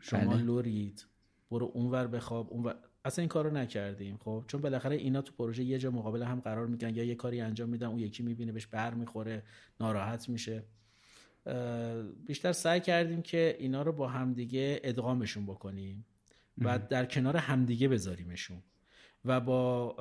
شما 0.00 0.34
بله. 0.34 0.42
لورید. 0.42 1.06
برو 1.50 1.70
اونور 1.74 2.06
بخواب 2.06 2.52
اونور. 2.52 2.76
اصلا 3.04 3.22
این 3.22 3.28
کارو 3.28 3.50
نکردیم 3.50 4.16
خب؟ 4.16 4.44
چون 4.46 4.60
بالاخره 4.60 4.96
اینا 4.96 5.22
تو 5.22 5.32
پروژه 5.32 5.64
یه 5.64 5.78
جا 5.78 5.90
مقابل 5.90 6.22
هم 6.22 6.40
قرار 6.40 6.66
میگن 6.66 6.94
یا 6.94 7.04
یه 7.04 7.14
کاری 7.14 7.40
انجام 7.40 7.68
میدن 7.68 7.86
اون 7.86 7.98
یکی 7.98 8.22
می‌بینه 8.22 8.52
بهش 8.52 8.66
بر 8.66 8.94
می‌خوره 8.94 9.42
ناراحت 9.80 10.28
میشه. 10.28 10.62
بیشتر 12.26 12.52
سعی 12.52 12.80
کردیم 12.80 13.22
که 13.22 13.56
اینا 13.58 13.82
رو 13.82 13.92
با 13.92 14.08
همدیگه 14.08 14.80
ادغامشون 14.84 15.46
بکنیم 15.46 16.04
و 16.58 16.78
در 16.78 17.06
کنار 17.06 17.36
همدیگه 17.36 17.88
بذاریمشون. 17.88 18.62
و 19.24 19.40
با 19.40 19.94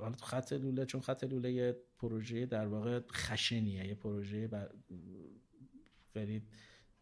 حالا 0.00 0.14
تو 0.14 0.24
خط 0.24 0.52
لوله 0.52 0.84
چون 0.84 1.00
خط 1.00 1.24
لوله 1.24 1.52
یه 1.52 1.76
پروژه 1.98 2.46
در 2.46 2.66
واقع 2.66 3.00
خشنیه 3.12 3.86
یه 3.86 3.94
پروژه 3.94 4.48
بر... 4.48 4.70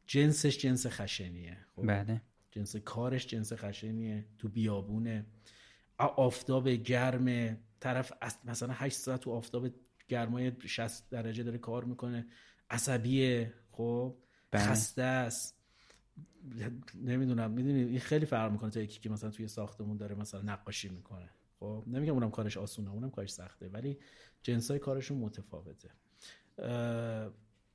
جنسش 0.06 0.58
جنس 0.58 0.86
خشنیه 0.86 1.56
خب؟ 1.76 1.86
بله. 1.86 2.22
جنس 2.56 2.76
کارش 2.76 3.26
جنس 3.26 3.52
خشنیه 3.52 4.26
تو 4.38 4.48
بیابونه. 4.48 5.26
آفتاب 5.98 6.68
گرم 6.68 7.56
طرف 7.80 8.12
مثلا 8.44 8.72
8 8.72 8.96
ساعت 8.96 9.20
تو 9.20 9.30
آفتاب 9.32 9.68
گرمای 10.08 10.52
60 10.66 11.10
درجه 11.10 11.42
داره 11.42 11.58
کار 11.58 11.84
می‌کنه. 11.84 12.26
عصبیه 12.70 13.52
خب؟ 13.72 14.16
بله. 14.50 14.62
خسته 14.62 15.02
است. 15.02 15.56
نمی‌دونم 16.94 17.50
می‌دونی 17.50 17.82
این 17.82 18.00
خیلی 18.00 18.26
فرق 18.26 18.52
می‌کنه 18.52 18.70
تا 18.70 18.80
یکی 18.80 19.00
که 19.00 19.10
مثلا 19.10 19.30
توی 19.30 19.48
ساختمون 19.48 19.96
داره 19.96 20.14
مثلا 20.14 20.42
نقاشی 20.42 20.88
می‌کنه. 20.88 21.30
خب؟ 21.60 21.84
نمیگم 21.86 22.12
اونم 22.12 22.30
کارش 22.30 22.56
آسونه 22.56 22.90
اونم 22.90 23.10
کارش 23.10 23.30
سخته 23.30 23.68
ولی 23.68 23.98
جنسای 24.42 24.78
کارشون 24.78 25.18
متفاوته. 25.18 25.90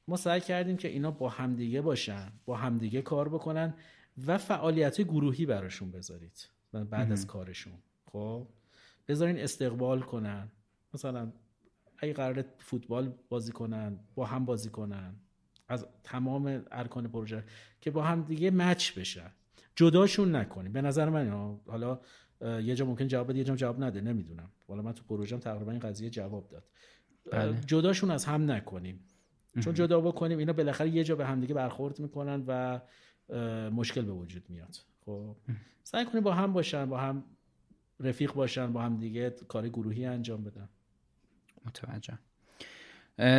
ما 0.07 0.17
سعی 0.17 0.41
کردیم 0.41 0.77
که 0.77 0.87
اینا 0.87 1.11
با 1.11 1.29
همدیگه 1.29 1.81
باشن 1.81 2.31
با 2.45 2.55
همدیگه 2.55 3.01
کار 3.01 3.29
بکنن. 3.29 3.73
و 4.27 4.37
فعالیت 4.37 5.01
گروهی 5.01 5.45
براشون 5.45 5.91
بذارید 5.91 6.49
بعد 6.89 7.11
از 7.11 7.27
کارشون. 7.27 7.73
خب؟ 8.05 8.47
بذارین 9.07 9.39
استقبال 9.39 10.01
کنن. 10.01 10.51
مثلا 10.93 11.31
اگه 11.97 12.13
قرار 12.13 12.45
فوتبال 12.57 13.13
بازی 13.29 13.51
کنن 13.51 13.99
با 14.15 14.25
هم 14.25 14.45
بازی 14.45 14.69
کنن. 14.69 15.15
از 15.67 15.85
تمام 16.03 16.63
ارکان 16.71 17.07
پروژه 17.07 17.43
که 17.81 17.91
با 17.91 18.03
هم 18.03 18.23
دیگه 18.23 18.51
مچ 18.51 18.97
بشن. 18.97 19.31
جداشون 19.75 20.35
نکنیم. 20.35 20.73
به 20.73 20.81
نظر 20.81 21.09
من 21.09 21.57
حالا 21.67 21.99
یه 22.41 22.75
جا 22.75 22.85
ممکن 22.85 23.07
جواب 23.07 23.29
بده 23.29 23.37
یه 23.37 23.43
جا 23.43 23.55
جواب 23.55 23.83
نده. 23.83 24.01
نمی‌دونم. 24.01 24.51
حالا 24.67 24.81
من 24.81 24.93
تو 24.93 25.03
پروژم 25.03 25.37
تقریبا 25.37 25.71
این 25.71 25.79
قضیه 25.79 26.09
جواب 26.09 26.47
داد. 26.49 26.63
بله. 27.31 27.59
جداشون 27.65 28.11
از 28.11 28.25
هم 28.25 28.51
نکنیم. 28.51 28.99
چون 29.59 29.73
جدا 29.73 30.01
بکنیم 30.01 30.37
اینا 30.37 30.53
بالاخره 30.53 30.89
یه 30.89 31.03
جا 31.03 31.15
به 31.15 31.25
همدیگه 31.25 31.53
برخورد 31.53 31.99
می‌کنن 31.99 32.43
و 32.47 32.81
مشکل 33.71 34.01
به 34.01 34.11
وجود 34.11 34.43
میاد. 34.49 34.77
خب 35.05 35.35
سعی 35.83 36.05
کنیم 36.05 36.23
با 36.23 36.33
هم 36.33 36.53
باشن 36.53 36.85
با 36.85 36.97
هم 36.97 37.23
رفیق 37.99 38.33
باشن 38.33 38.73
با 38.73 38.81
هم 38.81 38.97
دیگه 38.97 39.29
کار 39.47 39.69
گروهی 39.69 40.05
انجام 40.05 40.43
بدن. 40.43 40.69
متوجه 41.65 42.19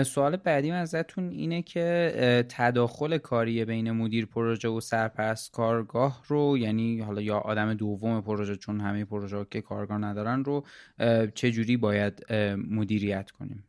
سوال 0.02 0.36
بعدی 0.36 0.70
ازتون 0.70 1.30
اینه 1.30 1.62
که 1.62 2.46
تداخل 2.48 3.18
کاری 3.18 3.64
بین 3.64 3.90
مدیر 3.90 4.26
پروژه 4.26 4.68
و 4.68 4.80
سرپرست 4.80 5.52
کارگاه 5.52 6.22
رو 6.26 6.58
یعنی 6.58 7.00
حالا 7.00 7.20
یا 7.22 7.38
آدم 7.38 7.74
دوم 7.74 8.20
پروژه 8.20 8.56
چون 8.56 8.80
همه 8.80 9.04
پروژه 9.04 9.46
که 9.50 9.60
کارگاه 9.60 9.98
ندارن 9.98 10.44
رو 10.44 10.66
چه 11.34 11.50
جوری 11.50 11.76
باید 11.76 12.32
مدیریت 12.70 13.30
کنیم؟ 13.30 13.64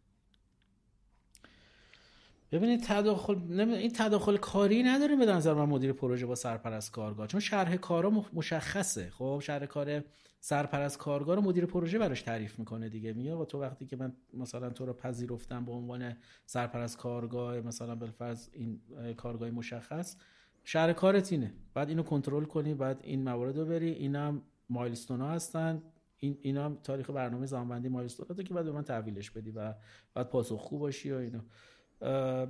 ببینید 2.53 2.83
تداخل 2.83 3.59
این 3.59 3.91
تداخل 3.91 4.37
کاری 4.37 4.83
نداره 4.83 5.15
به 5.15 5.25
نظر 5.25 5.53
من 5.53 5.65
مدیر 5.65 5.93
پروژه 5.93 6.25
با 6.25 6.35
سرپرست 6.35 6.91
کارگاه 6.91 7.27
چون 7.27 7.39
شرح 7.39 7.75
کارا 7.75 8.09
مشخصه. 8.33 9.09
خب 9.09 9.41
شرح 9.43 9.65
کار 9.65 10.03
سرپرست 10.39 10.97
کارگاه 10.97 11.35
رو 11.35 11.41
مدیر 11.41 11.65
پروژه 11.65 11.99
براش 11.99 12.21
تعریف 12.21 12.59
می‌کنه 12.59 12.89
دیگه. 12.89 13.13
میگه 13.13 13.35
و 13.35 13.45
تو 13.45 13.61
وقتی 13.61 13.85
که 13.85 13.95
من 13.95 14.13
مثلا 14.33 14.69
تو 14.69 14.85
رو 14.85 14.93
پذیرفتم 14.93 15.65
به 15.65 15.71
عنوان 15.71 16.15
سرپرست 16.45 16.97
کارگاه 16.97 17.61
مثلا 17.61 17.95
بالفرض 17.95 18.49
این 18.53 18.81
کارگاه 19.17 19.51
مشخص 19.51 20.15
شهر 20.63 20.93
کارت 20.93 21.31
اینه. 21.31 21.53
بعد 21.73 21.89
اینو 21.89 22.03
کنترل 22.03 22.45
کنی 22.45 22.73
بعد 22.73 22.99
این 23.03 23.23
موارد 23.23 23.57
رو 23.57 23.65
بری 23.65 23.89
اینا 23.89 24.41
مایلستون 24.69 25.21
ها 25.21 25.31
هستن 25.31 25.81
این 26.17 26.37
اینا 26.41 26.75
تاریخ 26.83 27.09
برنامه 27.09 27.45
زمانبندی 27.45 27.89
مایلستون 27.89 28.43
که 28.43 28.53
بعد 28.53 28.65
به 28.65 28.71
من 28.71 28.83
تحویلش 28.83 29.31
بدی 29.31 29.51
و 29.51 29.73
بعد 30.13 30.31
خوب 30.41 30.79
باشی 30.79 31.11
و 31.11 31.15
اینا. 31.15 31.39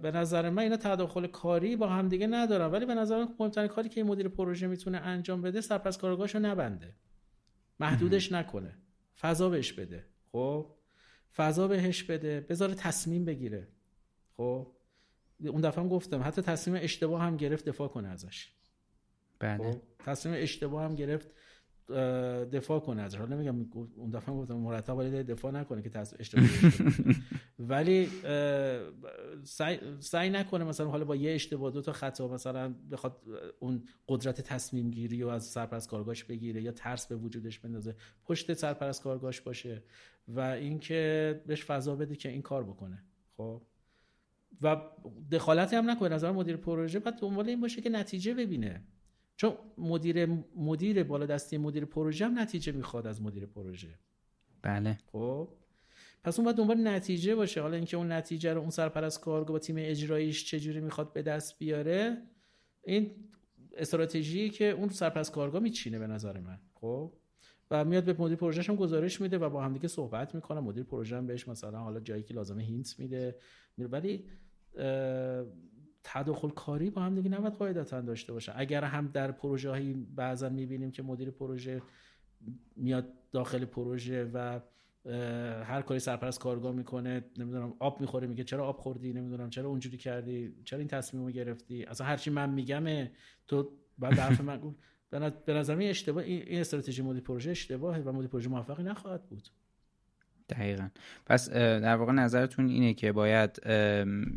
به 0.02 0.12
نظر 0.12 0.50
من 0.50 0.64
اینا 0.64 0.78
تداخل 0.78 1.28
کاری 1.28 1.76
با 1.76 1.88
هم 1.88 2.08
دیگه 2.08 2.28
ندارن. 2.28 2.72
ولی 2.72 2.86
به 2.86 2.96
نظر 2.96 3.18
من 3.18 3.28
مهمترین 3.40 3.68
کاری 3.68 3.90
که 3.90 4.04
مدیر 4.04 4.28
پروژه 4.28 4.68
می‌تونه 4.68 4.98
انجام 4.98 5.42
بده 5.42 5.62
سرپرست 5.62 6.00
کارگاهشو 6.00 6.40
نبنده. 6.40 6.96
محدودش 7.80 8.32
نکنه. 8.32 8.78
فضا 9.20 9.50
بهش 9.50 9.74
بده. 9.74 10.06
خب؟ 10.32 10.76
فضا 11.36 11.68
بهش 11.68 12.04
بده. 12.04 12.40
بذاره 12.50 12.76
تصمیم 12.76 13.26
بگیره. 13.26 13.68
خب؟ 14.38 14.68
اون 15.46 15.62
دفعه 15.62 15.84
هم 15.84 15.90
گفتم 15.90 16.22
حتی 16.24 16.42
تصمیم 16.42 16.78
اشتباه 16.84 17.22
هم 17.22 17.38
گرفت 17.38 17.66
دفاع 17.66 17.88
کنه 17.88 18.08
ازش. 18.08 18.52
بله. 19.40 19.72
خب؟ 19.72 19.82
تصمیم 20.00 20.36
اشتباه 20.38 20.84
هم 20.84 20.96
گرفت. 20.96 21.32
دفاع 22.54 22.80
کنه 22.80 23.02
ازش. 23.02 23.18
حالا 23.18 23.36
نمیگم 23.36 23.66
اون 23.96 24.10
دفعه 24.10 24.36
گفتم 24.36 24.56
مرتب 24.56 24.94
باید 24.94 25.28
دفاع 25.28 25.52
نکنه 25.52 25.82
که 25.82 26.00
اشتباه 26.00 26.46
ولی 27.70 28.10
سعی, 29.44 29.80
سعی 30.00 30.30
نکنه 30.30 30.64
مثلا 30.64 30.88
حالا 30.88 31.06
با 31.06 31.16
یه 31.16 31.32
اشتباه 31.32 31.72
دو 31.72 31.82
تا 31.82 31.92
خطا 31.92 32.28
مثلا 32.28 32.76
بخواد 32.92 33.22
اون 33.60 33.84
قدرت 34.08 34.42
تصمیم 34.42 34.92
گیری 34.92 35.22
رو 35.22 35.30
از 35.30 35.46
سرپرست 35.46 35.90
کارگاش 35.90 36.24
بگیره 36.24 36.62
یا 36.62 36.72
ترس 36.72 37.08
به 37.08 37.16
وجودش 37.16 37.60
بندازه 37.60 37.96
پشت 38.26 38.54
سرپرست 38.54 39.04
کارگاش 39.04 39.42
باشه 39.42 39.84
و 40.28 40.40
اینکه 40.40 41.42
بهش 41.48 41.66
فضا 41.66 41.96
بده 41.96 42.16
که 42.16 42.30
این 42.30 42.42
کار 42.42 42.64
بکنه. 42.64 43.04
خب؟ 43.38 43.62
و 44.62 44.82
دخالتی 45.32 45.76
هم 45.76 45.90
نکنه. 45.90 46.10
نظر 46.10 46.32
مدیر 46.32 46.58
پروژه 46.58 47.00
بعد 47.00 47.20
دنبال 47.20 47.50
این 47.50 47.62
باشه 47.62 47.82
که 47.82 47.90
نتیجه 47.90 48.34
ببینه. 48.34 48.84
چون 49.36 49.54
مدیر 49.78 50.26
مدیر 50.56 51.04
بالا 51.04 51.26
دستی 51.26 51.58
مدیر 51.58 51.86
پروژه 51.86 52.26
هم 52.26 52.40
نتیجه 52.40 52.72
می‌خواد 52.72 53.08
از 53.08 53.22
مدیر 53.22 53.46
پروژه. 53.46 54.00
بله. 54.62 54.98
خب. 55.12 55.50
پس 56.24 56.40
اون 56.40 56.46
باید 56.46 56.58
دنبال 56.58 56.88
نتیجه 56.88 57.36
باشه. 57.36 57.62
حالا 57.62 57.76
اینکه 57.76 57.98
اون 57.98 58.12
نتیجه 58.12 58.54
رو 58.54 58.62
اون 58.62 58.70
سرپرست 58.70 59.22
کارگاه 59.22 59.54
با 59.54 59.60
تیم 59.60 59.76
اجراییش 59.80 60.46
چجوری 60.46 60.80
می‌خواد 60.80 61.14
به 61.14 61.22
دست 61.22 61.60
بیاره 61.60 62.18
این 62.84 63.12
استراتژی 63.78 64.50
که 64.50 64.66
اون 64.66 64.90
سرپرست 64.90 65.32
کارگاه 65.32 65.62
میچینه 65.62 66.00
به 66.00 66.08
نظر 66.08 66.40
من. 66.40 66.60
خب. 66.74 67.14
و 67.72 67.86
میاد 67.86 68.04
به 68.04 68.16
مدیر 68.20 68.38
پروژهش 68.38 68.70
هم 68.70 68.76
گزارش 68.76 69.22
میده 69.22 69.38
و 69.38 69.50
با 69.50 69.64
همدیگه 69.64 69.88
صحبت 69.88 70.36
می‌کنه. 70.36 70.60
مدیر 70.60 70.84
پروژه 70.84 71.18
هم 71.18 71.28
بهش 71.28 71.48
مثلا 71.48 71.80
حالا 71.80 72.00
جایی 72.00 72.24
که 72.24 72.34
لازمه 72.34 72.64
hint 72.64 73.00
میده. 73.00 73.36
ولی 73.78 74.26
تداخل 76.04 76.50
کاری 76.50 76.90
با 76.90 77.02
هم 77.02 77.16
دیگه 77.16 77.30
نباید 77.30 77.54
قاعدتا 77.54 78.02
داشته 78.02 78.34
باشه. 78.34 78.54
اگر 78.56 78.84
هم 78.84 79.08
در 79.08 79.32
پروژه 79.32 79.70
هایی 79.70 79.94
بعضا 80.16 80.50
می‌بینیم 80.50 80.92
که 80.92 81.04
مدیر 81.04 81.32
پروژه 81.32 81.82
میاد 82.76 83.14
داخل 83.32 83.66
پروژه 83.66 84.32
و 84.34 84.60
هر 85.64 85.82
کاری 85.82 86.00
سرپرست 86.00 86.40
کارگاه 86.40 86.72
می‌کنه 86.72 87.26
نمی‌دونم 87.38 87.74
آب 87.80 88.02
می‌خوره 88.02 88.28
میگه 88.28 88.44
چرا 88.44 88.68
آب 88.68 88.78
خوردی؟ 88.78 89.14
نمی‌دونم 89.14 89.50
چرا 89.50 89.70
اونجوری 89.70 89.98
کردی؟ 89.98 90.56
چرا 90.66 90.80
این 90.80 90.88
تصمیم 90.88 91.26
رو 91.26 91.32
گرفتی؟ 91.32 91.84
اصلا 91.84 92.08
هرچی 92.08 92.30
من 92.30 92.50
میگم 92.50 93.08
تو 93.48 93.70
بعد 94.00 94.14
حرف 94.14 94.42
من 94.42 94.76
به 95.46 95.54
نظر 95.54 95.76
من 95.76 95.82
اشتباه 95.82 96.24
این 96.24 96.60
استراتژی 96.60 97.02
مدیر 97.02 97.22
پروژه 97.22 97.52
اشتباهه 97.52 98.02
و 98.02 98.12
مدیر 98.12 98.28
پروژه 98.28 98.50
موفقی 98.50 98.84
نخواهد 98.84 99.26
بود. 99.26 99.50
دقیقا. 100.50 100.90
پس 101.26 101.50
در 101.50 101.96
واقع 101.96 102.12
نظرتون 102.12 102.70
اینه 102.70 102.94
که 102.94 103.12
باید 103.12 103.54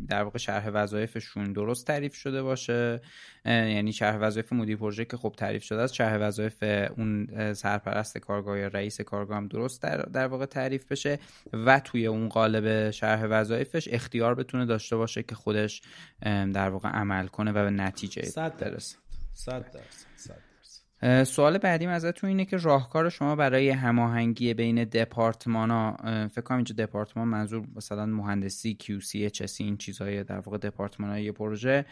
در 0.07 0.23
واقع 0.23 0.37
شرح 0.37 0.69
وظایفشون 0.69 1.53
درست 1.53 1.87
تعریف 1.87 2.15
شده 2.15 2.43
باشه. 2.43 3.01
یعنی 3.45 3.93
شرح 3.93 4.17
وظایف 4.17 4.53
مدیر 4.53 4.77
پروژه 4.77 5.05
که 5.05 5.17
خب 5.17 5.33
تعریف 5.37 5.63
شده 5.63 5.81
است 5.81 5.93
شرح 5.93 6.17
وظایف 6.17 6.63
اون 6.97 7.27
سرپرست 7.53 8.17
کارگاه 8.17 8.59
یا 8.59 8.67
رئیس 8.67 9.01
کارگاه 9.01 9.37
هم 9.37 9.47
درست 9.47 9.81
در, 9.81 9.97
در 9.97 10.27
واقع 10.27 10.45
تعریف 10.45 10.91
بشه 10.91 11.19
و 11.53 11.79
توی 11.79 12.07
اون 12.07 12.29
قالب 12.29 12.91
شرح 12.91 13.25
وظایفش 13.25 13.87
اختیار 13.91 14.35
بتونه 14.35 14.65
داشته 14.65 14.95
باشه 14.95 15.23
که 15.23 15.35
خودش 15.35 15.81
در 16.53 16.69
واقع 16.69 16.89
عمل 16.89 17.27
کنه 17.27 17.51
و 17.51 17.63
به 17.63 17.69
نتیجه 17.69 18.21
برسه. 18.59 18.97
100 19.33 19.71
درصد. 19.71 20.46
سوال 21.23 21.57
بعدیم 21.57 21.89
ازتون 21.89 22.29
اینه 22.29 22.45
که 22.45 22.57
راهکار 22.57 23.09
شما 23.09 23.35
برای 23.35 23.69
هماهنگی 23.69 24.53
بین 24.53 24.83
دپارتمان 24.83 25.71
ها 25.71 25.97
فکر 26.27 26.41
کنم 26.41 26.57
اینجا 26.57 26.75
دپارتمان 26.85 27.27
منظور 27.27 27.67
مثلا 27.75 28.05
مهندسی 28.05 28.73
کیو 28.73 28.99
سی 28.99 29.29
این 29.59 29.77
چیزهای 29.77 30.23
در 30.23 30.39
واقع 30.39 30.57
دپارتمان 30.57 31.09
های 31.09 31.31
پروژه 31.31 31.85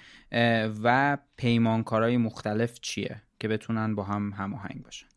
و 0.83 1.17
پیمانکارهای 1.37 2.17
مختلف 2.17 2.79
چیه 2.79 3.21
که 3.39 3.47
بتونن 3.47 3.95
با 3.95 4.03
هم 4.03 4.33
هماهنگ 4.37 4.83
باشن 4.83 5.07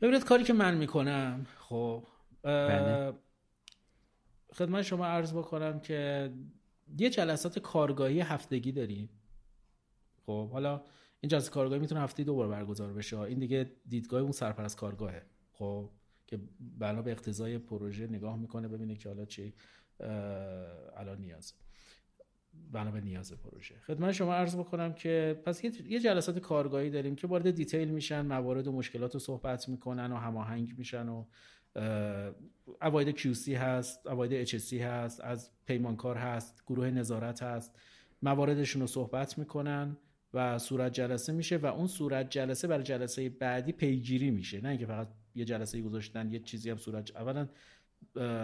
ببینید 0.00 0.24
کاری 0.24 0.44
که 0.44 0.52
من 0.52 0.76
می‌کنم 0.76 1.46
خب 1.58 2.06
بله. 2.42 3.12
خدمت 4.54 4.82
شما 4.82 5.06
عرض 5.06 5.32
بکنم 5.32 5.80
که 5.80 6.30
یه 6.98 7.10
جلسات 7.10 7.58
کارگاهی 7.58 8.20
هفتگی 8.20 8.72
داریم 8.72 9.08
خب 10.26 10.50
حالا 10.50 10.82
این 11.26 11.30
جلسه 11.30 11.50
کارگاهی 11.50 11.80
می‌تونه 11.80 12.00
هفته 12.00 12.24
دو 12.24 12.34
بار 12.34 12.48
برگزار 12.48 12.92
بشه. 12.92 13.20
این 13.20 13.38
دیگه 13.38 13.70
دیدگاه 13.88 14.20
اون 14.20 14.32
سرپرست 14.32 14.76
کارگاهه. 14.76 15.22
خب 15.52 15.90
که 16.26 16.40
بنا 16.78 17.02
به 17.02 17.10
اقتضای 17.10 17.58
پروژه 17.58 18.06
نگاه 18.06 18.36
می‌کنه 18.36 18.68
ببینه 18.68 18.96
که 18.96 19.08
حالا 19.08 19.24
چی 19.24 19.54
الان 20.96 21.20
نیاز. 21.20 21.52
بنا 22.72 22.90
به 22.90 23.00
نیاز 23.00 23.32
پروژه. 23.32 23.74
خدمت 23.80 24.12
شما 24.12 24.34
عرض 24.34 24.56
بکنم 24.56 24.92
که 24.92 25.42
پس 25.44 25.64
یه 25.64 26.00
جلسات 26.00 26.38
کارگاهی 26.38 26.90
داریم 26.90 27.16
که 27.16 27.26
وارد 27.26 27.50
دیتیل 27.50 27.88
میشن 27.88 28.26
موارد 28.26 28.66
و 28.66 28.72
مشکلات 28.72 29.14
رو 29.14 29.20
صحبت 29.20 29.68
می‌کنن 29.68 30.12
و 30.12 30.16
هماهنگ 30.16 30.74
میشن 30.78 31.08
و 31.08 31.24
اواید 32.82 33.18
QC 33.18 33.48
هست 33.48 34.06
اواید 34.06 34.48
HSC 34.48 34.72
هست 34.72 35.20
از 35.20 35.50
پیمانکار 35.64 36.16
هست 36.16 36.62
گروه 36.66 36.90
نظارت 36.90 37.42
هست 37.42 37.78
مواردشون 38.22 38.80
رو 38.80 38.86
صحبت 38.86 39.38
می‌کنن. 39.38 39.96
و 40.36 40.58
صورت 40.58 40.92
جلسه 40.92 41.32
میشه 41.32 41.56
و 41.56 41.66
اون 41.66 41.86
صورت 41.86 42.30
جلسه 42.30 42.68
برای 42.68 42.84
جلسه 42.84 43.28
بعدی 43.28 43.72
پیگیری 43.72 44.30
میشه. 44.30 44.60
نه 44.60 44.68
اینکه 44.68 44.86
فقط 44.86 45.08
یه 45.34 45.44
جلسه 45.44 45.82
گذاشتن 45.82 46.30
یه 46.30 46.38
چیزی 46.38 46.70
هم 46.70 46.76
صورت 46.76 47.16
اولا 47.16 47.48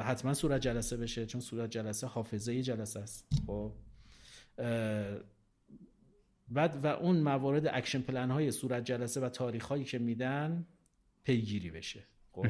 حتما 0.03 0.35
صورت 0.35 0.61
جلسه 0.61 0.97
بشه 0.97 1.27
چون 1.27 1.41
صورت 1.41 1.71
جلسه 1.71 2.07
حافظه 2.07 2.63
جلسه 2.63 3.01
است. 3.01 3.27
خب. 3.47 3.73
بعد 6.49 6.85
و 6.85 6.87
اون 6.87 7.17
موارد 7.17 7.67
action 7.67 8.01
plan 8.01 8.31
های 8.31 8.51
صورت 8.51 8.85
جلسه 8.85 9.21
و 9.21 9.29
تاریخ 9.29 9.65
هایی 9.65 9.85
که 9.85 9.99
میدن 9.99 10.67
پیگیری 11.25 11.71
بشه. 11.71 12.05
خب. 12.33 12.47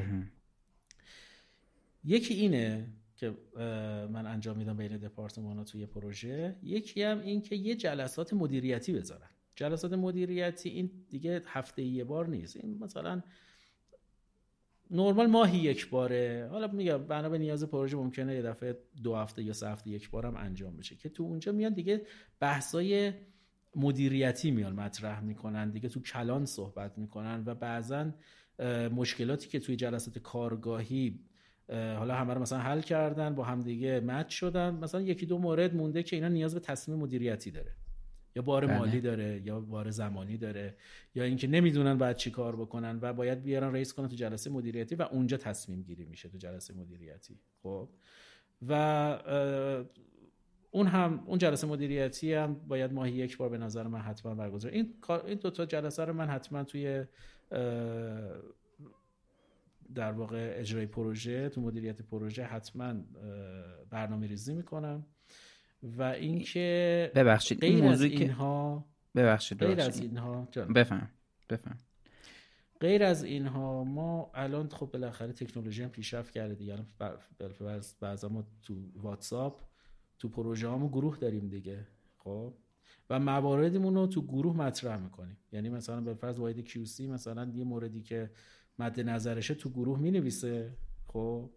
یکی 2.03 2.33
اینه 2.33 2.87
که 3.15 3.37
من 4.09 4.25
انجام 4.25 4.57
میدم 4.57 4.77
بین 4.77 4.97
دپارتمان 4.97 5.57
ها 5.57 5.63
توی 5.63 5.85
پروژه. 5.85 6.55
یکی 6.63 7.03
هم 7.03 7.19
این 7.19 7.41
که 7.41 7.55
یه 7.55 7.75
جلسات 7.75 8.33
مدیریتی 8.33 8.93
بذارن. 8.93 9.29
جلسات 9.55 9.93
مدیریتی 9.93 10.69
این 10.69 10.91
دیگه 11.09 11.41
هفته 11.45 11.83
یه 11.83 12.03
بار 12.03 12.27
نیست. 12.27 12.57
این 12.57 12.77
مثلا 12.79 13.21
نرمال 14.91 15.27
ماهی 15.27 15.57
یک 15.57 15.89
باره. 15.89 16.47
حالا 16.51 16.67
میگم 16.67 16.97
بنا 16.97 17.29
به 17.29 17.37
نیاز 17.37 17.63
پروژه 17.63 17.97
ممکنه 17.97 18.35
یه 18.35 18.41
دفعه 18.41 18.77
دو 19.03 19.15
هفته 19.15 19.43
یا 19.43 19.53
سه 19.53 19.69
هفته 19.69 19.89
یک 19.89 20.09
بارم 20.09 20.35
انجام 20.35 20.77
بشه. 20.77 20.95
که 20.95 21.09
تو 21.09 21.23
اونجا 21.23 21.51
میان 21.51 21.73
دیگه 21.73 22.01
بحثای 22.39 23.13
مدیریتی 23.75 24.51
میان 24.51 24.73
مطرح 24.73 25.21
می‌کنن. 25.21 25.69
دیگه 25.69 25.89
تو 25.89 26.01
کلان 26.01 26.45
صحبت 26.45 26.97
می‌کنن 26.97 27.43
و 27.45 27.55
بعضا 27.55 28.11
مشکلاتی 28.91 29.49
که 29.49 29.59
توی 29.59 29.75
جلسات 29.75 30.19
کارگاهی 30.19 31.19
حالا 31.69 32.15
همه 32.15 32.33
رو 32.33 32.41
مثلا 32.41 32.59
حل 32.59 32.81
کردن 32.81 33.35
با 33.35 33.43
همدیگه 33.43 33.99
مچ 33.99 34.29
شدن. 34.29 34.75
مثلا 34.75 35.01
یکی 35.01 35.25
دو 35.25 35.37
مورد 35.37 35.75
مونده 35.75 36.03
که 36.03 36.15
اینا 36.15 36.27
نیاز 36.27 36.53
به 36.53 36.59
تصمیم 36.59 36.97
مدیریتی 36.97 37.51
داره. 37.51 37.75
یا 38.35 38.41
بار 38.41 38.67
بله. 38.67 38.77
مالی 38.77 39.01
داره 39.01 39.41
یا 39.45 39.59
بار 39.59 39.89
زمانی 39.89 40.37
داره 40.37 40.77
یا 41.15 41.23
اینکه 41.23 41.47
نمی‌دونن 41.47 41.97
باید 41.97 42.15
چی 42.15 42.31
کار 42.31 42.55
بکنن 42.55 42.99
و 43.01 43.13
باید 43.13 43.43
بیارن 43.43 43.73
رئیس 43.73 43.93
کنن 43.93 44.07
تو 44.07 44.15
جلسه 44.15 44.49
مدیریتی 44.49 44.95
و 44.95 45.01
اونجا 45.01 45.37
تصمیم 45.37 45.81
گیری 45.81 46.05
میشه 46.05 46.29
تو 46.29 46.37
جلسه 46.37 46.73
مدیریتی. 46.73 47.39
خب؟ 47.63 47.89
و 48.67 48.73
اون 50.71 50.87
هم 50.87 51.23
اون 51.25 51.37
جلسه 51.37 51.67
مدیریتی 51.67 52.33
هم 52.33 52.53
باید 52.53 52.93
ماهی 52.93 53.11
یک 53.11 53.37
بار 53.37 53.49
به 53.49 53.57
نظر 53.57 53.87
من 53.87 53.99
حتما 53.99 54.35
برگزار. 54.35 54.71
این 54.71 54.93
این 55.25 55.37
دو 55.37 55.49
تا 55.49 55.65
جلسه 55.65 56.05
رو 56.05 56.13
من 56.13 56.27
حتما 56.27 56.63
توی 56.63 57.05
در 59.95 60.11
واقع 60.11 60.53
اجرای 60.57 60.85
پروژه 60.85 61.49
تو 61.49 61.61
مدیریت 61.61 62.01
پروژه 62.01 62.43
حتما 62.43 62.93
برنامه 63.89 64.27
ریزی 64.27 64.53
می‌کنم. 64.53 65.05
و 65.83 66.03
اینکه 66.03 67.11
ببخشید 67.15 67.63
این 67.63 67.81
موضوع 67.81 68.09
که 68.09 68.19
اینها 68.19 68.85
ببخشید 69.15 69.65
غیر 69.65 69.81
از 69.81 69.99
اینها 69.99 70.47
بفهم 70.75 71.09
بفهم. 71.49 71.77
غیر 72.79 73.03
از 73.03 73.23
اینها 73.23 73.83
ما 73.83 74.31
الان 74.33 74.69
خب 74.69 74.89
بالاخره 74.93 75.33
تکنولوژی 75.33 75.83
هم 75.83 75.89
پیشرفت 75.89 76.31
کرده 76.31 76.55
دیگه. 76.55 76.73
الان 76.73 76.87
بعضا 78.01 78.29
ما 78.29 78.43
تو 78.61 78.75
واتساپ 78.95 79.61
تو 80.19 80.29
پروژه 80.29 80.67
هامو 80.67 80.89
گروه 80.89 81.17
داریم 81.17 81.47
دیگه 81.47 81.87
خب؟ 82.17 82.53
و 83.09 83.19
مواردمون 83.19 83.95
رو 83.95 84.07
تو 84.07 84.21
گروه 84.21 84.57
مطرح 84.57 84.99
می‌کنیم. 84.99 85.37
یعنی 85.51 85.69
مثلا 85.69 86.01
به 86.01 86.13
فرض 86.13 86.39
واحد 86.39 86.59
QC 86.59 87.07
مثلا 87.07 87.51
یه 87.55 87.63
موردی 87.63 88.01
که 88.01 88.31
مد 88.79 88.99
نظرشه 88.99 89.55
تو 89.55 89.69
گروه 89.69 89.99
می 89.99 90.11
نویسه 90.11 90.77
خب؟ 91.07 91.49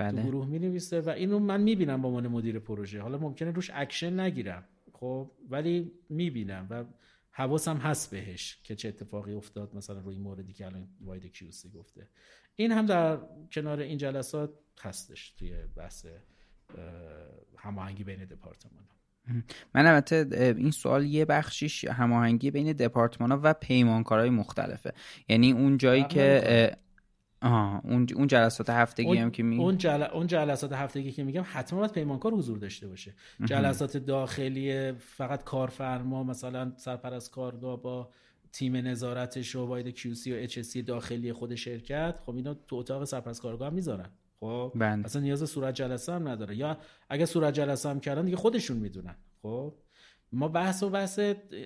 بله. 0.00 0.22
تو 0.22 0.28
گروه 0.28 0.46
می 0.46 0.58
نویسه 0.58 1.00
و 1.00 1.08
اینو 1.10 1.38
من 1.38 1.60
می‌بینم 1.60 2.02
با 2.02 2.08
عنوان 2.08 2.28
مدیر 2.28 2.58
پروژه. 2.58 3.00
حالا 3.00 3.18
ممکنه 3.18 3.50
روش 3.50 3.70
اکشن 3.74 4.20
نگیرم 4.20 4.64
خب 4.92 5.30
ولی 5.50 5.92
می‌بینم 6.08 6.66
و 6.70 6.84
حواسم 7.30 7.76
هست 7.76 8.10
بهش 8.10 8.58
که 8.64 8.74
چه 8.74 8.88
اتفاقی 8.88 9.32
افتاد 9.32 9.74
مثلا 9.74 10.00
روی 10.00 10.18
موردی 10.18 10.52
که 10.52 10.66
الان 10.66 10.88
واحد 11.00 11.32
QC 11.32 11.70
گفته. 11.70 12.08
این 12.56 12.72
هم 12.72 12.86
در 12.86 13.18
کنار 13.52 13.80
این 13.80 13.98
جلسات 13.98 14.50
هستش 14.80 15.30
توی 15.30 15.54
بحث 15.76 16.06
هماهنگی 17.56 18.04
بین 18.04 18.24
دپارتمان 18.24 18.84
من 19.74 19.86
البته 19.86 20.26
این 20.58 20.70
سوال 20.70 21.06
یه 21.06 21.24
بخشیش 21.24 21.84
هماهنگی 21.84 22.50
بین 22.50 22.72
دپارتمان 22.72 23.30
ها 23.32 23.40
و 23.42 23.54
پیمانکارهای 23.54 24.30
مختلفه. 24.30 24.92
یعنی 25.28 25.52
اون 25.52 25.78
جایی 25.78 26.04
که 26.04 26.76
آه 27.42 27.80
اون 27.84 28.06
اون 28.16 28.26
جلسات 28.26 28.70
هفتگی 28.70 29.16
هم 29.16 29.30
که 29.30 29.42
می 29.42 29.58
اون, 29.58 29.78
جل... 29.78 30.02
اون 30.02 30.26
جلسات 30.26 30.72
هفتگی 30.72 31.12
که 31.12 31.24
میگم 31.24 31.44
حتما 31.46 31.78
باید 31.78 31.92
پیمانکار 31.92 32.34
حضور 32.34 32.58
داشته 32.58 32.88
باشه. 32.88 33.14
جلسات 33.44 33.96
داخلی 33.96 34.92
فقط 34.92 35.44
کارفرما 35.44 36.24
مثلا 36.24 36.72
سرپرست 36.76 37.30
کارگاه 37.30 37.82
با 37.82 38.10
تیم 38.52 38.76
نظارتش 38.76 39.56
و 39.56 39.66
واید 39.66 39.88
کیوسی 39.88 40.32
و 40.32 40.36
اچ 40.36 40.78
داخلی 40.78 41.32
خود 41.32 41.54
شرکت 41.54 42.20
خب 42.26 42.36
اینا 42.36 42.54
تو 42.54 42.76
اتاق 42.76 43.04
سرپرست 43.04 43.42
کارگاه 43.42 43.68
هم 43.68 43.74
می‌ذارن. 43.74 44.10
خب؟ 44.40 44.72
بند. 44.74 45.04
اصلا 45.04 45.22
نیاز 45.22 45.50
صورت 45.50 45.74
جلسه 45.74 46.12
هم 46.12 46.28
نداره. 46.28 46.56
یا 46.56 46.78
اگه 47.08 47.26
صورت 47.26 47.54
جلسه 47.54 47.88
هم 47.88 48.00
کردن 48.00 48.24
دیگه 48.24 48.36
خودشون 48.36 48.76
می‌دونن. 48.76 49.16
خب؟ 49.42 49.74
ما 50.32 50.48
بحث 50.48 50.82
و 50.82 50.90
بحث 50.90 51.20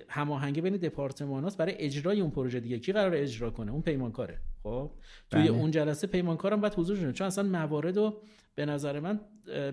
هماهنگی 0.09 0.61
بین 0.61 0.77
دپارتماناست. 0.77 1.57
برای 1.57 1.75
اجرای 1.77 2.21
اون 2.21 2.31
پروژه 2.31 2.59
دیگه 2.59 2.79
کی 2.79 2.91
قرار 2.91 3.15
اجرا 3.15 3.49
کنه؟ 3.49 3.71
اون 3.71 3.81
پیمانکاره. 3.81 4.39
خب؟ 4.63 4.91
توی 5.29 5.41
بله. 5.41 5.51
اون 5.51 5.71
جلسه 5.71 6.07
پیمانکارم 6.07 6.61
باید 6.61 6.73
حضور 6.73 6.97
کنه 6.97 7.11
چون 7.13 7.27
اصلا 7.27 7.43
موارد 7.43 7.97
رو 7.97 8.21
به 8.55 8.65
نظر 8.65 8.99
من 8.99 9.19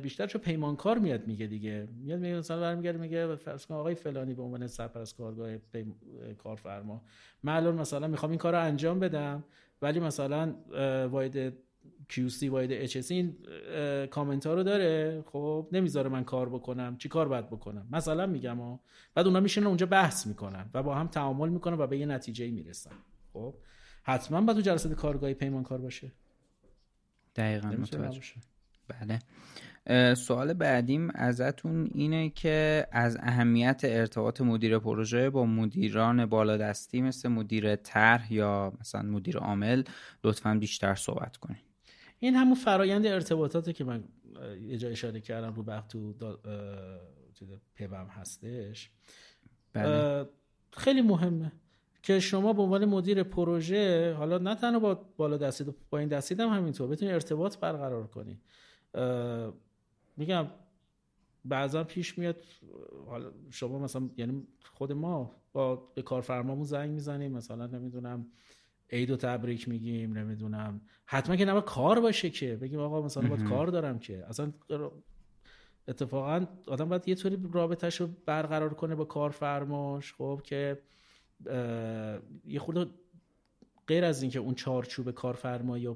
بیشتر 0.02 0.26
چون 0.26 0.40
پیمانکار 0.40 0.98
میاد 0.98 1.26
میگه 1.26 1.46
دیگه. 1.46 1.88
میاد 2.04 2.20
میگه 2.20 2.38
مثلا 2.38 2.60
برمیگرده 2.60 2.98
میگه 2.98 3.36
فرض 3.36 3.66
کن 3.66 3.74
آقای 3.74 3.94
فلانی 3.94 4.34
به 4.34 4.42
عنوان 4.42 4.66
سرپرست 4.66 5.16
کارگاه 5.16 5.56
پیم... 5.56 5.94
کارفرما. 6.38 7.02
من 7.42 7.74
مثلا 7.74 8.08
می‌خوام 8.08 8.30
این 8.30 8.38
کار 8.38 8.52
رو 8.52 8.60
انجام 8.60 9.00
بدم 9.00 9.44
ولی 9.82 10.00
مثلا 10.00 10.54
واید 11.08 11.54
QC 12.12 12.42
واید 12.42 12.90
HSC 12.90 13.10
این 13.10 13.36
کامنت 14.06 14.46
ها 14.46 14.54
رو 14.54 14.62
داره؟ 14.62 15.24
خب 15.26 15.68
نمی‌ذاره 15.72 16.08
من 16.08 16.24
کار 16.24 16.48
بکنم. 16.48 16.96
چی 16.96 17.08
کار 17.08 17.28
باید 17.28 17.46
بکنم؟ 17.46 17.88
مثلا 17.92 18.26
میگم 18.26 18.58
ها 18.60 18.80
بعد 19.14 19.26
اونا 19.26 19.40
میشینن 19.40 19.66
اونجا 19.66 19.86
بحث 19.86 20.26
می‌کنن 20.26 20.70
و 20.74 20.82
با 20.82 20.94
هم 20.94 21.06
تعامل 21.06 21.48
می‌کنن 21.48 21.78
و 21.78 21.86
به 21.86 21.98
یه 21.98 22.06
نتیجه 22.06 22.50
می‌رسن. 22.50 22.90
خب 23.32 23.54
حتما 24.02 24.40
باید 24.40 24.56
تو 24.56 24.62
جلسات 24.62 24.92
کارگاهی 24.92 25.34
پیمان 25.34 25.62
کار 25.62 25.78
باشه. 25.78 26.12
دقیقا 27.36 27.68
متوجه. 27.68 28.20
بله. 28.88 29.18
سوال 30.14 30.52
بعدیم 30.52 31.10
ازتون 31.10 31.90
اینه 31.94 32.30
که 32.30 32.86
از 32.92 33.16
اهمیت 33.20 33.80
ارتباط 33.84 34.40
مدیر 34.40 34.78
پروژه 34.78 35.30
با 35.30 35.46
مدیران 35.46 36.26
بالادستی 36.26 37.02
مثل 37.02 37.28
مدیر 37.28 37.76
طرح 37.76 38.32
یا 38.32 38.72
مثلا 38.80 39.02
مدیر 39.02 39.38
عامل 39.38 39.82
لطفا 40.24 40.54
بیشتر 40.54 40.94
صحبت 40.94 41.36
کنید 41.36 41.71
این 42.22 42.34
همون 42.34 42.54
فرایند 42.54 43.06
ارتباطاته 43.06 43.72
که 43.72 43.84
من 43.84 44.04
یه 44.62 44.78
جای 44.78 44.92
اشاره 44.92 45.20
کردم 45.20 45.54
رو 45.54 45.62
وقت 45.62 45.88
تو 45.88 46.14
پیوم 47.74 48.06
هستش 48.06 48.90
بله. 49.72 50.28
خیلی 50.72 51.02
مهمه 51.02 51.52
که 52.02 52.20
شما 52.20 52.52
به 52.52 52.62
عنوان 52.62 52.84
مدیر 52.84 53.22
پروژه 53.22 54.14
حالا 54.14 54.38
نه 54.38 54.54
تنها 54.54 54.78
با 54.78 54.94
بالا 55.16 55.36
دستید 55.36 55.74
با 55.90 55.98
این 55.98 56.08
دستید 56.08 56.40
هم 56.40 56.48
همینطور 56.48 56.88
بتونی 56.88 57.12
ارتباط 57.12 57.58
برقرار 57.58 58.06
کنی 58.06 58.40
میگم 60.16 60.46
بعضا 61.44 61.84
پیش 61.84 62.18
میاد 62.18 62.42
حالا 63.06 63.32
شما 63.50 63.78
مثلا 63.78 64.10
یعنی 64.16 64.46
خود 64.74 64.92
ما 64.92 65.36
با 65.52 65.76
به 65.94 66.02
کارفرمامون 66.02 66.64
زنگ 66.64 66.90
می‌زنیم 66.90 67.32
مثلا 67.32 67.66
نمی‌دونم 67.66 68.26
عید 68.92 69.10
و 69.10 69.16
تبریک 69.16 69.68
میگیم 69.68 70.18
نمی‌دونم. 70.18 70.80
حتما 71.06 71.36
که 71.36 71.44
نباید 71.44 71.64
کار 71.64 72.00
باشه 72.00 72.30
که. 72.30 72.56
بگیم 72.56 72.80
آقا 72.80 73.02
مثلا 73.02 73.28
باید 73.28 73.44
کار 73.48 73.66
دارم 73.66 73.98
که. 73.98 74.24
اصلا 74.28 74.52
اتفاقا 75.88 76.46
آدم 76.66 76.88
باید 76.88 77.08
یه 77.08 77.14
طوری 77.14 77.38
رابطهش 77.52 78.00
رو 78.00 78.08
برقرار 78.26 78.74
کنه 78.74 78.94
با 78.94 79.04
کارفرماش 79.04 80.12
خب 80.12 80.40
که 80.44 80.82
یه 82.46 82.58
خود 82.58 82.94
غیر 83.86 84.04
از 84.04 84.22
اینکه 84.22 84.38
اون 84.38 84.54
چارچوب 84.54 85.10
کارفرمایی 85.10 85.86
و 85.86 85.94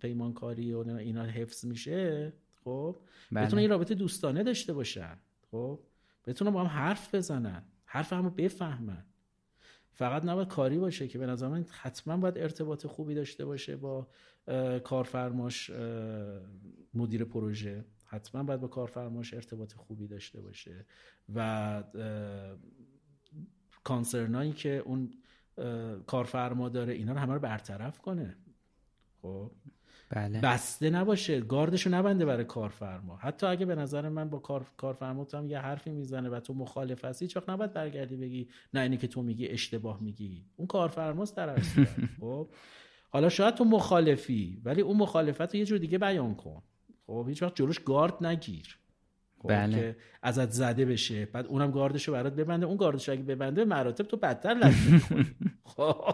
پیمانکاری 0.00 0.74
و 0.74 0.78
اینا 0.78 1.24
حفظ 1.24 1.64
میشه 1.64 2.32
خب 2.64 2.96
بله. 3.32 3.46
بتونن 3.46 3.62
یه 3.62 3.68
رابطه 3.68 3.94
دوستانه 3.94 4.42
داشته 4.42 4.72
باشن 4.72 5.16
خب 5.50 5.78
بتونن 6.26 6.50
با 6.50 6.60
هم 6.60 6.66
حرف 6.66 7.14
بزنن 7.14 7.62
حرف 7.84 8.12
همو 8.12 8.30
بفهمن. 8.30 9.04
فقط 9.94 10.24
نباید 10.24 10.48
کاری 10.48 10.78
باشه 10.78 11.08
که 11.08 11.18
به 11.18 11.26
نظر 11.26 11.48
من 11.48 11.66
حتما 11.70 12.16
باید 12.16 12.38
ارتباط 12.38 12.86
خوبی 12.86 13.14
داشته 13.14 13.44
باشه 13.44 13.76
با 13.76 14.08
کارفرماش 14.84 15.70
مدیر 16.94 17.24
پروژه. 17.24 17.84
حتما 18.04 18.42
باید 18.42 18.60
با 18.60 18.68
کارفرماش 18.68 19.34
ارتباط 19.34 19.72
خوبی 19.72 20.06
داشته 20.06 20.40
باشه. 20.40 20.86
و 21.34 21.82
کانسرنایی 23.84 24.52
که 24.52 24.82
اون 24.84 25.10
کارفرما 26.06 26.68
داره 26.68 26.92
اینا 26.92 27.12
رو 27.12 27.18
همه 27.18 27.34
رو 27.34 27.40
برطرف 27.40 27.98
کنه. 27.98 28.36
خب؟ 29.22 29.50
بله. 30.10 30.40
بسته 30.40 30.90
نباشه. 30.90 31.40
گاردشو 31.40 31.90
نبنده 31.90 32.24
برای 32.24 32.44
کارفرما. 32.44 33.16
حتی 33.16 33.46
اگه 33.46 33.66
به 33.66 33.74
نظر 33.74 34.08
من 34.08 34.30
با 34.30 34.38
کار 34.38 34.66
کارفرما 34.76 35.24
تو 35.24 35.36
هم 35.36 35.46
یه 35.46 35.58
حرفی 35.58 35.90
می‌زنه 35.90 36.28
و 36.28 36.40
تو 36.40 36.54
مخالف 36.54 37.04
هستی 37.04 37.26
چون 37.26 37.42
نباید 37.48 37.72
برگردی 37.72 38.16
بگی 38.16 38.48
نه 38.74 38.80
اینی 38.80 38.96
که 38.96 39.06
تو 39.06 39.22
میگی 39.22 39.46
اشتباه 39.46 40.02
میگی. 40.02 40.44
اون 40.56 40.66
کارفرماست 40.66 41.36
در 41.36 41.58
خب؟ 42.20 42.48
حالا 43.10 43.28
شاید 43.28 43.54
تو 43.54 43.64
مخالفی 43.64 44.60
ولی 44.64 44.80
اون 44.80 44.96
مخالفت 44.96 45.54
رو 45.54 45.56
یه 45.56 45.64
جور 45.64 45.78
دیگه 45.78 45.98
بیان 45.98 46.34
کن. 46.34 46.62
خب؟ 47.06 47.26
هیچ 47.28 47.42
وقت 47.42 47.54
جلوش 47.54 47.78
گارد 47.78 48.26
نگیر. 48.26 48.78
خب؟ 49.38 49.48
بله. 49.48 49.76
که 49.76 49.96
ازت 50.22 50.50
زده 50.50 50.84
بشه. 50.84 51.26
بعد 51.26 51.46
اونم 51.46 51.70
گاردشو 51.70 52.12
برات 52.12 52.32
ببنده. 52.32 52.66
اون 52.66 52.76
گاردشو 52.76 53.12
اگه 53.12 53.22
ببنده 53.22 53.64
مراتب 53.64 54.04
تو 54.04 54.16
بدتر 54.16 54.54
می‌خوری 54.54 55.26
خب؟ 55.76 56.04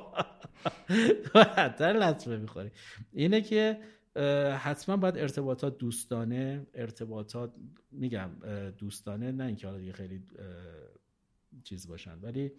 تو 1.25 1.39
بدتر 1.39 1.93
لطمه 1.93 2.37
می‌خوری. 2.37 2.71
اینه 3.13 3.41
که 3.41 3.79
حتما 4.59 4.97
باید 4.97 5.19
ارتباطات 5.19 5.79
دوستانه 5.79 6.67
ارتباطات 6.75 7.53
میگم 7.93 8.31
دوستانه 8.79 9.33
نه 9.33 9.45
اینکه 9.45 9.67
حالا 9.67 9.79
دیگه 9.79 9.93
خیلی 9.93 10.23
چیز 11.65 11.89
باشن 11.89 12.19
ولی 12.23 12.53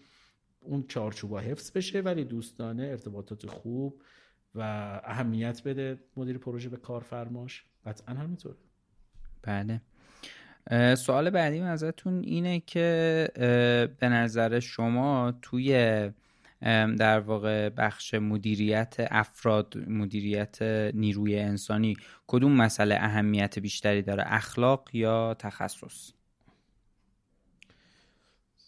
اون 0.59 0.85
چارچوبا 0.87 1.39
حفظ 1.39 1.71
بشه 1.71 2.01
ولی 2.01 2.23
دوستانه 2.23 2.83
ارتباطات 2.83 3.45
خوب 3.45 4.01
و 4.55 4.61
اهمیت 5.03 5.63
بده 5.63 5.99
مدیر 6.17 6.37
پروژه 6.37 6.69
به 6.69 6.77
کارفرماش. 6.77 7.65
قطعا 7.85 8.15
همینطوره. 8.15 8.55
بله. 9.41 9.81
سوال 10.95 11.29
بعدی 11.29 11.59
ازتون 11.59 12.23
اینه 12.23 12.59
که 12.59 13.27
به 13.99 14.09
نظر 14.09 14.59
شما 14.59 15.33
توی 15.41 16.11
در 16.97 17.19
واقع 17.19 17.69
بخش 17.69 18.13
مدیریت 18.13 18.95
افراد 18.99 19.77
مدیریت 19.87 20.61
نیروی 20.93 21.39
انسانی 21.39 21.97
کدوم 22.27 22.51
مسئله 22.51 22.95
اهمیت 22.95 23.59
بیشتری 23.59 24.01
داره 24.01 24.23
اخلاق 24.25 24.89
یا 24.93 25.33
تخصص؟ 25.33 26.11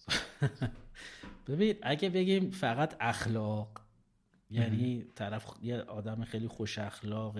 ببین 1.47 1.75
اگه 1.81 2.09
بگیم 2.09 2.51
فقط 2.51 2.95
اخلاق 2.99 3.81
یعنی 4.49 5.05
طرف 5.15 5.45
یه 5.61 5.81
آدم 5.81 6.23
خیلی 6.23 6.47
خوش 6.47 6.77
اخلاق 6.79 7.39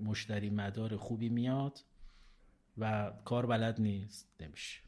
مشتری 0.00 0.50
مدار 0.50 0.96
خوبی 0.96 1.28
میاد 1.28 1.80
و 2.78 3.12
کار 3.24 3.46
بلد 3.46 3.80
نیست 3.80 4.28
نمیشه. 4.40 4.85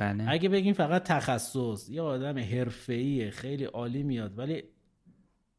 بله. 0.00 0.24
اگه 0.28 0.48
بگیم 0.48 0.72
فقط 0.72 1.02
تخصص 1.02 1.88
یه 1.88 2.02
آدم 2.02 2.38
حرفه‌ای 2.38 3.30
خیلی 3.30 3.64
عالی 3.64 4.02
میاد 4.02 4.38
ولی 4.38 4.62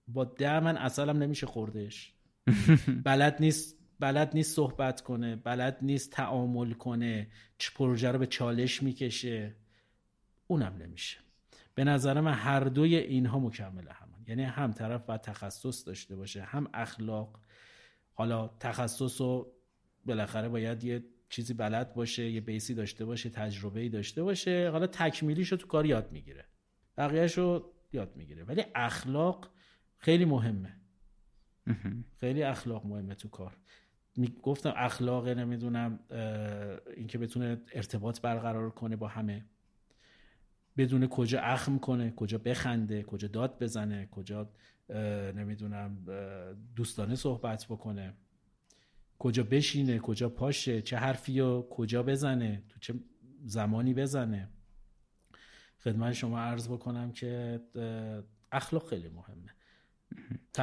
با 0.07 0.25
ده 0.25 0.59
من 0.59 0.77
اصلم 0.77 1.17
نمیشه 1.17 1.47
خوردش 1.47 2.13
بلد 3.05 3.37
نیست 3.39 3.77
بلد 3.99 4.31
نیست 4.33 4.55
صحبت 4.55 5.01
کنه 5.01 5.35
بلد 5.35 5.77
نیست 5.81 6.11
تعامل 6.11 6.73
کنه 6.73 7.27
پروژه 7.75 8.11
رو 8.11 8.19
به 8.19 8.25
چالش 8.25 8.83
می‌کشه. 8.83 9.55
اونم 10.47 10.77
نمیشه. 10.79 11.17
به 11.75 11.83
نظر 11.83 12.21
من 12.21 12.33
هر 12.33 12.59
دوی 12.59 12.95
اینها 12.95 13.39
مکمل 13.39 13.87
هم 13.87 14.07
یعنی 14.27 14.43
هم 14.43 14.71
طرف 14.71 15.05
باید 15.05 15.21
تخصص 15.21 15.87
داشته 15.87 16.15
باشه 16.15 16.41
هم 16.41 16.67
اخلاق. 16.73 17.39
حالا 18.13 18.47
تخصص 18.59 19.21
رو 19.21 19.51
بالاخره 20.05 20.49
باید 20.49 20.83
یه 20.83 21.03
چیزی 21.31 21.53
بلد 21.53 21.93
باشه 21.93 22.29
یه 22.29 22.41
بیسی 22.41 22.73
داشته 22.73 23.05
باشه 23.05 23.29
تجربه 23.29 23.79
ای 23.79 23.89
داشته 23.89 24.23
باشه 24.23 24.69
حالا 24.71 24.87
تکمیلیش 24.87 25.51
رو 25.51 25.57
تو 25.57 25.67
کار 25.67 25.85
یاد 25.85 26.11
می‌گیره. 26.11 26.45
بقیهش 26.97 27.37
رو 27.37 27.73
یاد 27.93 28.15
می‌گیره. 28.15 28.43
ولی 28.43 28.63
اخلاق 28.75 29.51
خیلی 29.97 30.25
مهمه. 30.25 30.77
خیلی 32.19 32.43
اخلاق 32.43 32.85
مهمه 32.85 33.15
تو 33.15 33.29
کار. 33.29 33.57
گفتم 34.43 34.73
اخلاق 34.75 35.27
نمی‌دونم 35.27 35.99
اینکه 36.95 37.17
بتونه 37.17 37.61
ارتباط 37.73 38.21
برقرار 38.21 38.69
کنه 38.69 38.95
با 38.95 39.07
همه. 39.07 39.45
بدون 40.77 41.07
کجا 41.07 41.41
اخم 41.41 41.79
کنه 41.79 42.11
کجا 42.11 42.37
بخنده 42.37 43.03
کجا 43.03 43.27
داد 43.27 43.63
بزنه 43.63 44.07
کجا 44.11 44.49
نمی‌دونم 45.35 46.05
دوستانه 46.75 47.15
صحبت 47.15 47.65
بکنه. 47.69 48.13
کجا 49.21 49.43
بشینه 49.43 49.99
کجا 49.99 50.29
پاشه 50.29 50.81
چه 50.81 50.97
حرفی 50.97 51.39
رو 51.39 51.67
کجا 51.69 52.03
بزنه 52.03 52.63
تو 52.69 52.79
چه 52.79 52.93
زمانی 53.45 53.93
بزنه 53.93 54.49
خدمت 55.83 56.13
شما 56.13 56.39
عرض 56.39 56.67
بکنم 56.67 57.11
که 57.11 57.61
اخلاق 58.51 58.89
خیلی 58.89 59.09
مهمه 59.09 59.55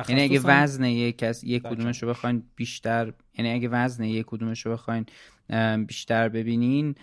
یعنی 0.08 0.22
اگه 0.22 0.40
وزن 0.44 0.84
یک 0.84 1.18
کس 1.18 1.44
یک 1.44 1.62
بله. 1.62 1.74
کدومش 1.74 2.02
رو 2.02 2.08
بخواین 2.08 2.42
بیشتر 2.56 3.12
یعنی 3.38 3.52
اگه 3.52 3.68
وزن 3.68 4.04
یک 4.04 4.26
کدومش 4.26 4.66
رو 4.66 4.72
بخواین 4.72 5.06
بیشتر 5.86 6.28
ببینین 6.28 6.94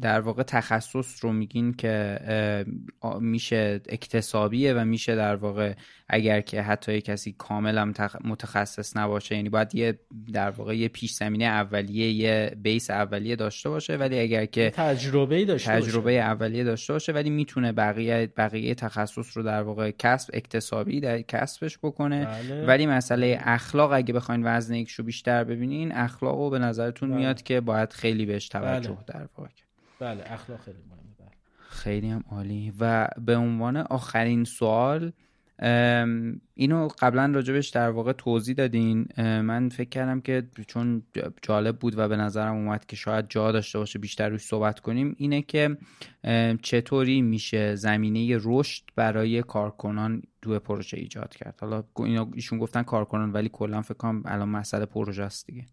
در 0.00 0.20
واقع 0.20 0.42
تخصص 0.42 1.24
رو 1.24 1.32
میگین 1.32 1.74
که 1.74 2.18
میشه 3.20 3.80
اکتسابیه 3.88 4.74
و 4.74 4.84
میشه 4.84 5.16
در 5.16 5.36
واقع 5.36 5.74
اگر 6.08 6.40
که 6.40 6.62
حتی 6.62 7.00
کسی 7.00 7.34
کامل 7.38 7.78
هم 7.78 7.94
متخصص 8.24 8.96
نباشه 8.96 9.36
یعنی 9.36 9.48
باید 9.48 9.74
یه 9.74 9.98
در 10.32 10.50
واقع 10.50 10.76
یه 10.76 10.88
پیش 10.88 11.12
زمینه 11.12 11.44
اولیه 11.44 12.10
یه 12.10 12.56
بیس 12.62 12.90
اولیه 12.90 13.36
داشته 13.36 13.68
باشه 13.68 13.96
ولی 13.96 14.20
اگر 14.20 14.46
که 14.46 14.70
تجربه 14.70 15.44
داشته 15.44 15.72
باشه. 15.72 15.86
تجربه 15.86 16.20
اولیه 16.20 16.64
داشته 16.64 16.92
باشه 16.92 17.12
ولی 17.12 17.30
می‌تونه 17.30 17.72
بقیه 17.72 18.32
بقیه 18.36 18.74
تخصص 18.74 19.36
رو 19.36 19.42
در 19.42 19.62
واقع 19.62 19.90
کسب 19.90 20.30
اکتسابی 20.32 21.00
در 21.00 21.22
کسبش 21.22 21.78
بکنه 21.78 22.24
بله. 22.24 22.66
ولی 22.66 22.86
مسئله 22.86 23.38
اخلاق 23.40 23.92
اگه 23.92 24.14
بخواین 24.14 24.42
وزن 24.44 24.74
یکش 24.74 24.92
رو 24.92 25.04
بیشتر 25.04 25.44
ببینین 25.44 25.92
اخلاق 25.92 26.36
رو 26.36 26.50
به 26.50 26.58
نظرتون 26.58 27.08
بله. 27.08 27.18
میاد 27.18 27.42
که 27.42 27.60
باید 27.60 27.92
خیلی 27.92 28.26
بهش 28.26 28.48
توجه 28.48 28.90
بله. 28.90 28.98
در 29.06 29.25
واقع 29.36 29.48
کرد. 29.48 29.68
بله 29.98 30.22
اخلاق 30.26 30.60
خیلی 30.60 30.78
مهمه 30.88 31.14
بله. 31.18 31.28
خیلی 31.68 32.10
هم 32.10 32.24
عالی 32.30 32.72
و 32.80 33.08
به 33.18 33.36
عنوان 33.36 33.76
آخرین 33.76 34.44
سوال 34.44 35.12
اینو 36.54 36.88
قبلا 36.98 37.32
راجبش 37.34 37.68
در 37.68 37.90
واقع 37.90 38.12
توضیح 38.12 38.54
دادین 38.54 39.08
من 39.18 39.68
فکر 39.68 39.88
کردم 39.88 40.20
که 40.20 40.46
چون 40.66 41.02
جالب 41.42 41.78
بود 41.78 41.98
و 41.98 42.08
به 42.08 42.16
نظرم 42.16 42.54
اومد 42.54 42.86
که 42.86 42.96
شاید 42.96 43.26
جا 43.28 43.52
داشته 43.52 43.78
باشه 43.78 43.98
بیشتر 43.98 44.28
روش 44.28 44.40
صحبت 44.42 44.80
کنیم 44.80 45.14
اینه 45.18 45.42
که 45.42 45.76
چطوری 46.62 47.22
میشه 47.22 47.74
زمینه 47.74 48.38
رشد 48.42 48.82
برای 48.96 49.42
کارکنان 49.42 50.22
تو 50.42 50.58
پروژه 50.58 50.96
ایجاد 50.96 51.34
کرد 51.34 51.58
حالا 51.60 51.84
اینا 51.96 52.30
ایشون 52.34 52.58
گفتن 52.58 52.82
کارکنان 52.82 53.32
ولی 53.32 53.50
کلا 53.52 53.82
فکر 53.82 53.94
کنم 53.94 54.22
الان 54.24 54.48
مسئله 54.48 54.86
پروژه 54.86 55.22
است 55.22 55.46
دیگه 55.46 55.64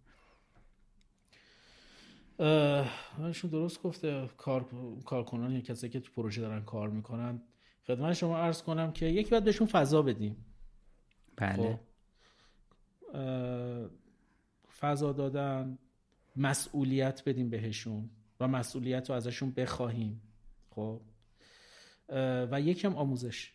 ایشون 2.39 3.51
درست 3.51 3.81
گفته 3.83 4.29
کار 4.37 4.65
کارکنان 5.05 5.51
یا 5.51 5.61
کسایی 5.61 5.93
که 5.93 5.99
تو 5.99 6.11
پروژه 6.11 6.41
دارن 6.41 6.61
کار 6.65 6.89
می‌کنن. 6.89 7.41
خدمت 7.87 8.13
شما 8.13 8.37
عرض 8.37 8.63
کنم 8.63 8.91
که 8.91 9.05
یکی 9.05 9.29
باید 9.29 9.43
بهشون 9.43 9.67
فضا 9.67 10.01
بدیم. 10.01 10.45
بله. 11.35 11.55
خب. 11.55 11.79
فضا 14.79 15.11
دادن 15.11 15.77
مسئولیت 16.35 17.23
بدیم 17.25 17.49
بهشون 17.49 18.09
و 18.39 18.47
مسئولیت 18.47 19.09
رو 19.09 19.15
ازشون 19.15 19.51
بخواهیم. 19.51 20.21
خب. 20.69 21.01
و 22.51 22.61
یکی 22.61 22.87
هم 22.87 22.95
آموزش. 22.95 23.53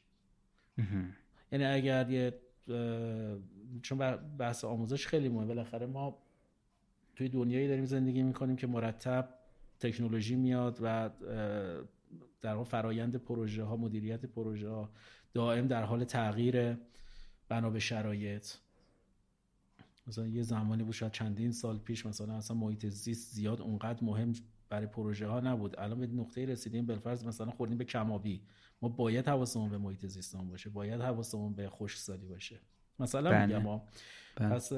یعنی 1.53 1.65
اگر 1.65 2.11
یه 2.11 2.41
چون 3.83 4.17
بحث 4.17 4.65
آموزش 4.65 5.07
خیلی 5.07 5.29
مهمه. 5.29 5.47
بالاخره 5.47 5.87
ما 5.87 6.19
توی 7.19 7.29
دنیایی 7.29 7.69
داریم 7.69 7.85
زندگی 7.85 8.23
می‌کنیم 8.23 8.57
که 8.57 8.67
مرتب 8.67 9.29
تکنولوژی 9.81 10.37
میاد 10.37 10.79
و 10.83 11.11
در 12.41 12.55
واقع 12.55 12.69
فرایند 12.69 13.17
پروژه 13.17 13.63
ها 13.63 13.77
مدیریت 13.77 14.27
پروژه 14.27 14.69
ها 14.69 14.91
دائم 15.35 15.67
در 15.67 15.83
حال 15.83 16.05
تغییر 16.05 16.77
بنا 17.49 17.71
به 17.71 17.79
شرایط. 17.79 18.47
مثلا 20.07 20.27
یه 20.27 20.43
زمانی 20.43 20.83
بود 20.83 20.95
شاید 20.95 21.13
چندین 21.13 21.53
سال 21.53 21.79
پیش 21.79 22.07
مثلا 22.07 22.35
اصلا 22.35 22.57
محیط 22.57 22.87
زیست 22.87 23.35
زیاد 23.35 23.61
اونقدر 23.61 24.05
مهم 24.05 24.33
برای 24.69 24.87
پروژه 24.87 25.27
ها 25.27 25.41
نبود. 25.41 25.79
الان 25.79 26.01
به 26.01 26.07
نقطه 26.07 26.47
رسیدیم 26.47 26.87
بالفرض 26.87 27.25
مثلا 27.25 27.51
خوردیم 27.51 27.79
به 27.79 27.85
کمابی. 27.85 28.43
ما 28.83 28.89
باید 28.89 29.29
حواسمون 29.29 29.71
به 29.71 29.79
محیط 29.79 30.07
زیستمون 30.07 30.49
باشه 30.49 30.71
باید 30.71 31.01
حواسمون 31.01 31.55
به 31.55 31.69
خشکسالی 31.69 32.27
باشه. 32.27 32.61
مثلا 32.99 33.31
بله. 33.31 33.47
میگم 33.47 33.81
بله. 34.37 34.51
پس 34.51 34.73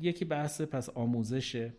یکی 0.00 0.24
بحث 0.24 0.60
پس 0.60 0.88
آموزش 0.88 1.70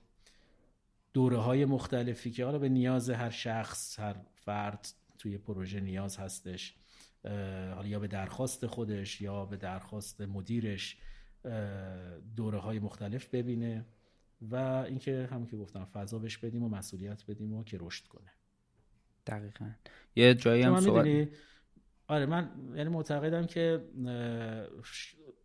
دوره 1.14 1.38
های 1.38 1.66
مختلفی 1.66 2.32
که 2.32 2.46
حالا 2.46 2.60
به 2.60 2.70
نیاز 2.70 3.10
هر 3.10 3.30
شخص 3.30 4.00
هر 4.00 4.16
فرد 4.36 4.88
توی 5.18 5.38
پروژه 5.38 5.80
نیاز 5.80 6.18
هستش 6.18 6.76
حالا 7.76 7.88
یا 7.88 8.00
به 8.00 8.08
درخواست 8.08 8.66
خودش 8.66 9.22
یا 9.22 9.46
به 9.46 9.58
درخواست 9.58 10.22
مدیرش 10.22 10.98
دوره 12.36 12.60
های 12.60 12.80
مختلف 12.80 13.28
ببینه 13.30 13.86
و 14.42 14.56
اینکه 14.56 15.30
هم 15.32 15.46
که 15.46 15.58
گفتم 15.58 15.86
فضا 15.86 16.20
بهش 16.20 16.38
بدیم 16.38 16.64
و 16.64 16.70
مسئولیت 16.70 17.26
بدیم 17.26 17.54
و 17.54 17.64
که 17.64 17.78
رشد 17.82 18.08
کنه. 18.08 18.32
دقیقا. 19.28 19.70
یه 20.16 20.34
جایی 20.34 20.64
هم 20.64 20.76
می‌دونی، 20.76 21.28
آره 22.08 22.26
من 22.26 22.52
یعنی 22.76 22.90
معتقدم 22.90 23.46
که 23.46 23.84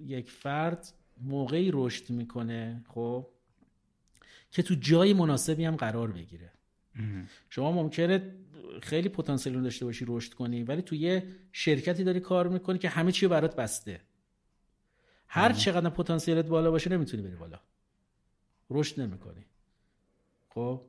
یک 0.01 0.31
فرد 0.31 0.93
موقعی 1.23 1.71
رشد 1.73 2.11
می‌کنه 2.11 2.85
خب 2.89 3.27
که 4.51 4.63
تو 4.63 4.75
جای 4.75 5.13
مناسبی 5.13 5.65
هم 5.65 5.77
قرار 5.77 6.13
بگیره. 6.13 6.53
شما 7.51 7.73
ممکنه 7.73 8.35
خیلی 8.83 9.09
پتانسیل 9.09 9.55
رو 9.55 9.61
داشته 9.61 9.85
باشی 9.85 10.05
رشد 10.09 10.35
کنی 10.35 10.63
ولی 10.63 10.83
تو 10.83 10.95
یه 10.95 11.27
شرکتی 11.53 12.05
داری 12.05 12.21
کار 12.21 12.49
می‌کنی 12.49 12.79
که 12.79 12.89
همه 12.89 13.13
چی 13.13 13.27
رو 13.27 13.31
برات 13.31 13.57
بسته. 13.57 14.01
هر 15.29 15.53
چقدر 15.53 15.91
پتانسیلت 15.91 16.47
بالا 16.47 16.71
باشه 16.71 16.91
نمی‌تونی 16.91 17.23
بری 17.23 17.37
بالا. 17.37 17.61
رشد 18.71 19.01
نمی‌کنی. 19.01 19.45
خب؟ 20.49 20.83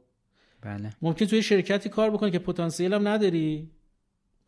بله. 0.61 0.93
ممکن 1.01 1.25
توی 1.25 1.43
شرکتی 1.43 1.89
کار 1.89 2.09
بکنی 2.09 2.31
که 2.31 2.39
پتانسیل 2.39 2.93
هم 2.93 3.07
نداری. 3.07 3.71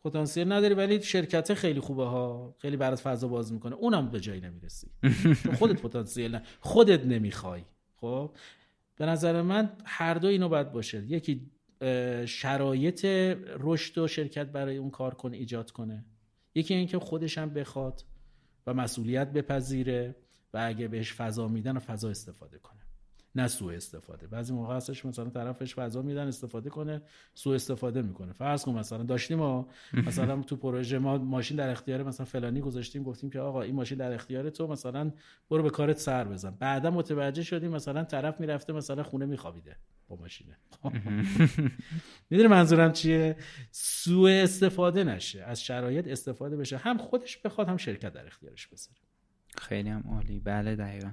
پتانسیل 0.04 0.52
نداری 0.52 0.74
ولی 0.74 1.02
شرکت 1.02 1.54
خیلی 1.54 1.80
خوبه 1.80 2.04
ها. 2.04 2.54
خیلی 2.58 2.76
برات 2.76 3.00
فضا 3.00 3.28
باز 3.28 3.52
می‌کنه. 3.52 3.74
اونم 3.74 4.10
به 4.10 4.20
جایی 4.20 4.40
نمی‌رسی. 4.40 4.90
خودت 5.58 5.82
پتانسیل 5.82 6.34
نه. 6.34 6.42
خودت 6.60 7.06
نمی‌خوای. 7.06 7.62
خب؟ 7.96 8.30
به 8.96 9.06
نظر 9.06 9.42
من 9.42 9.72
هر 9.84 10.14
دو 10.14 10.28
اینو 10.28 10.48
باید 10.48 10.72
باشه. 10.72 11.04
یکی 11.06 11.50
شرایط 12.26 13.04
رشد 13.60 13.98
و 13.98 14.08
شرکت 14.08 14.46
برای 14.46 14.76
اون 14.76 14.90
کار 14.90 15.14
کنه 15.14 15.36
ایجاد 15.36 15.70
کنه. 15.70 16.04
یکی 16.54 16.74
اینکه 16.74 16.98
خودش 16.98 17.38
هم 17.38 17.50
بخواد 17.50 18.04
و 18.66 18.74
مسئولیت 18.74 19.32
بپذیره 19.32 20.16
و 20.54 20.64
اگه 20.66 20.88
بهش 20.88 21.12
فضا 21.12 21.48
میدن 21.48 21.76
و 21.76 21.80
فضا 21.80 22.10
استفاده 22.10 22.58
کنه. 22.58 22.81
نه 23.34 23.48
سوء 23.48 23.74
استفاده. 23.74 24.26
بعضی 24.26 24.52
موقع 24.52 24.76
هستش 24.76 25.04
مثلا 25.04 25.30
طرفش 25.30 25.74
فضا 25.74 26.02
میدن 26.02 26.26
استفاده 26.26 26.70
کنه 26.70 27.02
سوء 27.34 27.54
استفاده 27.54 28.02
می‌کنه. 28.02 28.32
فرض 28.32 28.64
کن 28.64 28.72
مثلا 28.72 29.02
داشتیم 29.02 29.38
ما 29.38 29.68
مثلا 29.92 30.42
تو 30.42 30.56
پروژه 30.56 30.98
ما 30.98 31.18
ماشین 31.18 31.56
در 31.56 31.70
اختیار 31.70 32.02
مثلا 32.02 32.26
فلانی 32.26 32.60
گذاشتیم 32.60 33.02
گفتیم 33.02 33.30
که 33.30 33.40
آقا 33.40 33.62
این 33.62 33.74
ماشین 33.74 33.98
در 33.98 34.12
اختیار 34.12 34.50
تو 34.50 34.66
مثلا 34.66 35.12
برو 35.50 35.62
به 35.62 35.70
کارت 35.70 35.98
سر 35.98 36.24
بزن. 36.24 36.50
بعدا 36.50 36.90
متوجه 36.90 37.42
شدیم 37.42 37.70
مثلا 37.70 38.04
طرف 38.04 38.40
می‌رفته 38.40 38.72
مثلا 38.72 39.02
خونه 39.02 39.26
میخوابیده 39.26 39.76
با 40.08 40.16
ماشینه. 40.16 40.56
می‌دونی 42.30 42.48
منظورم 42.48 42.92
چیه؟ 42.92 43.36
سوء 43.70 44.42
استفاده 44.42 45.04
نشه. 45.04 45.42
از 45.42 45.62
شرایط 45.62 46.08
استفاده 46.08 46.56
بشه. 46.56 46.76
هم 46.76 46.98
خودش 46.98 47.38
بخواد 47.38 47.68
هم 47.68 47.76
شرکت 47.76 48.12
در 48.12 48.26
اختیارش 48.26 48.66
بذاره. 48.66 48.98
خیلی 49.58 49.88
هم 49.88 50.04
عالی. 50.08 50.40
بله 50.40 50.76
دقیقا. 50.76 51.12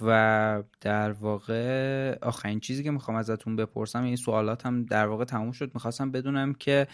و 0.00 0.62
در 0.80 1.12
واقع 1.12 2.18
آخرین 2.22 2.60
چیزی 2.60 2.82
که 2.82 2.90
می‌خوام 2.90 3.16
ازتون 3.16 3.56
بپرسم 3.56 4.02
این 4.02 4.16
سوالات 4.16 4.66
هم 4.66 4.84
در 4.84 5.06
واقع 5.06 5.24
تموم 5.24 5.52
شد. 5.52 5.70
می‌خواستم 5.74 6.10
بدونم 6.10 6.54
که 6.54 6.86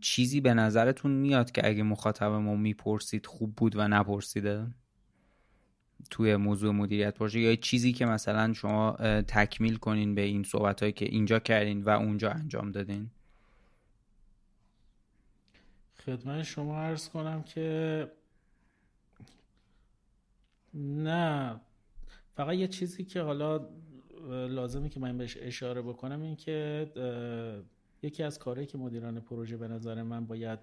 چیزی 0.00 0.40
به 0.40 0.54
نظرتون 0.54 1.10
میاد 1.10 1.50
که 1.50 1.66
اگه 1.68 1.82
مخاطب 1.82 2.30
ما 2.30 2.56
می‌پرسید 2.56 3.26
خوب 3.26 3.54
بود 3.54 3.76
و 3.76 3.88
نپرسیده؟ 3.88 4.66
توی 6.10 6.36
موضوع 6.36 6.74
مدیریت 6.74 7.14
پروژه 7.14 7.40
یا 7.40 7.56
چیزی 7.56 7.92
که 7.92 8.06
مثلا 8.06 8.52
شما 8.52 8.92
تکمیل 9.28 9.76
کنین 9.76 10.14
به 10.14 10.20
این 10.20 10.42
صحبت 10.42 10.80
هایی 10.80 10.92
که 10.92 11.04
اینجا 11.04 11.38
کردین 11.38 11.82
و 11.82 11.88
اونجا 11.88 12.30
انجام 12.30 12.72
دادین. 12.72 13.10
خدمت 16.06 16.42
شما 16.42 16.80
عرض 16.80 17.08
کنم 17.08 17.42
که 17.42 18.08
نه. 20.76 21.60
فقط 22.34 22.54
یه 22.54 22.68
چیزی 22.68 23.04
که 23.04 23.20
حالا 23.20 23.68
لازمه 24.28 24.88
که 24.88 25.00
من 25.00 25.18
بهش 25.18 25.36
اشاره 25.40 25.82
بکنم 25.82 26.22
این 26.22 26.36
که 26.36 26.90
یکی 28.02 28.22
از 28.22 28.38
کارهایی 28.38 28.66
که 28.66 28.78
مدیران 28.78 29.20
پروژه 29.20 29.56
به 29.56 29.68
نظر 29.68 30.02
من 30.02 30.26
باید 30.26 30.58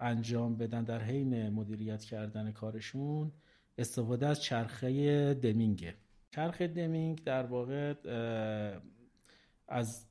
انجام 0.00 0.56
بدن 0.56 0.84
در 0.84 1.02
حین 1.02 1.48
مدیریت 1.48 2.04
کردن 2.04 2.52
کارشون 2.52 3.32
استفاده 3.78 4.26
از 4.26 4.42
چرخه 4.42 5.34
دمینگه 5.34 5.94
چرخه 6.30 6.66
دمینگ 6.66 7.24
در 7.24 7.46
واقع 7.46 7.94
از 9.68 10.06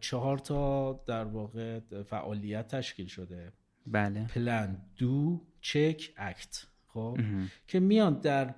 چهار 0.00 0.38
تا 0.38 0.92
در 1.06 1.24
واقع 1.24 1.80
فعالیت 2.02 2.68
تشکیل 2.68 3.06
شده. 3.06 3.52
بله. 3.86 4.26
پلان 4.26 4.82
دو 4.96 5.46
چک 5.60 6.12
اکت. 6.16 6.66
خب 6.92 7.18
که 7.66 7.80
میان 7.80 8.20
در 8.20 8.54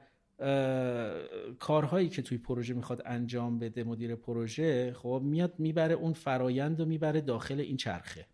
کارهایی 1.59 2.09
که 2.09 2.23
توی 2.23 2.39
پروژه 2.39 2.75
می‌خواد 2.75 3.03
انجام 3.07 3.59
بده 3.59 3.85
مدیر 3.85 4.15
پروژه 4.15 4.93
خب 4.93 5.23
میاد 5.25 5.55
می‌بره 5.59 5.95
اون 5.95 6.13
فرایند 6.13 6.81
و 6.81 6.85
می‌بره 6.85 7.21
داخل 7.21 7.61
این 7.61 7.77
چرخه. 7.77 8.27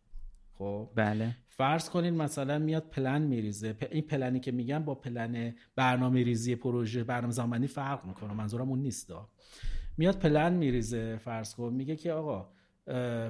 خب 0.53 0.91
بله. 0.95 1.37
فرض 1.49 1.91
کنین 1.91 2.15
مثلا 2.15 2.59
میاد 2.59 2.91
پلن 2.91 3.23
میریزه. 3.23 3.77
این 3.91 4.03
پلنی 4.03 4.41
که 4.41 4.53
میگم 4.53 4.85
با 4.85 4.95
پلن 4.95 5.55
برنامه 5.77 6.23
ریزی 6.23 6.57
پروژه 6.57 7.05
برنامه 7.05 7.33
زمانی 7.33 7.67
فرق 7.67 8.05
می‌کنه. 8.05 8.33
منظورم 8.33 8.69
اون 8.69 8.79
نیست 8.79 9.13
میاد 9.99 10.19
پلن 10.19 10.53
میریزه 10.53 11.17
فرض 11.17 11.55
کن 11.55 11.73
میگه 11.73 11.97
که 11.97 12.13
آقا 12.13 12.53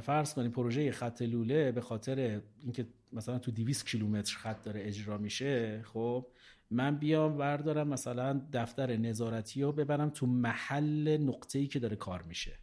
فرض 0.00 0.34
کنیم 0.34 0.50
پروژه 0.50 0.92
خط 0.92 1.22
لوله 1.22 1.72
به 1.72 1.80
خاطر 1.80 2.40
اینکه 2.62 2.86
مثلا 3.12 3.38
تو 3.38 3.50
200 3.50 3.86
کیلومتر 3.86 4.36
خط 4.36 4.64
داره 4.64 4.86
اجرا 4.86 5.18
میشه 5.18 5.82
خب 5.82 6.26
من 6.70 6.96
بیام 6.96 7.36
بردارم 7.36 7.88
مثلا 7.88 8.40
دفتر 8.52 8.96
نظارتی 8.96 9.62
رو 9.62 9.72
ببرم 9.72 10.10
تو 10.10 10.26
محل 10.26 11.16
نقطه‌ای 11.16 11.66
که 11.66 11.78
داره 11.78 11.96
کار 11.96 12.22
میشه. 12.22 12.58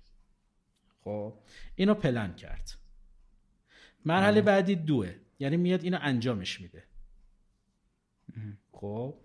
خب 1.03 1.33
اینو 1.75 1.93
پلن 1.93 2.35
کرد. 2.35 2.71
مرحله 4.05 4.41
بعدی 4.41 4.75
دوه. 4.75 5.15
یعنی 5.39 5.57
میاد 5.57 5.83
اینو 5.83 5.97
انجامش 6.01 6.61
میده. 6.61 6.83
خب 8.71 9.15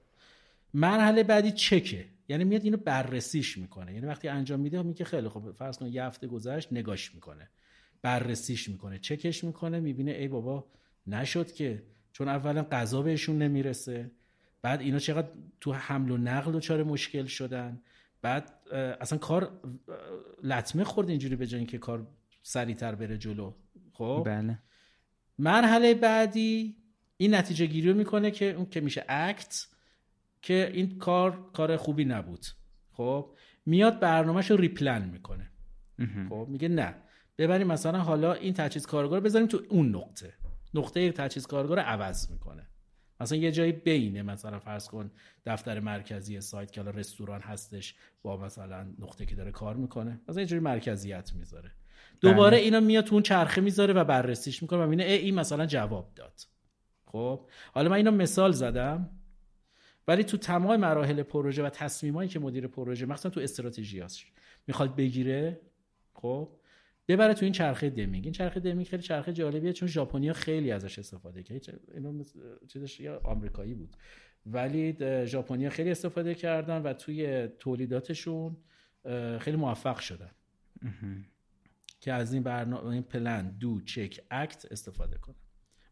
مرحله 0.75 1.23
بعدی 1.23 1.53
چکه. 1.53 2.07
یعنی 2.29 2.45
میاد 2.45 2.65
اینو 2.65 2.77
بررسیش 2.77 3.59
می‌کنه. 3.59 3.95
یعنی 3.95 4.07
وقتی 4.07 4.29
انجام 4.29 4.61
میده 4.61 4.83
میگه 4.83 5.05
خیلی 5.05 5.29
خب 5.29 5.53
فرض 5.53 5.79
کن 5.79 5.87
یه 5.87 6.05
هفته 6.05 6.27
گذشت 6.27 6.73
نگاش 6.73 7.15
می‌کنه. 7.15 7.51
بررسیش 8.03 8.69
می‌کنه. 8.69 8.99
چکش 8.99 9.45
می‌کنه 9.45 9.81
می‌بینه 9.81 10.11
ای 10.11 10.29
بابا 10.29 10.67
نشد 11.07 11.53
که. 11.53 11.83
چون 12.13 12.29
اولا 12.29 12.63
غذا 12.63 13.03
بهشون 13.03 13.39
نمی‌رسه. 13.39 14.11
بعد 14.63 14.81
اینا 14.81 14.99
چقدر 14.99 15.29
تو 15.61 15.73
حمل 15.73 16.11
و 16.11 16.17
نقل 16.17 16.53
دچار 16.53 16.83
مشکل 16.83 17.27
شدن. 17.27 17.83
بعد 18.23 18.53
اصلا 19.01 19.19
کار 19.19 19.61
لطمه 20.43 20.85
خورد 20.85 21.09
اینجوری 21.09 21.37
به 21.37 21.47
جای 21.47 21.59
اینکه 21.59 21.79
کار 21.79 22.07
سریعتر 22.43 22.95
بره 22.95 23.19
جلو. 23.19 23.55
خب؟ 23.93 24.23
بله. 24.27 24.59
مرحله 25.39 25.95
بعدی 25.95 26.77
این 27.17 27.35
نتیجه 27.35 27.67
گیری 27.67 27.91
رو 27.91 27.97
می‌کنه 27.97 28.31
که 28.31 28.53
اون 28.53 28.67
که 28.67 28.81
میشه 28.81 29.05
اکت 29.09 29.67
که 30.43 30.71
این 30.75 30.99
کار 30.99 31.51
کار 31.53 31.77
خوبی 31.77 32.05
نبود. 32.05 32.47
خب؟ 32.93 33.37
میاد 33.67 34.01
برنامهش 34.01 34.51
رو 34.51 34.57
ریپلن 34.57 35.09
می‌کنه. 35.09 35.51
خب؟ 36.29 36.47
میگه 36.51 36.69
نه. 36.69 36.95
ببریم 37.39 37.67
مثلا 37.67 37.99
حالا 37.99 38.33
این 38.33 38.55
تجهیز 38.55 38.87
کارگاه 38.87 39.19
رو 39.19 39.25
بذاریم 39.25 39.49
تو 39.49 39.63
اون 39.69 39.95
نقطه. 39.95 40.35
نقطه 40.75 41.13
تجهیز 41.13 41.47
کارگاه 41.47 41.77
رو 41.77 41.83
عوض 41.83 42.31
می‌کنه. 42.31 42.67
مثلا 43.23 43.39
یه 43.39 43.53
جایی 43.53 43.73
بینه 43.73 44.23
مثلا 44.23 44.59
فرض 44.59 44.89
کن 44.89 45.11
دفتر 45.47 45.81
مرکزی 45.81 46.41
سایت 46.41 46.73
که 46.73 46.81
حالا 46.81 46.99
رستوران 46.99 47.41
هستش 47.41 47.95
با 48.23 48.37
مثلا 48.37 48.87
نقطه 48.99 49.27
که 49.27 49.35
داره 49.35 49.51
کار 49.51 49.77
می‌کنه 49.77 50.21
مثلا 50.29 50.41
یه 50.43 50.47
جوری 50.47 50.61
مرکزیت 50.61 51.33
می‌ذاره. 51.35 51.71
دوباره 52.21 52.57
اینا 52.57 52.81
میاد 52.81 53.05
تو 53.05 53.15
اون 53.15 53.23
چرخه 53.23 53.61
می‌ذاره 53.61 53.95
و 53.95 54.05
بررسیش 54.05 54.63
می‌کنه 54.63 54.79
و 54.79 54.83
می‌بینه 54.83 55.05
ای 55.05 55.19
این 55.19 55.35
مثلا 55.35 55.67
جواب 55.67 56.13
داد. 56.15 56.41
خب؟ 57.07 57.49
حالا 57.73 57.91
من 57.91 57.97
اینو 57.97 58.11
مثال 58.11 58.53
زدم 58.53 59.11
ولی 60.09 60.25
تو 60.25 60.37
تمام 60.37 60.77
مراحل 60.77 61.23
پروژه 61.23 61.63
و 61.63 61.71
تصمیمایی 61.71 62.29
که 62.29 62.39
مدیر 62.39 62.67
پروژه 62.67 63.07
مخصوصا 63.07 63.31
تو 63.31 63.41
استراتژیاش 63.41 64.27
می‌خواد 64.67 64.97
بگیره 64.97 65.61
خب؟ 66.15 66.49
ببره 67.09 67.35
تو 67.35 67.45
این 67.45 67.53
چرخه 67.53 67.91
دمینگ. 67.91 68.25
این 68.25 68.33
چرخه 68.33 68.61
دمینگ 68.61 68.87
خیلی 68.87 69.03
چرخه 69.03 69.33
جالبیه 69.33 69.73
چون 69.73 69.89
ژاپنیا 69.89 70.33
خیلی 70.33 70.73
ازش 70.73 70.99
استفاده 70.99 71.43
کرد. 71.43 71.81
اینو 71.95 72.25
چیزش 72.69 73.01
یه 73.01 73.13
آمریکایی 73.13 73.75
بود. 73.75 73.97
ولی 74.47 74.97
ژاپنیا 75.27 75.71
خیلی 75.71 75.91
استفاده 75.91 76.35
کردن 76.35 76.83
و 76.83 76.93
توی 76.93 77.49
تولیداتشون 77.59 78.57
خیلی 79.39 79.57
موفق 79.57 79.99
شدن. 79.99 80.31
که 82.01 82.13
از 82.13 82.33
این 82.33 82.43
برنامه 82.43 82.87
این 82.87 83.03
پلن 83.03 83.57
دو 83.61 83.81
چک 83.81 84.21
اکت 84.31 84.67
استفاده 84.71 85.19
کنن. 85.19 85.35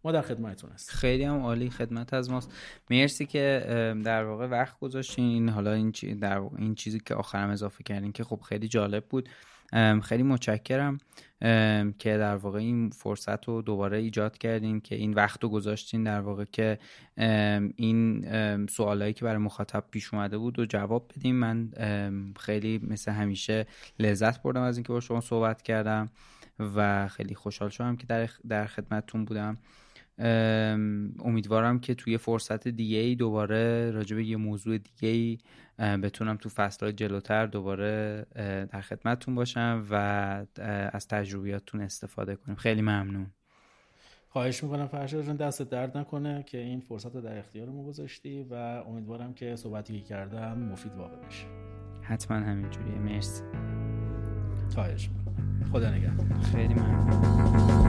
ما 0.04 0.12
در 0.12 0.22
خدمتتون 0.22 0.70
هستیم. 0.70 0.96
خیلی 0.98 1.24
هم 1.24 1.40
عالی 1.40 1.70
خدمت 1.70 2.14
از 2.14 2.30
ماست. 2.30 2.52
مرسی 2.90 3.26
که 3.26 3.64
در 4.04 4.24
واقع 4.24 4.46
وقت 4.46 4.78
گذاشتین. 4.78 5.24
این 5.24 5.48
حالا 5.48 5.72
این 5.72 5.90
در 6.20 6.38
واقع 6.38 6.56
این 6.58 6.74
چیزی 6.74 7.00
که 7.00 7.14
آخرم 7.14 7.50
اضافه 7.50 7.84
کردین 7.84 8.12
که 8.12 8.24
خب 8.24 8.40
خیلی 8.40 8.68
جالب 8.68 9.04
بود. 9.04 9.28
خیلی 10.02 10.22
متشکرم. 10.22 10.98
که 11.98 12.16
در 12.18 12.36
واقع 12.36 12.58
این 12.58 12.90
فرصت 12.90 13.44
رو 13.44 13.62
دوباره 13.62 13.98
ایجاد 13.98 14.38
کردین 14.38 14.80
که 14.80 14.94
این 14.94 15.14
وقت 15.14 15.42
رو 15.42 15.48
گذاشتین 15.48 16.04
در 16.04 16.20
واقع 16.20 16.44
که 16.44 16.78
این 17.76 18.26
سوالایی 18.66 19.12
که 19.12 19.24
برای 19.24 19.38
مخاطب 19.38 19.84
پیش 19.90 20.14
اومده 20.14 20.38
بود 20.38 20.58
و 20.58 20.64
جواب 20.64 21.12
بدیم 21.16 21.36
من 21.36 21.70
خیلی 22.40 22.80
مثل 22.88 23.12
همیشه 23.12 23.66
لذت 23.98 24.42
بردم 24.42 24.62
از 24.62 24.76
اینکه 24.76 24.92
با 24.92 25.00
شما 25.00 25.20
صحبت 25.20 25.62
کردم 25.62 26.10
و 26.76 27.08
خیلی 27.08 27.34
خوشحال 27.34 27.70
شدم 27.70 27.96
که 27.96 28.28
در 28.48 28.66
خدمتتون 28.66 29.24
بودم. 29.24 29.58
امیدوارم 31.18 31.80
که 31.80 31.94
توی 31.94 32.18
فرصت 32.18 32.68
دیگه 32.68 32.98
ای 32.98 33.14
دوباره 33.14 33.90
راجع 33.90 34.16
به 34.16 34.24
یه 34.24 34.36
موضوع 34.36 34.78
دیگه 34.78 35.08
ای 35.08 35.38
بتونم 35.78 36.36
تو 36.36 36.48
فصلهای 36.48 36.92
جلوتر 36.92 37.46
دوباره 37.46 38.26
در 38.72 38.80
خدمتتون 38.80 39.34
باشم 39.34 39.86
و 39.90 39.94
از 40.92 41.08
تجربیاتتون 41.08 41.80
استفاده 41.80 42.36
کنیم. 42.36 42.56
خیلی 42.56 42.82
ممنون. 42.82 43.26
خواهش 44.28 44.62
می‌کنم 44.64 44.86
فرشاد 44.86 45.26
جان 45.26 45.36
دست 45.36 45.62
درد 45.62 45.98
نکنه 45.98 46.42
که 46.42 46.58
این 46.58 46.80
فرصت 46.80 47.14
رو 47.14 47.20
در 47.20 47.38
اختیار 47.38 47.68
ما 47.68 47.84
گذاشتی 47.84 48.42
و 48.50 48.54
امیدوارم 48.54 49.34
که 49.34 49.56
صحبتی 49.56 50.00
که 50.00 50.04
کردم 50.04 50.58
مفید 50.58 50.92
واقع 50.92 51.16
بشه. 51.16 51.46
حتما 52.02 52.36
همینجوریه. 52.36 52.98
مرسی. 52.98 53.42
خواهش 54.74 55.10
خدا 55.72 55.90
نگهدار. 55.90 56.38
خیلی 56.40 56.74
ممنون. 56.74 57.79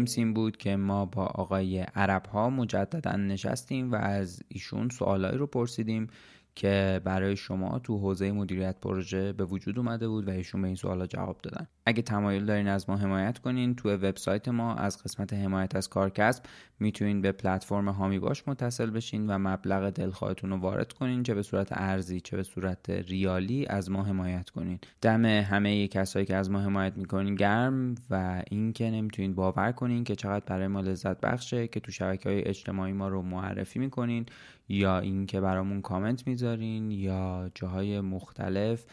اپیزود 0.00 0.16
جیمسین 0.16 0.34
بود 0.34 0.56
که 0.56 0.76
ما 0.76 1.06
با 1.06 1.24
آقای 1.24 1.78
عرب 1.78 2.26
ها 2.26 2.50
مجددا 2.50 3.16
نشستیم 3.16 3.92
و 3.92 3.94
از 3.94 4.42
ایشون 4.48 4.88
سوالایی 4.88 5.38
رو 5.38 5.46
پرسیدیم 5.46 6.06
که 6.54 7.00
برای 7.04 7.36
شما 7.36 7.78
تو 7.78 7.98
حوزه 7.98 8.32
مدیریت 8.32 8.76
پروژه 8.82 9.32
به 9.32 9.44
وجود 9.44 9.78
اومده 9.78 10.08
بود 10.08 10.28
و 10.28 10.30
ایشون 10.30 10.62
به 10.62 10.68
این 10.68 10.76
سوالا 10.76 11.06
جواب 11.06 11.38
دادن. 11.42 11.66
اگه 11.86 12.02
تمایل 12.02 12.44
دارین 12.44 12.68
از 12.68 12.90
ما 12.90 12.96
حمایت 12.96 13.38
کنین 13.38 13.74
تو 13.74 13.90
وبسایت 13.90 14.48
ما 14.48 14.74
از 14.74 15.02
قسمت 15.02 15.32
حمایت 15.32 15.76
از 15.76 15.88
کارکسب 15.88 16.42
می‌تونین 16.80 17.20
به 17.20 17.32
پلتفرم 17.32 17.88
هامی 17.88 18.18
باش 18.18 18.48
متصل 18.48 18.90
بشین 18.90 19.26
و 19.26 19.38
مبلغ 19.38 19.90
دلخواهتون 19.90 20.50
رو 20.50 20.56
وارد 20.56 20.92
کنین 20.92 21.22
چه 21.22 21.34
به 21.34 21.42
صورت 21.42 21.68
ارزی 21.70 22.20
چه 22.20 22.36
به 22.36 22.42
صورت 22.42 22.90
ریالی 22.90 23.66
از 23.66 23.90
ما 23.90 24.02
حمایت 24.02 24.50
کنین. 24.50 24.78
دم 25.02 25.24
همه 25.24 25.88
کسایی 25.88 26.26
که 26.26 26.36
از 26.36 26.50
ما 26.50 26.60
حمایت 26.60 26.96
می‌کنین 26.96 27.34
گرم 27.34 27.94
و 28.10 28.42
اینکه 28.50 28.90
نمی‌تونین 28.90 29.34
باور 29.34 29.72
کنین 29.72 30.04
که 30.04 30.16
چقدر 30.16 30.44
برای 30.46 30.66
ما 30.66 30.80
لذت 30.80 31.20
بخشه 31.20 31.68
که 31.68 31.80
تو 31.80 31.92
شبکه 31.92 32.28
های 32.28 32.48
اجتماعی 32.48 32.92
ما 32.92 33.08
رو 33.08 33.22
معرفی 33.22 33.78
می‌کنین. 33.78 34.26
یا 34.70 34.98
اینکه 34.98 35.40
برامون 35.40 35.82
کامنت 35.82 36.26
می‌ذارین 36.26 36.90
یا 36.90 37.50
جاهای 37.54 38.00
مختلف 38.00 38.84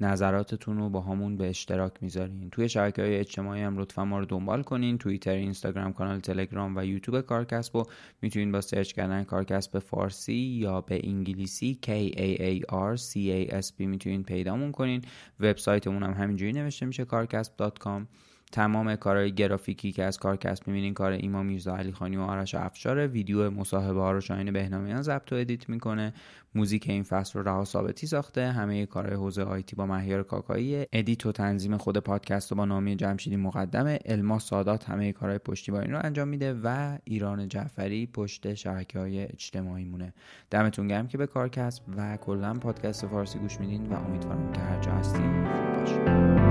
نظراتتون 0.00 0.78
رو 0.78 0.88
با 0.88 1.00
همون 1.00 1.36
به 1.36 1.48
اشتراک 1.48 1.92
می‌ذارین. 2.00 2.50
توی 2.50 2.68
شبکه 2.68 3.02
های 3.02 3.16
اجتماعی 3.16 3.62
هم 3.62 3.78
لطفا 3.78 4.04
ما 4.04 4.18
رو 4.18 4.24
دنبال 4.24 4.62
کنین. 4.62 4.98
توییتر 4.98 5.30
اینستاگرام 5.30 5.92
کانال 5.92 6.20
تلگرام 6.20 6.76
و 6.76 6.84
یوتیوب 6.84 7.20
کارکسب 7.20 7.76
رو 7.76 7.86
می‌تونین 8.22 8.52
با 8.52 8.60
search 8.60 8.92
کردن 8.92 9.24
کارکسب 9.24 9.78
فارسی 9.78 10.34
یا 10.34 10.80
به 10.80 11.00
انگلیسی 11.04 11.78
K 11.86 11.88
A 12.16 12.40
A 12.40 12.66
R 12.70 13.00
C 13.00 13.12
A 13.12 13.62
S 13.62 13.68
P 13.68 13.80
می‌تونین 13.80 14.22
پیدامون 14.22 14.72
کنین. 14.72 15.02
وبسایتمون 15.40 16.02
هم 16.02 16.12
همینجوری 16.12 16.52
نوشته 16.52 16.86
میشه 16.86 17.04
کارکسب.com 17.04 18.06
تمام 18.52 18.96
کارهای 18.96 19.34
گرافیکی 19.34 19.92
که 19.92 20.04
از 20.04 20.18
کارکسب 20.18 20.68
می‌بینین 20.68 20.94
کار 20.94 21.12
ایمان 21.12 21.46
میرزا 21.46 21.76
علی 21.76 21.92
خانی 21.92 22.16
و 22.16 22.20
آرش 22.20 22.54
افشاره 22.54 23.06
ویدیو 23.06 23.50
مصاحبه 23.50 24.00
ها 24.00 24.12
رو 24.12 24.20
شاهین 24.20 24.52
بهنامیان 24.52 25.02
ضبط 25.02 25.32
و 25.32 25.36
edit 25.36 25.68
می‌کنه. 25.68 26.12
موزیک 26.54 26.88
این 26.88 27.02
فصل 27.02 27.38
رو 27.38 27.48
رها 27.48 27.64
ثابتی 27.64 28.06
ساخته. 28.06 28.52
همه 28.52 28.86
کارهای 28.86 29.16
حوزه 29.16 29.42
IT 29.42 29.76
با 29.76 29.86
مهیار 29.86 30.22
کاکایی. 30.22 30.86
edit 30.92 31.26
و 31.26 31.32
تنظیم 31.32 31.76
خود 31.76 31.98
پادکست 31.98 32.50
رو 32.50 32.56
با 32.56 32.64
نامی 32.64 32.96
جمشیدی 32.96 33.36
مقدمه 33.36 33.98
الما 34.04 34.38
سادات 34.38 34.90
همه 34.90 35.12
کارهای 35.12 35.38
پشتیبانی 35.38 35.92
رو 35.92 36.00
انجام 36.04 36.28
میده 36.28 36.54
و 36.64 36.98
ایران 37.04 37.48
جعفری 37.48 38.06
پشت 38.06 38.54
شبکه 38.54 38.98
های 38.98 39.24
اجتماعی 39.24 39.84
مونه. 39.84 40.12
دمتون 40.50 40.88
گرم 40.88 41.08
که 41.08 41.18
به 41.18 41.26
کارکسب 41.26 41.82
و 41.96 42.16
کلا 42.16 42.54
پادکست 42.54 43.06
فارسی 43.06 43.38
گوش 43.38 43.60
میدین 43.60 43.86
و 43.86 43.94
امیدوارم 43.94 44.52
که 44.52 44.60
هر 44.60 44.80
جا 44.80 44.92
هستین 44.92 45.46
خوب 45.46 45.80
باشین 45.80 46.49